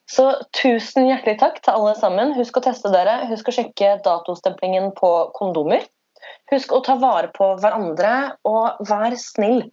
Så 0.07 0.25
tusen 0.55 1.07
hjertelig 1.09 1.37
takk 1.39 1.59
til 1.63 1.75
alle 1.75 1.93
sammen. 1.99 2.33
Husk 2.35 2.59
å 2.59 2.63
teste 2.63 2.91
dere. 2.93 3.25
Husk 3.27 3.51
å 3.51 3.55
sjekke 3.55 3.97
datostemplingen 4.03 4.93
på 4.95 5.09
kondomer. 5.35 5.83
Husk 6.51 6.71
å 6.71 6.81
ta 6.85 6.95
vare 6.99 7.31
på 7.35 7.49
hverandre, 7.59 8.13
og 8.47 8.79
vær 8.87 9.15
snill 9.19 9.65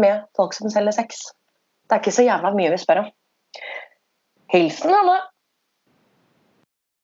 med 0.00 0.24
folk 0.36 0.56
som 0.56 0.72
selger 0.72 0.96
sex. 0.96 1.26
Det 1.84 1.98
er 1.98 2.02
ikke 2.02 2.14
så 2.16 2.24
jævla 2.24 2.54
mye 2.56 2.72
vi 2.72 2.80
spør 2.80 3.02
om. 3.02 3.10
Hilsen 4.52 4.94
Hanne. 4.94 5.18